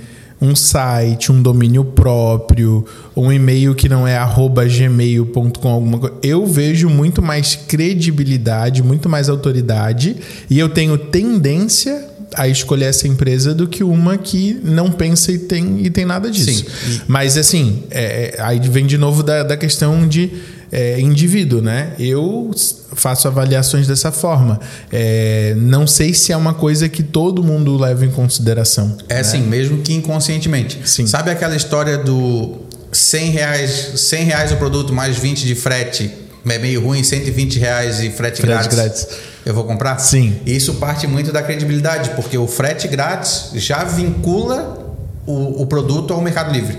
um 0.45 0.55
site, 0.55 1.31
um 1.31 1.41
domínio 1.41 1.83
próprio, 1.83 2.85
um 3.15 3.31
e-mail 3.31 3.73
que 3.73 3.89
não 3.89 4.07
é 4.07 4.17
gmail.com 4.17 5.69
alguma 5.69 5.97
coisa, 5.97 6.15
eu 6.21 6.45
vejo 6.45 6.89
muito 6.89 7.21
mais 7.21 7.55
credibilidade, 7.55 8.83
muito 8.83 9.09
mais 9.09 9.29
autoridade 9.29 10.15
e 10.49 10.59
eu 10.59 10.69
tenho 10.69 10.97
tendência 10.97 12.04
a 12.35 12.47
escolher 12.47 12.85
essa 12.85 13.07
empresa 13.07 13.53
do 13.53 13.67
que 13.67 13.83
uma 13.83 14.17
que 14.17 14.59
não 14.63 14.91
pensa 14.91 15.31
e 15.31 15.37
tem, 15.37 15.85
e 15.85 15.89
tem 15.89 16.05
nada 16.05 16.29
disso. 16.29 16.65
Sim. 16.65 17.01
Mas 17.07 17.37
assim, 17.37 17.83
é, 17.89 18.35
é, 18.37 18.41
aí 18.41 18.59
vem 18.59 18.85
de 18.85 18.97
novo 18.97 19.23
da, 19.23 19.43
da 19.43 19.57
questão 19.57 20.07
de 20.07 20.31
é, 20.71 20.99
indivíduo, 20.99 21.61
né? 21.61 21.93
Eu 21.99 22.51
faço 22.93 23.27
avaliações 23.27 23.87
dessa 23.87 24.11
forma. 24.11 24.59
É, 24.91 25.53
não 25.57 25.87
sei 25.87 26.13
se 26.13 26.31
é 26.31 26.37
uma 26.37 26.53
coisa 26.53 26.89
que 26.89 27.03
todo 27.03 27.43
mundo 27.43 27.77
leva 27.77 28.05
em 28.05 28.11
consideração. 28.11 28.97
É 29.07 29.19
assim, 29.19 29.41
mesmo 29.41 29.81
que 29.81 29.93
inconscientemente. 29.93 30.79
Sim. 30.85 31.07
Sabe 31.07 31.29
aquela 31.31 31.55
história 31.55 31.97
do 31.97 32.57
100 32.91 33.29
reais, 33.31 33.91
100 33.95 34.23
reais 34.23 34.51
o 34.51 34.57
produto 34.57 34.93
mais 34.93 35.17
20 35.17 35.45
de 35.45 35.55
frete? 35.55 36.11
É 36.47 36.59
meio 36.59 36.83
ruim, 36.83 37.03
120 37.03 37.57
reais 37.57 37.99
e 38.01 38.09
frete, 38.11 38.41
Frete 38.41 38.69
grátis. 38.69 38.75
grátis. 38.75 39.07
Eu 39.45 39.53
vou 39.53 39.63
comprar? 39.63 39.99
Sim. 39.99 40.37
Isso 40.45 40.73
parte 40.75 41.05
muito 41.05 41.31
da 41.31 41.43
credibilidade, 41.43 42.11
porque 42.11 42.37
o 42.37 42.47
frete 42.47 42.87
grátis 42.87 43.51
já 43.53 43.83
vincula 43.83 44.95
o, 45.25 45.61
o 45.61 45.65
produto 45.67 46.13
ao 46.13 46.21
Mercado 46.21 46.51
Livre. 46.51 46.77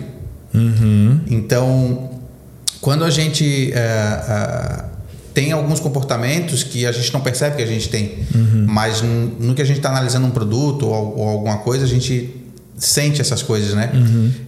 Uhum. 0.52 1.20
Então, 1.28 2.10
quando 2.80 3.04
a 3.04 3.10
gente 3.10 3.72
é, 3.72 3.78
é, 3.78 4.84
tem 5.32 5.52
alguns 5.52 5.78
comportamentos 5.80 6.62
que 6.64 6.86
a 6.86 6.92
gente 6.92 7.12
não 7.12 7.20
percebe 7.20 7.56
que 7.56 7.62
a 7.62 7.66
gente 7.66 7.88
tem, 7.88 8.18
mas 8.66 9.00
n- 9.02 9.32
no 9.38 9.54
que 9.54 9.62
a 9.62 9.64
gente 9.64 9.76
está 9.76 9.90
analisando 9.90 10.26
um 10.26 10.30
produto 10.30 10.86
ou, 10.86 11.18
ou 11.18 11.28
alguma 11.28 11.58
coisa, 11.58 11.84
a 11.84 11.88
gente 11.88 12.34
sente 12.78 13.20
essas 13.20 13.42
coisas, 13.42 13.74
né? 13.74 13.90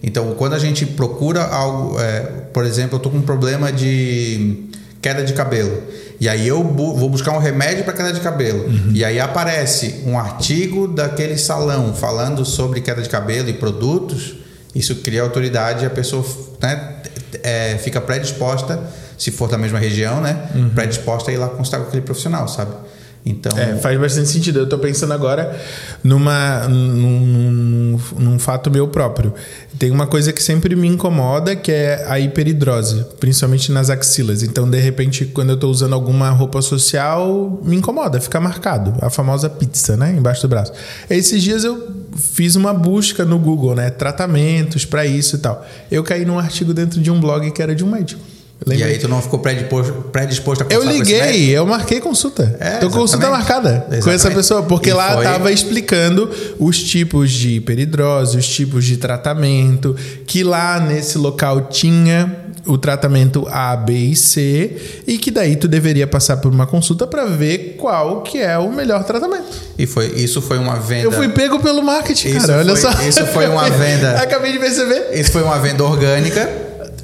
Então, 0.03 0.33
quando 0.35 0.53
a 0.53 0.59
gente 0.59 0.85
procura 0.85 1.43
algo, 1.43 1.99
é, 1.99 2.19
por 2.53 2.63
exemplo, 2.65 2.95
eu 2.95 2.97
estou 2.97 3.11
com 3.11 3.17
um 3.19 3.21
problema 3.23 3.71
de 3.71 4.65
queda 5.01 5.23
de 5.23 5.33
cabelo. 5.33 5.83
E 6.19 6.27
aí 6.27 6.47
eu 6.47 6.61
bu- 6.63 6.95
vou 6.95 7.09
buscar 7.09 7.31
um 7.31 7.37
remédio 7.39 7.83
para 7.83 7.93
queda 7.93 8.11
de 8.11 8.19
cabelo. 8.19 8.65
E 8.93 9.03
aí 9.05 9.19
aparece 9.19 10.03
um 10.05 10.17
artigo 10.19 10.87
daquele 10.87 11.37
salão 11.37 11.93
falando 11.93 12.43
sobre 12.45 12.81
queda 12.81 13.01
de 13.01 13.07
cabelo 13.09 13.49
e 13.49 13.53
produtos. 13.53 14.35
Isso 14.75 14.95
cria 14.97 15.21
autoridade 15.21 15.83
e 15.83 15.87
a 15.87 15.89
pessoa 15.89 16.25
né, 16.61 16.97
é, 17.43 17.77
fica 17.77 17.99
predisposta, 18.01 18.79
se 19.17 19.31
for 19.31 19.49
da 19.49 19.57
mesma 19.57 19.79
região, 19.79 20.21
né? 20.21 20.49
Predisposta 20.75 21.31
a 21.31 21.33
ir 21.33 21.37
lá 21.37 21.47
consultar 21.47 21.79
com 21.81 21.87
aquele 21.87 22.03
profissional, 22.03 22.47
sabe? 22.47 22.71
Então, 23.29 23.57
É, 23.57 23.75
faz 23.77 23.99
bastante 23.99 24.29
sentido. 24.29 24.59
Eu 24.59 24.67
tô 24.67 24.77
pensando 24.77 25.13
agora 25.13 25.55
numa, 26.03 26.67
num, 26.67 27.99
num, 28.17 28.39
fato 28.39 28.71
meu 28.71 28.87
próprio. 28.87 29.33
Tem 29.77 29.91
uma 29.91 30.07
coisa 30.07 30.33
que 30.33 30.41
sempre 30.41 30.75
me 30.75 30.87
incomoda, 30.87 31.55
que 31.55 31.71
é 31.71 32.05
a 32.07 32.19
hiperidrose, 32.19 33.05
principalmente 33.19 33.71
nas 33.71 33.89
axilas. 33.89 34.43
Então, 34.43 34.69
de 34.69 34.79
repente, 34.79 35.25
quando 35.25 35.51
eu 35.51 35.57
tô 35.57 35.69
usando 35.69 35.93
alguma 35.93 36.29
roupa 36.29 36.61
social, 36.61 37.59
me 37.63 37.75
incomoda, 37.75 38.19
fica 38.19 38.39
marcado. 38.39 38.93
A 39.01 39.09
famosa 39.09 39.49
pizza, 39.49 39.95
né? 39.95 40.15
Embaixo 40.17 40.41
do 40.41 40.47
braço. 40.47 40.73
Esses 41.09 41.41
dias 41.41 41.63
eu 41.63 41.87
fiz 42.15 42.55
uma 42.55 42.73
busca 42.73 43.23
no 43.23 43.37
Google, 43.37 43.75
né? 43.75 43.89
Tratamentos 43.89 44.85
para 44.85 45.05
isso 45.05 45.35
e 45.35 45.39
tal. 45.39 45.65
Eu 45.91 46.03
caí 46.03 46.25
num 46.25 46.39
artigo 46.39 46.73
dentro 46.73 46.99
de 46.99 47.11
um 47.11 47.19
blog 47.19 47.51
que 47.51 47.61
era 47.61 47.75
de 47.75 47.83
um 47.83 47.91
médico. 47.91 48.38
E 48.67 48.83
aí 48.83 48.97
tu 48.99 49.07
não 49.07 49.21
ficou 49.21 49.39
predisposto, 49.39 49.93
predisposto 50.11 50.63
a 50.63 50.73
Eu 50.73 50.83
liguei, 50.83 51.49
eu 51.49 51.65
marquei 51.65 51.99
consulta. 52.01 52.55
É, 52.59 52.77
Tô 52.77 52.87
com 52.89 52.99
consulta 52.99 53.25
exatamente. 53.25 53.47
marcada 53.49 53.85
com 53.89 53.95
essa 53.95 54.09
Exatamente. 54.09 54.35
pessoa, 54.37 54.63
porque 54.63 54.89
E 54.89 54.93
lá 54.93 55.13
foi- 55.15 55.23
tava 55.23 55.51
explicando 55.51 56.29
os 56.59 56.77
tipos 56.83 57.31
de 57.31 57.55
hiperidrose, 57.55 58.37
os 58.37 58.47
tipos 58.47 58.83
de 58.85 58.97
tratamento, 58.97 59.95
que 60.27 60.43
lá 60.43 60.79
nesse 60.79 61.17
local 61.17 61.67
tinha 61.69 62.35
o 62.65 62.77
tratamento 62.77 63.47
A, 63.49 63.75
B 63.75 63.93
e 63.93 64.15
C, 64.15 64.75
e 65.07 65.17
que 65.17 65.31
daí 65.31 65.55
tu 65.55 65.67
deveria 65.67 66.05
passar 66.05 66.37
por 66.37 66.51
uma 66.53 66.67
consulta 66.67 67.07
para 67.07 67.25
ver 67.25 67.75
qual 67.79 68.21
que 68.21 68.37
é 68.37 68.57
o 68.59 68.71
melhor 68.71 69.03
tratamento. 69.05 69.47
E 69.77 69.87
foi, 69.87 70.07
isso 70.17 70.41
foi 70.41 70.59
uma 70.59 70.75
venda. 70.75 71.03
Eu 71.05 71.11
fui 71.11 71.29
pego 71.29 71.59
pelo 71.59 71.81
marketing, 71.81 72.27
Isso 72.29 72.45
cara, 72.45 72.59
olha 72.59 72.75
foi- 72.75 72.81
só. 72.91 73.01
isso 73.07 73.25
foi 73.27 73.47
uma 73.47 73.67
venda. 73.71 74.17
Acabei 74.21 74.51
de 74.51 74.59
perceber. 74.59 75.07
Isso 75.13 75.31
foi 75.31 75.41
uma 75.41 75.57
venda 75.57 75.83
orgânica 75.83 76.47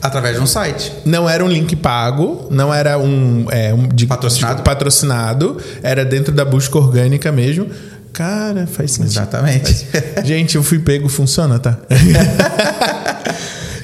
através 0.08 0.36
de 0.38 0.42
um 0.42 0.46
site. 0.48 0.92
Não 1.06 1.28
era 1.30 1.44
um 1.44 1.48
link 1.48 1.76
pago, 1.76 2.48
não 2.52 2.74
era 2.74 2.98
um, 2.98 3.46
é, 3.50 3.74
um 3.74 3.88
de, 3.88 4.06
Patrocinado? 4.06 4.58
de- 4.58 4.62
patrocinado, 4.64 5.58
era 5.84 6.04
dentro 6.06 6.32
da 6.34 6.46
busca 6.46 6.78
orgânica 6.78 7.32
mesmo. 7.32 7.68
Cara, 8.14 8.66
faz 8.66 8.92
sentido. 8.92 9.12
Exatamente. 9.12 9.88
Gente, 10.24 10.56
eu 10.56 10.64
fui 10.64 10.80
pego, 10.80 11.10
funciona, 11.10 11.60
tá? 11.60 11.78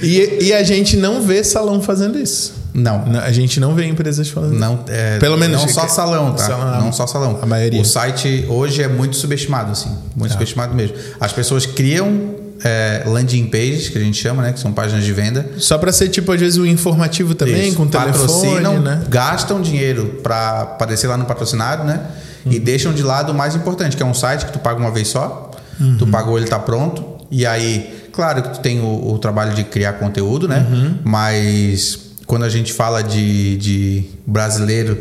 E, 0.02 0.46
e 0.48 0.54
a 0.54 0.64
gente 0.64 0.98
não 0.98 1.22
vê 1.22 1.44
salão 1.44 1.80
fazendo 1.80 2.18
isso. 2.18 2.54
Não. 2.74 3.04
A 3.24 3.32
gente 3.32 3.60
não 3.60 3.76
vê 3.76 3.86
empresas 3.86 4.30
fazendo 4.30 4.58
Não, 4.58 4.84
é, 4.88 5.20
Pelo 5.20 5.38
menos 5.38 5.62
não 5.62 5.68
só 5.68 5.88
salão, 5.88 6.32
tá? 6.34 6.44
salão, 6.46 6.82
não 6.82 6.92
só 6.92 7.06
salão. 7.06 7.38
a 7.40 7.46
maioria. 7.46 7.80
O 7.80 7.86
site 7.86 8.46
hoje 8.50 8.82
é 8.82 8.88
muito 8.88 9.16
subestimado, 9.16 9.72
assim. 9.72 9.90
Muito 10.16 10.30
Tá. 10.30 10.34
subestimado 10.34 10.74
mesmo. 10.74 10.96
As 11.20 11.32
pessoas 11.32 11.68
criam 11.68 12.34
é, 12.64 13.04
landing 13.06 13.48
pages, 13.48 13.90
que 13.90 13.98
a 13.98 14.02
gente 14.02 14.18
chama, 14.22 14.42
né? 14.44 14.54
Que 14.54 14.60
são 14.60 14.72
páginas 14.72 15.04
de 15.04 15.12
venda. 15.14 15.50
Só 15.58 15.78
pra 15.78 15.92
ser, 15.92 16.10
tipo, 16.10 16.32
às 16.32 16.40
vezes 16.40 16.58
o 16.58 16.66
informativo 16.66 17.34
também, 17.36 17.70
Isso. 17.70 17.78
com 17.78 17.88
telefone, 17.88 18.14
patrocinam, 18.14 18.80
né? 18.82 19.04
gastam 19.10 19.62
dinheiro 19.62 20.20
para 20.24 20.62
aparecer 20.62 21.08
lá 21.08 21.18
no 21.18 21.26
patrocinado, 21.26 21.84
né? 21.84 22.02
E 22.46 22.58
Uhum. 22.58 22.64
deixam 22.64 22.94
de 22.94 23.04
lado 23.04 23.32
o 23.32 23.36
mais 23.36 23.56
importante, 23.56 23.96
que 23.98 24.04
é 24.04 24.06
um 24.06 24.14
site 24.14 24.46
que 24.46 24.52
tu 24.54 24.60
paga 24.60 24.80
uma 24.80 24.92
vez 24.92 25.08
só, 25.08 25.52
Uhum. 25.80 25.98
tu 25.98 26.08
pagou, 26.08 26.38
ele 26.38 26.48
tá 26.48 26.60
pronto, 26.60 27.04
e 27.32 27.46
aí, 27.46 28.08
claro 28.12 28.42
que 28.44 28.50
tu 28.56 28.60
tem 28.60 28.80
o, 28.80 29.12
o 29.14 29.18
trabalho 29.20 29.54
de 29.54 29.64
criar 29.64 29.94
conteúdo, 29.94 30.48
né? 30.48 30.66
Uhum. 30.72 30.96
Mas 31.04 32.00
quando 32.28 32.44
a 32.46 32.50
gente 32.50 32.74
fala 32.74 33.02
de, 33.04 33.58
de 33.58 34.04
brasileiro, 34.26 34.98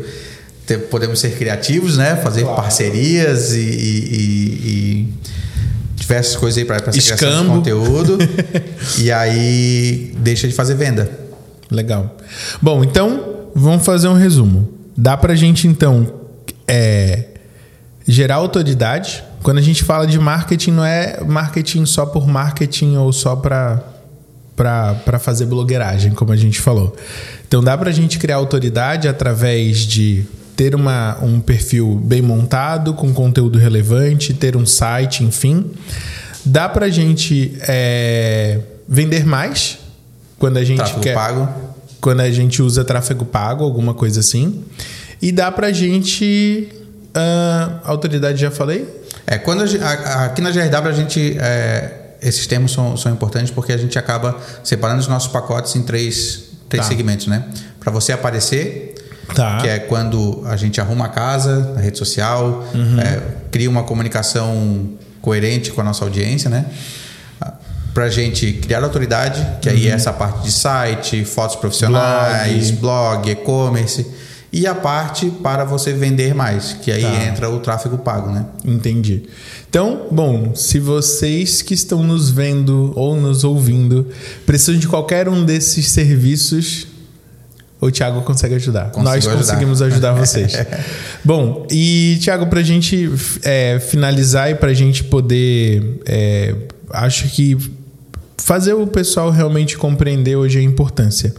podemos 0.89 1.19
ser 1.19 1.37
criativos, 1.37 1.97
né? 1.97 2.15
Fazer 2.17 2.41
Claro. 2.43 2.55
parcerias 2.61 3.53
e, 3.53 3.59
e- 3.59 3.63
e- 4.11 4.69
e 4.69 5.13
diversas 6.11 6.35
coisas 6.35 6.57
aí 6.57 6.65
para 6.65 6.75
essa 6.75 6.91
criação 6.91 7.15
de 7.15 7.23
Escambo. 7.23 7.53
conteúdo. 7.53 8.17
e 8.99 9.11
aí 9.11 10.13
deixa 10.17 10.47
de 10.47 10.53
fazer 10.53 10.75
venda. 10.75 11.09
Legal. 11.69 12.17
Bom, 12.61 12.83
então, 12.83 13.47
vamos 13.55 13.85
fazer 13.85 14.09
um 14.09 14.13
resumo. 14.13 14.69
Dá 14.95 15.15
pra 15.15 15.33
gente, 15.35 15.67
então, 15.67 16.13
é, 16.67 17.25
gerar 18.05 18.35
autoridade. 18.35 19.23
Quando 19.41 19.57
a 19.57 19.61
gente 19.61 19.83
fala 19.83 20.05
de 20.05 20.19
marketing, 20.19 20.71
não 20.71 20.85
é 20.85 21.23
marketing 21.23 21.85
só 21.85 22.05
por 22.05 22.27
marketing 22.27 22.97
ou 22.97 23.13
só 23.13 23.35
pra 23.35 23.83
para 24.53 25.17
fazer 25.17 25.47
blogueiragem, 25.47 26.11
como 26.11 26.31
a 26.31 26.35
gente 26.35 26.61
falou. 26.61 26.95
Então 27.47 27.63
dá 27.63 27.75
para 27.75 27.89
a 27.89 27.93
gente 27.93 28.19
criar 28.19 28.35
autoridade 28.35 29.07
através 29.07 29.79
de 29.79 30.23
ter 30.61 30.75
uma, 30.75 31.17
um 31.23 31.39
perfil 31.41 31.95
bem 31.95 32.21
montado, 32.21 32.93
com 32.93 33.11
conteúdo 33.11 33.57
relevante, 33.57 34.31
ter 34.31 34.55
um 34.55 34.63
site, 34.63 35.23
enfim. 35.23 35.71
Dá 36.45 36.69
para 36.69 36.85
a 36.85 36.89
gente 36.89 37.57
é, 37.67 38.59
vender 38.87 39.25
mais 39.25 39.79
quando 40.37 40.57
a 40.57 40.63
gente 40.63 40.77
Tráfego 40.77 41.01
quer 41.01 41.15
pago. 41.15 41.49
quando 41.99 42.19
a 42.19 42.29
gente 42.29 42.61
usa 42.61 42.83
tráfego 42.83 43.25
pago, 43.25 43.63
alguma 43.63 43.95
coisa 43.95 44.19
assim. 44.19 44.63
E 45.19 45.31
dá 45.31 45.51
pra 45.51 45.71
gente. 45.71 46.69
ah, 47.15 47.79
autoridade 47.83 48.39
já 48.39 48.51
falei? 48.51 48.87
É, 49.25 49.39
quando 49.39 49.63
a 49.63 49.65
a- 49.65 49.93
a- 49.93 50.25
aqui 50.25 50.41
na 50.41 50.51
GRW 50.51 50.87
a 50.89 50.91
gente 50.91 51.37
é, 51.39 52.17
esses 52.21 52.45
termos 52.45 52.71
são, 52.71 52.95
são 52.95 53.11
importantes 53.11 53.49
porque 53.49 53.73
a 53.73 53.77
gente 53.77 53.97
acaba 53.97 54.37
separando 54.63 54.99
os 54.99 55.07
nossos 55.07 55.31
pacotes 55.31 55.75
em 55.75 55.81
três, 55.81 56.43
três 56.69 56.85
Tá. 56.85 56.89
segmentos, 56.91 57.25
né? 57.25 57.45
Para 57.79 57.91
você 57.91 58.11
aparecer, 58.11 58.90
Tá. 59.35 59.57
que 59.61 59.67
é 59.67 59.79
quando 59.79 60.43
a 60.45 60.55
gente 60.55 60.79
arruma 60.81 61.05
a 61.05 61.09
casa 61.09 61.73
na 61.75 61.81
rede 61.81 61.97
social, 61.97 62.63
Uhum. 62.73 62.99
é, 62.99 63.21
cria 63.51 63.69
uma 63.69 63.83
comunicação 63.83 64.89
coerente 65.21 65.71
com 65.71 65.81
a 65.81 65.83
nossa 65.83 66.03
audiência, 66.03 66.49
né? 66.49 66.65
Para 67.93 68.05
a 68.05 68.09
gente 68.09 68.53
criar 68.53 68.83
autoridade, 68.83 69.45
que 69.61 69.69
aí 69.69 69.85
Uhum. 69.85 69.91
é 69.91 69.95
essa 69.95 70.13
parte 70.13 70.43
de 70.43 70.51
site, 70.51 71.25
fotos 71.25 71.57
profissionais, 71.57 72.71
blog, 72.71 73.29
e-commerce. 73.29 74.05
E 74.53 74.65
a 74.67 74.73
parte 74.75 75.29
para 75.29 75.63
você 75.65 75.93
vender 75.93 76.33
mais, 76.33 76.73
que 76.81 76.91
aí 76.91 77.01
Tá. 77.03 77.23
entra 77.25 77.49
o 77.49 77.59
tráfego 77.59 77.97
pago, 77.97 78.31
né? 78.31 78.45
Entendi. 78.65 79.23
Então, 79.69 80.07
bom, 80.11 80.53
se 80.55 80.79
vocês 80.79 81.61
que 81.61 81.73
estão 81.73 82.03
nos 82.03 82.29
vendo 82.29 82.91
ou 82.95 83.15
nos 83.15 83.43
ouvindo 83.45 84.07
precisam 84.45 84.77
de 84.79 84.87
qualquer 84.87 85.27
um 85.29 85.43
desses 85.45 85.89
serviços, 85.89 86.87
o 87.81 87.91
Thiago 87.91 88.21
consegue 88.21 88.55
ajudar. 88.55 88.91
Consigo 88.91 89.03
Nós 89.03 89.25
ajudar. 89.25 89.37
conseguimos 89.37 89.81
ajudar 89.81 90.13
vocês. 90.13 90.53
bom, 91.25 91.65
e 91.71 92.19
Thiago, 92.21 92.45
para 92.45 92.59
a 92.59 92.63
gente 92.63 93.11
é, 93.43 93.79
finalizar 93.79 94.51
e 94.51 94.55
para 94.55 94.69
a 94.69 94.73
gente 94.73 95.03
poder, 95.03 95.99
é, 96.05 96.55
acho 96.91 97.27
que 97.29 97.57
fazer 98.37 98.73
o 98.73 98.85
pessoal 98.85 99.31
realmente 99.31 99.77
compreender 99.77 100.35
hoje 100.35 100.59
a 100.59 100.61
importância. 100.61 101.33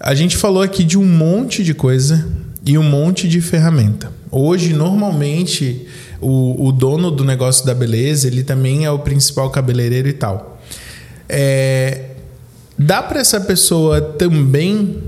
A 0.00 0.14
gente 0.14 0.36
falou 0.36 0.62
aqui 0.62 0.82
de 0.82 0.96
um 0.96 1.04
monte 1.04 1.62
de 1.62 1.74
coisa 1.74 2.26
e 2.64 2.78
um 2.78 2.82
monte 2.82 3.28
de 3.28 3.40
ferramenta. 3.40 4.10
Hoje, 4.30 4.72
normalmente, 4.72 5.86
o, 6.20 6.68
o 6.68 6.72
dono 6.72 7.10
do 7.10 7.24
negócio 7.24 7.66
da 7.66 7.74
beleza, 7.74 8.26
ele 8.26 8.42
também 8.42 8.84
é 8.84 8.90
o 8.90 8.98
principal 8.98 9.50
cabeleireiro 9.50 10.08
e 10.08 10.12
tal. 10.12 10.58
É, 11.28 12.10
dá 12.78 13.02
para 13.02 13.20
essa 13.20 13.40
pessoa 13.40 14.00
também, 14.00 15.02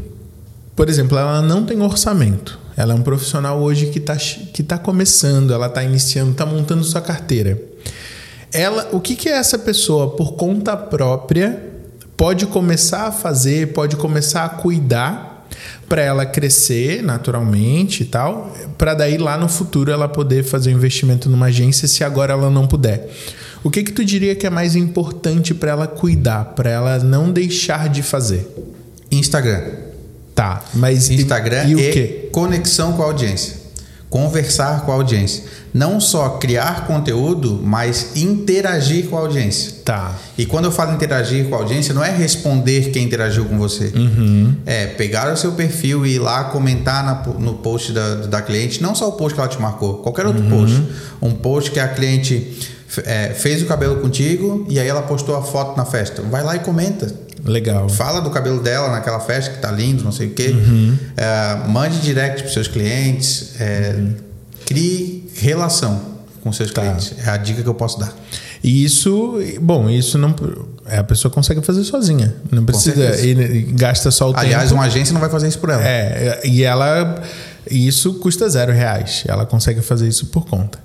por 0.82 0.88
exemplo, 0.88 1.16
ela 1.16 1.40
não 1.40 1.64
tem 1.64 1.80
orçamento. 1.80 2.58
Ela 2.76 2.92
é 2.92 2.96
um 2.96 3.02
profissional 3.02 3.62
hoje 3.62 3.86
que 3.86 4.00
está 4.00 4.16
que 4.16 4.64
tá 4.64 4.76
começando, 4.76 5.54
ela 5.54 5.68
está 5.68 5.84
iniciando, 5.84 6.32
está 6.32 6.44
montando 6.44 6.82
sua 6.82 7.00
carteira. 7.00 7.56
Ela, 8.52 8.88
o 8.90 8.98
que, 8.98 9.14
que 9.14 9.28
essa 9.28 9.56
pessoa, 9.56 10.16
por 10.16 10.32
conta 10.32 10.76
própria, 10.76 11.70
pode 12.16 12.46
começar 12.46 13.06
a 13.06 13.12
fazer, 13.12 13.72
pode 13.72 13.94
começar 13.94 14.44
a 14.44 14.48
cuidar 14.48 15.46
para 15.88 16.02
ela 16.02 16.26
crescer 16.26 17.00
naturalmente 17.00 18.02
e 18.02 18.06
tal, 18.06 18.52
para 18.76 18.92
daí 18.92 19.18
lá 19.18 19.38
no 19.38 19.48
futuro 19.48 19.92
ela 19.92 20.08
poder 20.08 20.42
fazer 20.42 20.74
um 20.74 20.76
investimento 20.76 21.30
numa 21.30 21.46
agência 21.46 21.86
se 21.86 22.02
agora 22.02 22.32
ela 22.32 22.50
não 22.50 22.66
puder. 22.66 23.08
O 23.62 23.70
que 23.70 23.84
que 23.84 23.92
tu 23.92 24.04
diria 24.04 24.34
que 24.34 24.48
é 24.48 24.50
mais 24.50 24.74
importante 24.74 25.54
para 25.54 25.70
ela 25.70 25.86
cuidar, 25.86 26.56
para 26.56 26.70
ela 26.70 26.98
não 26.98 27.30
deixar 27.30 27.88
de 27.88 28.02
fazer? 28.02 28.52
Instagram. 29.12 29.81
Tá, 30.42 30.64
mas 30.74 31.08
Instagram 31.08 31.64
e, 31.68 31.74
o 31.76 31.78
e 31.80 31.92
quê? 31.92 32.28
conexão 32.32 32.94
com 32.94 33.02
a 33.02 33.06
audiência. 33.06 33.62
Conversar 34.10 34.84
com 34.84 34.92
a 34.92 34.94
audiência. 34.96 35.44
Não 35.72 35.98
só 35.98 36.30
criar 36.30 36.86
conteúdo, 36.86 37.58
mas 37.62 38.14
interagir 38.14 39.06
com 39.06 39.16
a 39.16 39.20
audiência. 39.20 39.72
Tá. 39.84 40.14
E 40.36 40.44
quando 40.44 40.66
eu 40.66 40.72
falo 40.72 40.92
interagir 40.92 41.46
com 41.48 41.54
a 41.54 41.58
audiência, 41.58 41.94
não 41.94 42.04
é 42.04 42.10
responder 42.14 42.90
quem 42.90 43.04
interagiu 43.04 43.46
com 43.46 43.56
você. 43.56 43.90
Uhum. 43.94 44.54
É 44.66 44.86
pegar 44.86 45.32
o 45.32 45.36
seu 45.36 45.52
perfil 45.52 46.04
e 46.04 46.16
ir 46.16 46.18
lá 46.18 46.44
comentar 46.44 47.02
na- 47.02 47.22
no 47.38 47.54
post 47.54 47.92
da, 47.92 48.16
da 48.26 48.42
cliente, 48.42 48.82
não 48.82 48.94
só 48.94 49.08
o 49.08 49.12
post 49.12 49.34
que 49.34 49.40
ela 49.40 49.48
te 49.48 49.58
marcou, 49.60 49.98
qualquer 49.98 50.26
outro 50.26 50.42
post. 50.42 50.82
Um 51.22 51.32
post 51.32 51.70
que 51.70 51.80
a 51.80 51.88
cliente 51.88 52.58
é, 53.06 53.28
fez 53.30 53.62
o 53.62 53.66
cabelo 53.66 53.96
contigo 54.02 54.66
e 54.68 54.78
aí 54.78 54.86
ela 54.88 55.02
postou 55.02 55.36
a 55.36 55.42
foto 55.42 55.74
na 55.74 55.86
festa. 55.86 56.20
Vai 56.20 56.42
lá 56.42 56.54
e 56.56 56.58
comenta. 56.58 57.14
Legal. 57.44 57.88
Fala 57.88 58.20
do 58.20 58.30
cabelo 58.30 58.60
dela 58.60 58.90
naquela 58.90 59.18
festa 59.20 59.52
que 59.52 59.58
tá 59.60 59.70
lindo, 59.70 60.04
não 60.04 60.12
sei 60.12 60.28
o 60.28 60.30
quê. 60.30 60.54
É, 61.16 61.68
mande 61.68 61.98
direct 62.00 62.42
para 62.42 62.52
seus 62.52 62.68
clientes. 62.68 63.54
é, 63.60 63.96
Crie 64.64 65.28
relação 65.34 66.00
com 66.42 66.52
seus 66.52 66.70
clientes. 66.70 67.14
É 67.24 67.30
a 67.30 67.36
dica 67.36 67.62
que 67.62 67.68
eu 67.68 67.74
posso 67.74 67.98
dar. 67.98 68.12
E 68.62 68.84
isso, 68.84 69.38
bom, 69.60 69.90
isso 69.90 70.16
não. 70.18 70.34
é, 70.86 70.98
A 70.98 71.04
pessoa 71.04 71.32
consegue 71.32 71.60
fazer 71.62 71.82
sozinha. 71.84 72.34
Não 72.50 72.64
precisa. 72.64 73.12
gasta 73.72 74.10
só 74.12 74.30
o 74.30 74.36
Aliás, 74.36 74.64
tempo. 74.68 74.74
uma 74.76 74.84
agência 74.84 75.12
não 75.12 75.20
vai 75.20 75.28
fazer 75.30 75.48
isso 75.48 75.58
por 75.58 75.70
ela. 75.70 75.82
É, 75.84 76.40
e 76.44 76.62
ela. 76.62 77.20
Isso 77.70 78.14
custa 78.14 78.48
zero 78.48 78.72
reais. 78.72 79.24
Ela 79.26 79.44
consegue 79.46 79.80
fazer 79.82 80.06
isso 80.06 80.26
por 80.26 80.44
conta. 80.46 80.78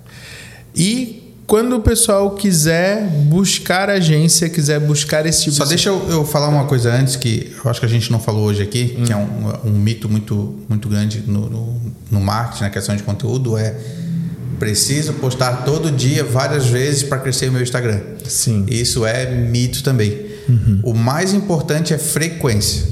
E 0.75 1.26
quando 1.47 1.77
o 1.77 1.79
pessoal 1.79 2.31
quiser 2.31 3.07
buscar 3.07 3.89
agência, 3.89 4.49
quiser 4.49 4.81
buscar 4.81 5.25
esse 5.25 5.45
tipo 5.45 5.55
Só 5.55 5.63
de. 5.63 5.69
deixa 5.69 5.87
eu, 5.87 6.09
eu 6.09 6.25
falar 6.25 6.49
uma 6.49 6.65
coisa 6.65 6.93
antes 6.93 7.15
que 7.15 7.55
eu 7.63 7.71
acho 7.71 7.79
que 7.79 7.85
a 7.85 7.89
gente 7.89 8.11
não 8.11 8.19
falou 8.19 8.43
hoje 8.43 8.61
aqui, 8.61 9.01
que 9.05 9.13
é 9.13 9.15
um, 9.15 9.53
um 9.63 9.71
mito 9.71 10.09
muito, 10.09 10.59
muito 10.67 10.89
grande 10.89 11.23
no, 11.25 11.49
no, 11.49 11.81
no 12.11 12.19
marketing, 12.19 12.63
na 12.63 12.69
questão 12.69 12.93
de 12.97 13.01
conteúdo, 13.01 13.57
é 13.57 13.73
preciso 14.59 15.13
postar 15.13 15.63
todo 15.63 15.89
dia, 15.89 16.21
várias 16.23 16.65
vezes 16.67 17.03
para 17.03 17.17
crescer 17.19 17.47
o 17.47 17.53
meu 17.53 17.63
Instagram. 17.63 18.01
Sim. 18.25 18.65
Isso 18.67 19.05
é 19.05 19.31
mito 19.31 19.83
também. 19.83 20.27
O 20.83 20.93
mais 20.93 21.33
importante 21.33 21.93
é 21.93 21.97
frequência. 21.97 22.87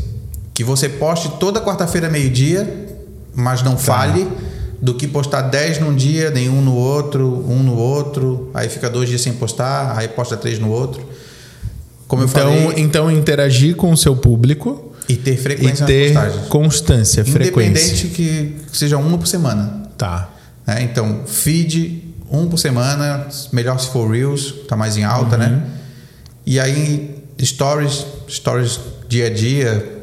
Que 0.54 0.64
você 0.64 0.88
poste 0.88 1.30
toda 1.40 1.62
quarta-feira, 1.62 2.10
meio-dia, 2.10 2.88
mas 3.34 3.64
não 3.64 3.78
fale 3.78 4.28
do 4.82 4.94
que 4.94 5.08
postar 5.08 5.42
10 5.44 5.80
num 5.80 5.96
dia, 5.96 6.30
nenhum 6.32 6.62
no 6.62 6.76
outro, 6.76 7.46
um 7.48 7.64
no 7.64 7.76
outro, 7.76 8.50
aí 8.54 8.70
fica 8.70 8.90
dois 8.90 9.10
dias 9.10 9.22
sem 9.22 9.34
postar, 9.34 9.98
aí 9.98 10.08
posta 10.08 10.36
três 10.38 10.60
no 10.60 10.70
outro. 10.70 11.02
Como 12.08 12.22
eu 12.24 12.28
Então, 12.28 12.42
falei, 12.42 12.74
então, 12.78 13.12
interagir 13.12 13.76
com 13.76 13.92
o 13.92 13.98
seu 13.98 14.16
público 14.16 14.92
e 15.10 15.16
ter 15.16 15.34
e 15.34 15.38
frequência 15.38 15.86
ter 15.86 16.14
nas 16.14 16.24
postagens. 16.26 16.50
constância, 16.50 17.26
frequência. 17.26 17.82
Independente 17.82 18.08
que 18.10 18.56
seja 18.72 18.98
uma 18.98 19.18
por 19.18 19.28
semana. 19.28 19.84
Tá. 19.98 20.30
né? 20.68 20.84
Então, 20.84 21.22
feed, 21.26 22.04
um 22.30 22.48
por 22.48 22.58
semana, 22.58 23.28
melhor 23.52 23.80
se 23.80 23.90
for 23.90 24.10
Reels, 24.12 24.54
tá 24.68 24.76
mais 24.76 24.98
em 24.98 25.04
alta, 25.04 25.38
né? 25.38 25.64
E 26.46 26.60
aí, 26.60 27.24
stories, 27.42 28.06
stories 28.30 28.80
dia 29.08 29.28
a 29.28 29.30
dia, 29.30 29.95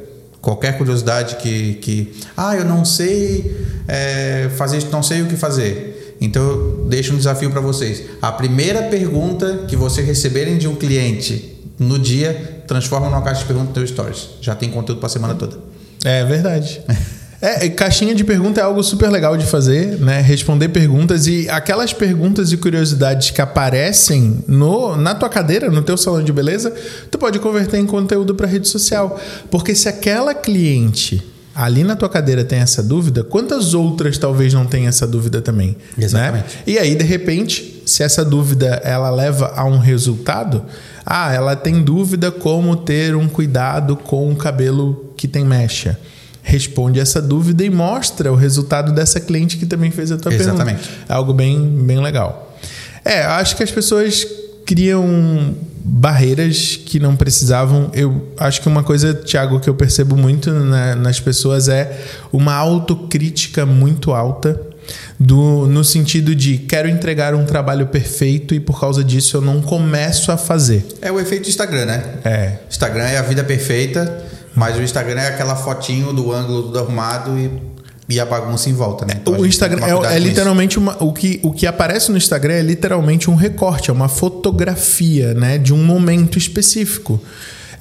qualquer 0.43 0.77
curiosidade 0.77 1.37
que. 1.37 1.75
que 1.75 2.21
ah, 2.37 2.55
eu 2.55 2.65
não 2.65 2.85
sei 2.85 3.57
é, 3.89 4.51
fazer 4.57 4.79
isso, 4.79 4.89
não 4.91 5.03
sei 5.03 5.23
o 5.23 5.27
que 5.27 5.37
fazer. 5.37 6.17
Então, 6.21 6.43
eu 6.43 6.87
deixo 6.89 7.15
um 7.15 7.17
desafio 7.17 7.51
para 7.51 7.61
vocês. 7.61 8.03
A 8.21 8.31
primeira 8.31 8.83
pergunta 8.83 9.65
que 9.67 9.75
vocês 9.75 10.07
receberem 10.07 10.59
de 10.59 10.69
um 10.69 10.75
cliente 10.75 11.59
no 11.79 11.99
dia, 11.99 12.63
transforma 12.67 13.09
numa 13.09 13.23
caixa 13.23 13.41
de 13.41 13.47
perguntas 13.47 13.69
no 13.69 13.75
teu 13.75 13.87
stories. 13.87 14.29
Já 14.41 14.55
tem 14.55 14.71
conteúdo 14.71 14.99
para 14.99 15.07
a 15.07 15.11
semana 15.11 15.35
toda. 15.35 15.59
É 16.05 16.25
verdade. 16.25 16.83
É, 17.43 17.69
caixinha 17.69 18.15
de 18.15 18.23
pergunta 18.23 18.61
é 18.61 18.63
algo 18.63 18.81
super 18.85 19.11
legal 19.11 19.37
de 19.37 19.45
fazer, 19.45 19.99
né? 19.99 20.21
Responder 20.21 20.69
perguntas 20.69 21.27
e 21.27 21.51
aquelas 21.51 21.93
perguntas 21.93 22.53
e 22.53 22.57
curiosidades 22.57 23.31
que 23.31 23.43
aparecem 23.43 24.45
no, 24.47 24.97
na 24.97 25.13
tua 25.13 25.29
cadeira, 25.29 25.69
no 25.69 25.83
teu 25.83 25.97
salão 25.97 26.23
de 26.23 26.33
beleza, 26.33 26.73
tu 27.11 27.19
pode 27.19 27.41
converter 27.41 27.81
em 27.81 27.87
conteúdo 27.87 28.33
para 28.37 28.47
rede 28.47 28.69
social. 28.69 29.21
Porque 29.51 29.75
se 29.75 29.89
aquela 29.89 30.33
cliente 30.35 31.21
ali 31.53 31.83
na 31.83 31.97
tua 31.97 32.09
cadeira 32.09 32.45
tem 32.45 32.61
essa 32.61 32.81
dúvida, 32.81 33.25
quantas 33.25 33.75
outras 33.75 34.17
talvez 34.17 34.55
não 34.55 34.65
tenham 34.65 34.89
essa 34.89 35.05
dúvida 35.05 35.43
também? 35.43 35.77
Né? 35.99 36.05
Exatamente. 36.05 36.45
Né? 36.45 36.63
E 36.65 36.79
aí, 36.79 36.95
de 36.95 37.05
repente, 37.05 37.83
se 37.85 38.05
essa 38.05 38.25
dúvida 38.25 38.81
ela 38.85 39.11
leva 39.11 39.53
a 39.57 39.65
um 39.65 39.79
resultado, 39.79 40.65
ah, 41.05 41.35
ela 41.35 41.57
tem 41.57 41.83
dúvida 41.83 42.31
como 42.31 42.77
ter 42.77 43.17
um 43.17 43.29
cuidado 43.29 43.97
com 43.97 44.31
o 44.31 44.37
cabelo 44.37 45.13
que 45.17 45.27
tem 45.27 45.45
mecha 45.45 45.99
responde 46.43 46.99
essa 46.99 47.23
dúvida 47.23 47.65
e 47.65 47.71
mostra 47.71 48.31
o 48.33 48.35
resultado 48.35 48.93
dessa 48.93 49.21
cliente 49.21 49.57
que 49.57 49.65
também 49.65 49.91
fez 49.91 50.11
a 50.11 50.17
tua 50.17 50.35
Exatamente. 50.35 50.89
pergunta. 50.89 51.05
É 51.09 51.15
algo 51.15 51.33
bem, 51.33 51.59
bem 51.59 52.01
legal. 52.01 52.59
É, 53.05 53.23
acho 53.23 53.57
que 53.57 53.63
as 53.63 53.71
pessoas 53.71 54.27
criam 54.67 55.55
barreiras 55.85 56.77
que 56.77 56.99
não 56.99 57.17
precisavam. 57.17 57.91
Eu 57.95 58.33
acho 58.37 58.61
que 58.61 58.69
uma 58.69 58.83
coisa, 58.83 59.15
Thiago, 59.15 59.61
que 59.61 59.69
eu 59.69 59.75
percebo 59.75 60.17
muito 60.17 60.51
na, 60.51 60.95
nas 60.95 61.21
pessoas 61.21 61.69
é 61.69 62.01
uma 62.33 62.55
autocrítica 62.55 63.65
muito 63.65 64.13
alta. 64.13 64.61
Do, 65.19 65.69
no 65.69 65.85
sentido 65.85 66.35
de 66.35 66.59
quero 66.59 66.89
entregar 66.89 67.37
um 67.37 67.45
trabalho 67.45 67.87
perfeito 67.87 68.53
e 68.53 68.59
por 68.59 68.81
causa 68.81 69.05
disso 69.05 69.37
eu 69.37 69.41
não 69.41 69.63
começo 69.63 70.33
a 70.33 70.37
fazer. 70.37 70.85
É 71.01 71.11
o 71.11 71.21
efeito 71.21 71.49
Instagram, 71.49 71.85
né? 71.85 72.05
É. 72.25 72.57
Instagram 72.69 73.05
é 73.05 73.17
a 73.17 73.23
vida 73.23 73.45
perfeita 73.45 74.32
mas 74.55 74.77
o 74.77 74.83
Instagram 74.83 75.21
é 75.21 75.29
aquela 75.29 75.57
fotinho 75.57 76.13
do 76.13 76.33
ângulo 76.33 76.65
tudo 76.65 76.79
arrumado 76.79 77.39
e, 77.39 77.51
e 78.09 78.21
a 78.21 78.25
bagunça 78.27 78.69
em 78.69 78.75
volta, 78.75 79.07
né? 79.07 79.15
Então 79.21 79.35
o 79.35 79.47
Instagram 79.47 79.81
é, 79.85 80.17
é 80.17 80.19
literalmente 80.19 80.79
uma, 80.79 81.03
o 81.03 81.13
que 81.13 81.41
o 81.43 81.53
que 81.53 81.67
aparece 81.67 82.11
no 82.11 82.17
Instagram 82.17 82.55
é 82.55 82.63
literalmente 82.63 83.31
um 83.31 83.35
recorte, 83.35 83.91
é 83.91 83.93
uma 83.93 84.09
fotografia, 84.09 85.35
né, 85.35 85.59
de 85.59 85.73
um 85.73 85.83
momento 85.83 86.39
específico. 86.39 87.21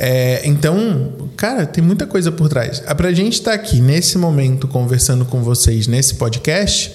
É, 0.03 0.41
então, 0.45 1.11
cara, 1.38 1.65
tem 1.65 1.84
muita 1.84 2.07
coisa 2.07 2.32
por 2.32 2.49
trás. 2.49 2.82
É 2.88 2.93
pra 2.93 3.11
gente 3.11 3.34
estar 3.34 3.51
tá 3.51 3.55
aqui 3.55 3.80
nesse 3.80 4.17
momento 4.17 4.67
conversando 4.67 5.26
com 5.26 5.43
vocês 5.43 5.86
nesse 5.86 6.15
podcast, 6.15 6.91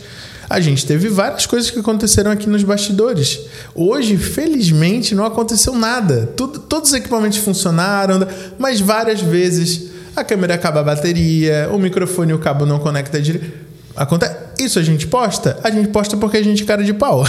a 0.49 0.61
gente 0.61 0.87
teve 0.87 1.09
várias 1.09 1.47
coisas 1.47 1.71
que 1.71 1.79
aconteceram 1.79 2.31
aqui 2.31 2.49
nos 2.49 2.63
bastidores. 2.63 3.41
Hoje, 3.75 4.17
felizmente, 4.17 5.15
não 5.15 5.25
aconteceu 5.25 5.75
nada. 5.75 6.29
Tudo, 6.37 6.61
todos 6.61 6.91
os 6.91 6.95
equipamentos 6.95 7.39
funcionaram, 7.39 8.27
mas 8.59 8.81
várias 8.81 9.21
vezes 9.21 9.91
a 10.15 10.25
câmera 10.25 10.55
acaba 10.55 10.81
a 10.81 10.83
bateria, 10.83 11.69
o 11.73 11.79
microfone 11.79 12.31
e 12.31 12.35
o 12.35 12.39
cabo 12.39 12.65
não 12.65 12.79
conecta 12.79 13.21
direito. 13.21 13.67
Acontece. 13.95 14.37
Isso 14.59 14.79
a 14.79 14.83
gente 14.83 15.07
posta? 15.07 15.59
A 15.63 15.71
gente 15.71 15.89
posta 15.89 16.17
porque 16.17 16.37
a 16.37 16.43
gente 16.43 16.63
é 16.63 16.67
cara 16.67 16.85
de 16.85 16.95
pau. 16.95 17.25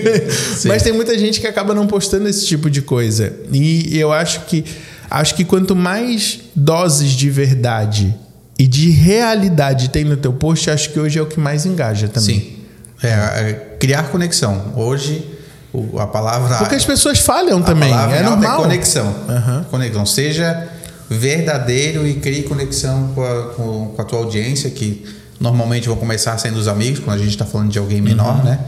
Mas 0.64 0.82
tem 0.82 0.92
muita 0.92 1.18
gente 1.18 1.40
que 1.40 1.46
acaba 1.46 1.74
não 1.74 1.86
postando 1.86 2.28
esse 2.28 2.46
tipo 2.46 2.70
de 2.70 2.82
coisa. 2.82 3.32
E 3.50 3.98
eu 3.98 4.12
acho 4.12 4.42
que 4.42 4.64
acho 5.10 5.34
que 5.34 5.44
quanto 5.44 5.76
mais 5.76 6.40
doses 6.54 7.10
de 7.10 7.28
verdade 7.28 8.14
e 8.62 8.66
de 8.68 8.90
realidade 8.90 9.90
tem 9.90 10.04
no 10.04 10.16
teu 10.16 10.32
post, 10.32 10.70
acho 10.70 10.90
que 10.90 11.00
hoje 11.00 11.18
é 11.18 11.22
o 11.22 11.26
que 11.26 11.40
mais 11.40 11.66
engaja 11.66 12.06
também. 12.06 12.38
Sim. 12.38 12.56
É, 13.02 13.08
é 13.08 13.76
criar 13.80 14.04
conexão. 14.04 14.72
Hoje, 14.76 15.28
o, 15.72 15.98
a 15.98 16.06
palavra. 16.06 16.58
Porque 16.58 16.76
as 16.76 16.84
pessoas 16.84 17.18
falham 17.18 17.60
também. 17.60 17.92
É, 17.92 18.18
é 18.18 18.22
normal. 18.22 18.60
É 18.60 18.62
conexão. 18.62 19.06
Uhum. 19.06 19.64
Conexão. 19.64 20.06
Seja 20.06 20.68
verdadeiro 21.10 22.06
e 22.06 22.14
crie 22.14 22.44
conexão 22.44 23.10
com 23.16 23.24
a, 23.24 23.42
com, 23.48 23.86
com 23.96 24.00
a 24.00 24.04
tua 24.04 24.20
audiência, 24.20 24.70
que 24.70 25.04
normalmente 25.40 25.88
vão 25.88 25.96
começar 25.96 26.38
sendo 26.38 26.56
os 26.56 26.68
amigos, 26.68 27.00
quando 27.00 27.16
a 27.16 27.18
gente 27.20 27.30
está 27.30 27.44
falando 27.44 27.72
de 27.72 27.80
alguém 27.80 28.00
menor, 28.00 28.36
uhum. 28.36 28.44
né? 28.44 28.60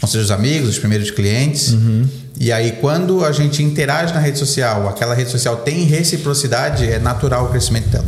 Vão 0.00 0.08
ser 0.08 0.16
os 0.16 0.30
amigos, 0.30 0.70
os 0.70 0.78
primeiros 0.78 1.10
clientes. 1.10 1.72
Uhum. 1.72 2.08
E 2.40 2.50
aí, 2.50 2.72
quando 2.80 3.22
a 3.22 3.32
gente 3.32 3.62
interage 3.62 4.14
na 4.14 4.20
rede 4.20 4.38
social, 4.38 4.88
aquela 4.88 5.14
rede 5.14 5.30
social 5.30 5.58
tem 5.58 5.84
reciprocidade, 5.84 6.90
é 6.90 6.98
natural 6.98 7.44
o 7.44 7.48
crescimento 7.50 7.90
dela. 7.90 8.06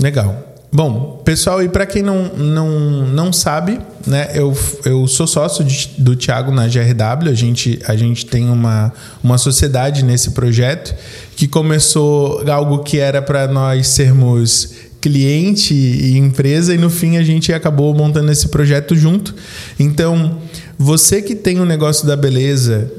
Legal. 0.00 0.49
Bom, 0.72 1.20
pessoal, 1.24 1.60
e 1.60 1.68
para 1.68 1.84
quem 1.84 2.00
não, 2.00 2.26
não, 2.36 3.04
não 3.08 3.32
sabe, 3.32 3.80
né, 4.06 4.30
eu, 4.34 4.56
eu 4.84 5.04
sou 5.08 5.26
sócio 5.26 5.64
de, 5.64 5.90
do 5.98 6.14
Thiago 6.14 6.52
na 6.52 6.68
GRW, 6.68 7.28
a 7.28 7.34
gente, 7.34 7.80
a 7.88 7.96
gente 7.96 8.24
tem 8.24 8.48
uma, 8.48 8.92
uma 9.22 9.36
sociedade 9.36 10.04
nesse 10.04 10.30
projeto 10.30 10.94
que 11.34 11.48
começou 11.48 12.48
algo 12.48 12.84
que 12.84 12.98
era 13.00 13.20
para 13.20 13.48
nós 13.48 13.88
sermos 13.88 14.74
cliente 15.00 15.74
e 15.74 16.16
empresa, 16.16 16.72
e 16.72 16.78
no 16.78 16.90
fim 16.90 17.16
a 17.16 17.24
gente 17.24 17.52
acabou 17.52 17.92
montando 17.92 18.30
esse 18.30 18.46
projeto 18.48 18.94
junto. 18.94 19.34
Então, 19.76 20.38
você 20.78 21.20
que 21.20 21.34
tem 21.34 21.58
o 21.58 21.62
um 21.62 21.66
negócio 21.66 22.06
da 22.06 22.16
beleza, 22.16 22.92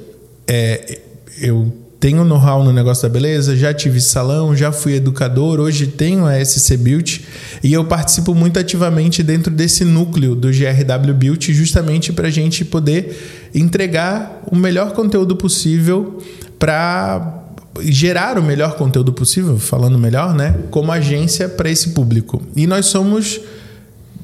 é, 0.45 0.99
eu 1.39 1.71
tenho 2.01 2.25
know-how 2.25 2.63
no 2.63 2.73
negócio 2.73 3.03
da 3.03 3.09
beleza, 3.09 3.55
já 3.55 3.71
tive 3.71 4.01
salão, 4.01 4.55
já 4.55 4.71
fui 4.71 4.95
educador, 4.95 5.59
hoje 5.59 5.85
tenho 5.85 6.25
a 6.25 6.43
SC 6.43 6.75
Beauty 6.75 7.23
e 7.63 7.71
eu 7.71 7.85
participo 7.85 8.33
muito 8.33 8.57
ativamente 8.57 9.21
dentro 9.21 9.53
desse 9.53 9.85
núcleo 9.85 10.35
do 10.35 10.49
GRW 10.49 11.13
Beauty, 11.13 11.53
justamente 11.53 12.11
para 12.11 12.27
a 12.27 12.31
gente 12.31 12.65
poder 12.65 13.49
entregar 13.53 14.41
o 14.51 14.55
melhor 14.55 14.93
conteúdo 14.93 15.35
possível 15.35 16.17
para 16.57 17.43
gerar 17.81 18.39
o 18.39 18.43
melhor 18.43 18.77
conteúdo 18.77 19.13
possível, 19.13 19.59
falando 19.59 19.95
melhor, 19.99 20.33
né? 20.33 20.55
Como 20.71 20.91
agência 20.91 21.47
para 21.47 21.69
esse 21.69 21.89
público. 21.89 22.41
E 22.55 22.65
nós 22.65 22.87
somos, 22.87 23.39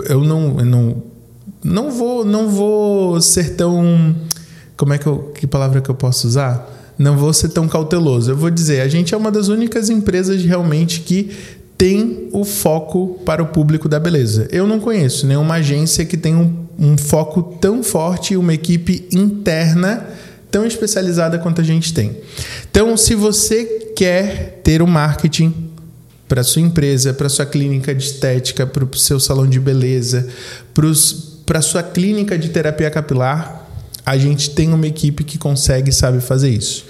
eu 0.09 0.23
não, 0.23 0.59
eu 0.59 0.65
não, 0.65 1.03
não 1.63 1.91
vou, 1.91 2.25
não 2.25 2.49
vou 2.49 3.21
ser 3.21 3.55
tão, 3.55 4.15
como 4.75 4.93
é 4.93 4.97
que 4.97 5.05
eu, 5.05 5.32
que 5.36 5.45
palavra 5.45 5.80
que 5.80 5.91
eu 5.91 5.95
posso 5.95 6.28
usar? 6.28 6.76
Não 6.98 7.18
vou 7.18 7.34
ser 7.34 7.50
tão 7.50 7.68
cauteloso. 7.68 8.32
Eu 8.32 8.38
vou 8.38 8.50
dizer, 8.50 8.82
a 8.82 8.88
gente 8.88 9.14
é 9.14 9.18
uma 9.18 9.32
das 9.32 9.48
únicas 9.48 9.89
empresas 9.89 10.43
realmente 10.43 11.02
que 11.02 11.32
tem 11.78 12.30
o 12.32 12.43
foco 12.43 13.20
para 13.24 13.41
o 13.41 13.48
público 13.48 13.88
da 13.88 14.00
beleza. 14.00 14.48
Eu 14.52 14.66
não 14.66 14.80
conheço 14.80 15.28
nenhuma 15.28 15.56
agência 15.56 16.06
que 16.06 16.18
tenha 16.18 16.38
um, 16.38 16.66
um 16.80 16.98
foco 16.98 17.58
tão 17.62 17.84
forte 17.84 18.34
e 18.34 18.38
uma 18.38 18.54
equipe 18.54 19.08
interna 19.12 20.06
tão 20.50 20.66
especializada 20.66 21.38
quanto 21.38 21.62
a 21.62 21.64
gente 21.64 21.93
tem. 21.93 22.18
Então, 22.70 22.98
se 22.98 23.14
você 23.14 23.91
quer 23.95 24.62
ter 24.64 24.82
o 24.82 24.86
um 24.86 24.88
marketing 24.88 25.54
para 26.28 26.43
sua 26.43 26.62
empresa, 26.62 27.14
para 27.14 27.30
sua 27.30 27.45
clínica 27.45 27.93
de 27.93 28.04
estética, 28.04 28.66
para 28.66 28.84
o 28.84 28.98
seu 28.98 29.20
salão 29.20 29.48
de 29.48 29.60
beleza, 29.60 30.28
para 31.45 31.62
sua 31.62 31.84
clínica 31.84 32.38
de 32.38 32.50
terapia 32.50 32.89
capilar, 32.89 33.66
a 34.08 34.18
gente 34.18 34.51
tem 34.51 34.74
uma 34.74 34.88
equipe 34.88 35.22
que 35.22 35.38
consegue 35.38 35.89
e 35.89 35.93
sabe 35.93 36.22
fazer 36.22 36.49
isso. 36.49 36.86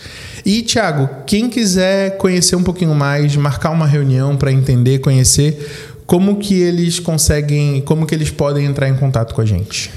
E, 0.46 0.62
Thiago, 0.62 1.10
quem 1.26 1.50
quiser 1.50 2.16
conhecer 2.18 2.56
um 2.56 2.62
pouquinho 2.62 2.94
mais, 2.94 3.36
marcar 3.36 3.72
uma 3.72 3.88
reunião 3.88 4.38
para 4.38 4.52
entender, 4.52 5.00
conhecer, 5.00 5.98
como 6.06 6.38
que 6.38 6.54
eles 6.54 7.00
conseguem, 7.00 7.82
como 7.82 8.06
que 8.06 8.14
eles 8.14 8.30
podem 8.30 8.68
entrar 8.68 8.88
em 8.88 8.96
contato 8.96 9.34
com 9.34 9.42
a 9.42 9.46
gente? 9.46 9.92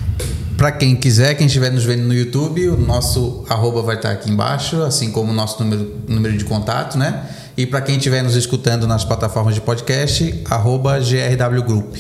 Para 0.57 0.73
quem 0.73 0.97
quiser, 0.97 1.35
quem 1.35 1.47
estiver 1.47 1.71
nos 1.71 1.85
vendo 1.85 2.05
no 2.05 2.15
YouTube, 2.15 2.71
o 2.71 2.79
nosso 2.79 3.45
arroba 3.51 3.83
vai 3.83 3.97
estar 3.97 4.13
aqui 4.13 4.31
embaixo, 4.31 4.83
assim 4.83 5.11
como 5.11 5.31
o 5.31 5.35
nosso 5.35 5.63
número, 5.63 5.95
número 6.09 6.39
de 6.39 6.45
contato, 6.47 6.97
né? 6.97 7.23
E 7.55 7.67
para 7.67 7.83
quem 7.83 7.99
estiver 7.99 8.23
nos 8.23 8.35
escutando 8.35 8.87
nas 8.87 9.05
plataformas 9.05 9.55
de 9.55 9.61
podcast, 9.61 10.43
arroba 10.49 10.99
GRW 10.99 11.63
Group 11.67 11.97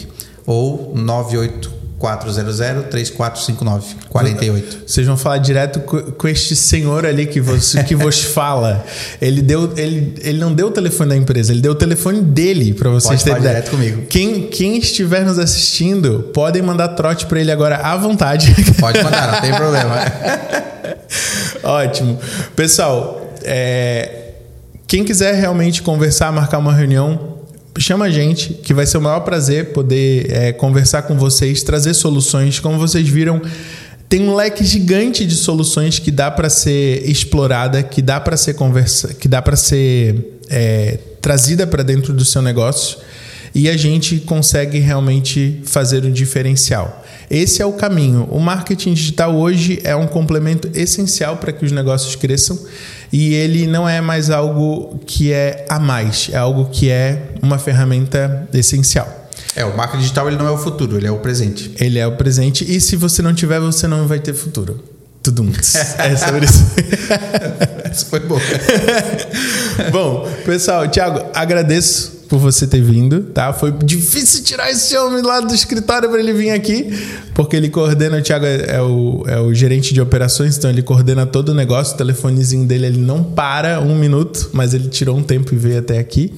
ou 0.46 0.94
98 0.96 1.79
400 2.00 2.56
3459 2.90 3.96
48. 4.08 4.84
Vocês 4.86 5.06
vão 5.06 5.18
falar 5.18 5.36
direto 5.36 5.80
com 5.80 6.26
este 6.26 6.56
senhor 6.56 7.04
ali 7.04 7.26
que 7.26 7.42
vos, 7.42 7.74
que 7.86 7.94
vos 7.94 8.22
fala. 8.32 8.82
Ele 9.20 9.42
deu 9.42 9.70
ele, 9.76 10.14
ele 10.22 10.38
não 10.38 10.52
deu 10.54 10.68
o 10.68 10.70
telefone 10.70 11.10
da 11.10 11.16
empresa, 11.16 11.52
ele 11.52 11.60
deu 11.60 11.72
o 11.72 11.74
telefone 11.74 12.22
dele 12.22 12.72
para 12.72 12.88
vocês 12.88 13.22
terem 13.22 13.38
ideia. 13.38 13.56
direto 13.56 13.70
comigo. 13.70 14.06
Quem, 14.08 14.48
quem 14.48 14.78
estiver 14.78 15.26
nos 15.26 15.38
assistindo, 15.38 16.30
podem 16.32 16.62
mandar 16.62 16.88
trote 16.88 17.26
para 17.26 17.38
ele 17.38 17.52
agora 17.52 17.76
à 17.76 17.94
vontade. 17.98 18.54
Pode 18.80 19.02
mandar, 19.02 19.32
não 19.32 19.40
tem 19.42 19.54
problema. 19.54 19.96
Ótimo. 21.62 22.18
Pessoal, 22.56 23.30
é, 23.42 24.30
quem 24.86 25.04
quiser 25.04 25.34
realmente 25.34 25.82
conversar, 25.82 26.32
marcar 26.32 26.56
uma 26.56 26.72
reunião, 26.72 27.39
chama 27.78 28.06
a 28.06 28.10
gente, 28.10 28.54
que 28.54 28.74
vai 28.74 28.86
ser 28.86 28.98
o 28.98 29.00
maior 29.00 29.20
prazer 29.20 29.72
poder 29.72 30.30
é, 30.30 30.52
conversar 30.52 31.02
com 31.02 31.16
vocês, 31.16 31.62
trazer 31.62 31.94
soluções. 31.94 32.58
Como 32.58 32.78
vocês 32.78 33.08
viram, 33.08 33.40
tem 34.08 34.28
um 34.28 34.34
leque 34.34 34.64
gigante 34.64 35.24
de 35.24 35.36
soluções 35.36 35.98
que 35.98 36.10
dá 36.10 36.30
para 36.30 36.50
ser 36.50 37.08
explorada, 37.08 37.82
que 37.82 38.02
dá 38.02 38.18
para 38.18 38.36
ser 38.36 38.54
conversa, 38.54 39.14
que 39.14 39.28
dá 39.28 39.40
para 39.40 39.56
ser 39.56 40.38
é, 40.48 40.98
trazida 41.20 41.66
para 41.66 41.82
dentro 41.82 42.12
do 42.12 42.24
seu 42.24 42.42
negócio 42.42 42.98
e 43.54 43.68
a 43.68 43.76
gente 43.76 44.18
consegue 44.20 44.78
realmente 44.78 45.60
fazer 45.64 46.04
um 46.04 46.12
diferencial. 46.12 47.04
Esse 47.30 47.62
é 47.62 47.66
o 47.66 47.72
caminho. 47.72 48.28
O 48.30 48.38
marketing 48.38 48.94
digital 48.94 49.34
hoje 49.36 49.80
é 49.84 49.94
um 49.94 50.06
complemento 50.06 50.70
essencial 50.74 51.36
para 51.36 51.52
que 51.52 51.64
os 51.64 51.72
negócios 51.72 52.14
cresçam 52.16 52.58
e 53.12 53.34
ele 53.34 53.66
não 53.66 53.88
é 53.88 54.00
mais 54.00 54.30
algo 54.30 55.00
que 55.06 55.32
é 55.32 55.64
a 55.68 55.78
mais, 55.78 56.30
é 56.32 56.36
algo 56.36 56.66
que 56.70 56.90
é 56.90 57.32
uma 57.42 57.58
ferramenta 57.58 58.48
essencial. 58.52 59.28
É, 59.56 59.64
o 59.64 59.76
marketing 59.76 60.02
digital 60.02 60.28
ele 60.28 60.36
não 60.36 60.46
é 60.46 60.50
o 60.50 60.58
futuro, 60.58 60.96
ele 60.96 61.06
é 61.06 61.10
o 61.10 61.18
presente. 61.18 61.72
Ele 61.78 61.98
é 61.98 62.06
o 62.06 62.16
presente 62.16 62.64
e 62.64 62.80
se 62.80 62.94
você 62.96 63.20
não 63.20 63.34
tiver, 63.34 63.58
você 63.58 63.86
não 63.88 64.06
vai 64.06 64.20
ter 64.20 64.32
futuro. 64.32 64.82
Tudo 65.22 65.42
É 65.98 66.16
sobre 66.16 66.46
isso. 66.46 66.64
isso 67.92 68.06
foi 68.06 68.20
bom. 68.20 68.38
bom, 69.92 70.26
pessoal, 70.44 70.88
Thiago, 70.88 71.26
agradeço 71.34 72.19
por 72.30 72.38
você 72.38 72.64
ter 72.64 72.80
vindo, 72.80 73.22
tá? 73.22 73.52
Foi 73.52 73.72
difícil 73.72 74.44
tirar 74.44 74.70
esse 74.70 74.96
homem 74.96 75.20
lá 75.20 75.40
do 75.40 75.52
escritório 75.52 76.08
para 76.08 76.20
ele 76.20 76.32
vir 76.32 76.50
aqui, 76.50 76.88
porque 77.34 77.56
ele 77.56 77.68
coordena, 77.68 78.18
o 78.18 78.22
Thiago 78.22 78.46
é, 78.46 78.76
é, 78.76 78.80
o, 78.80 79.24
é 79.26 79.40
o 79.40 79.52
gerente 79.52 79.92
de 79.92 80.00
operações, 80.00 80.56
então 80.56 80.70
ele 80.70 80.80
coordena 80.80 81.26
todo 81.26 81.48
o 81.48 81.54
negócio, 81.54 81.94
o 81.94 81.96
telefonezinho 81.96 82.64
dele 82.66 82.86
ele 82.86 83.00
não 83.00 83.24
para 83.24 83.80
um 83.80 83.98
minuto, 83.98 84.48
mas 84.52 84.72
ele 84.74 84.88
tirou 84.88 85.16
um 85.18 85.24
tempo 85.24 85.52
e 85.52 85.58
veio 85.58 85.80
até 85.80 85.98
aqui. 85.98 86.32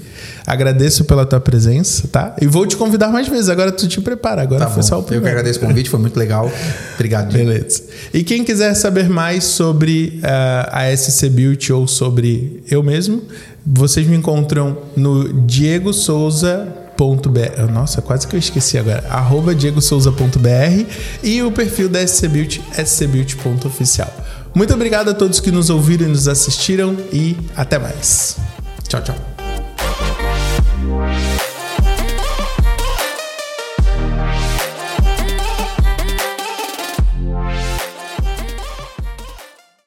Agradeço 0.47 1.05
pela 1.05 1.24
tua 1.24 1.40
presença, 1.40 2.09
tá? 2.09 2.34
E 2.40 2.47
vou 2.47 2.66
te 2.66 2.76
convidar 2.76 3.09
mais 3.09 3.28
vezes, 3.28 3.49
agora 3.49 3.70
tu 3.70 3.86
te 3.86 4.01
prepara, 4.01 4.43
agora 4.43 4.64
tá 4.64 4.70
foi 4.70 4.82
bom. 4.82 4.88
só 4.88 4.99
o 4.99 5.03
primeiro. 5.03 5.26
Eu 5.26 5.32
que 5.32 5.38
agradeço 5.38 5.59
o 5.59 5.68
convite, 5.68 5.88
foi 5.88 6.01
muito 6.01 6.18
legal. 6.18 6.51
Obrigado. 6.95 7.32
Beleza. 7.32 7.84
E 8.12 8.22
quem 8.22 8.45
quiser 8.45 8.74
saber 8.74 9.09
mais 9.09 9.45
sobre 9.45 10.20
uh, 10.22 10.68
a 10.70 10.97
SC 10.97 11.28
Beauty 11.28 11.72
ou 11.72 11.86
sobre 11.86 12.62
eu 12.70 12.82
mesmo, 12.82 13.22
vocês 13.64 14.07
me 14.07 14.16
encontram 14.16 14.78
no 14.97 15.32
Diego 15.47 15.93
Souza 15.93 16.82
nossa, 17.72 18.01
quase 18.01 18.28
que 18.28 18.36
eu 18.36 18.38
esqueci 18.38 18.78
agora. 18.78 19.05
Arroba 19.09 19.55
diegosouza.br 19.55 20.86
e 21.22 21.43
o 21.43 21.51
perfil 21.51 21.88
da 21.88 22.07
SC 22.07 22.28
Beauty, 22.28 22.62
scbeauty.oficial. 22.84 24.12
Muito 24.55 24.72
obrigado 24.72 25.11
a 25.11 25.14
todos 25.14 25.40
que 25.40 25.51
nos 25.51 25.68
ouviram 25.70 26.07
e 26.07 26.11
nos 26.11 26.28
assistiram 26.28 26.97
e 27.12 27.36
até 27.57 27.78
mais. 27.78 28.36
Tchau, 28.86 29.03
tchau. 29.03 29.32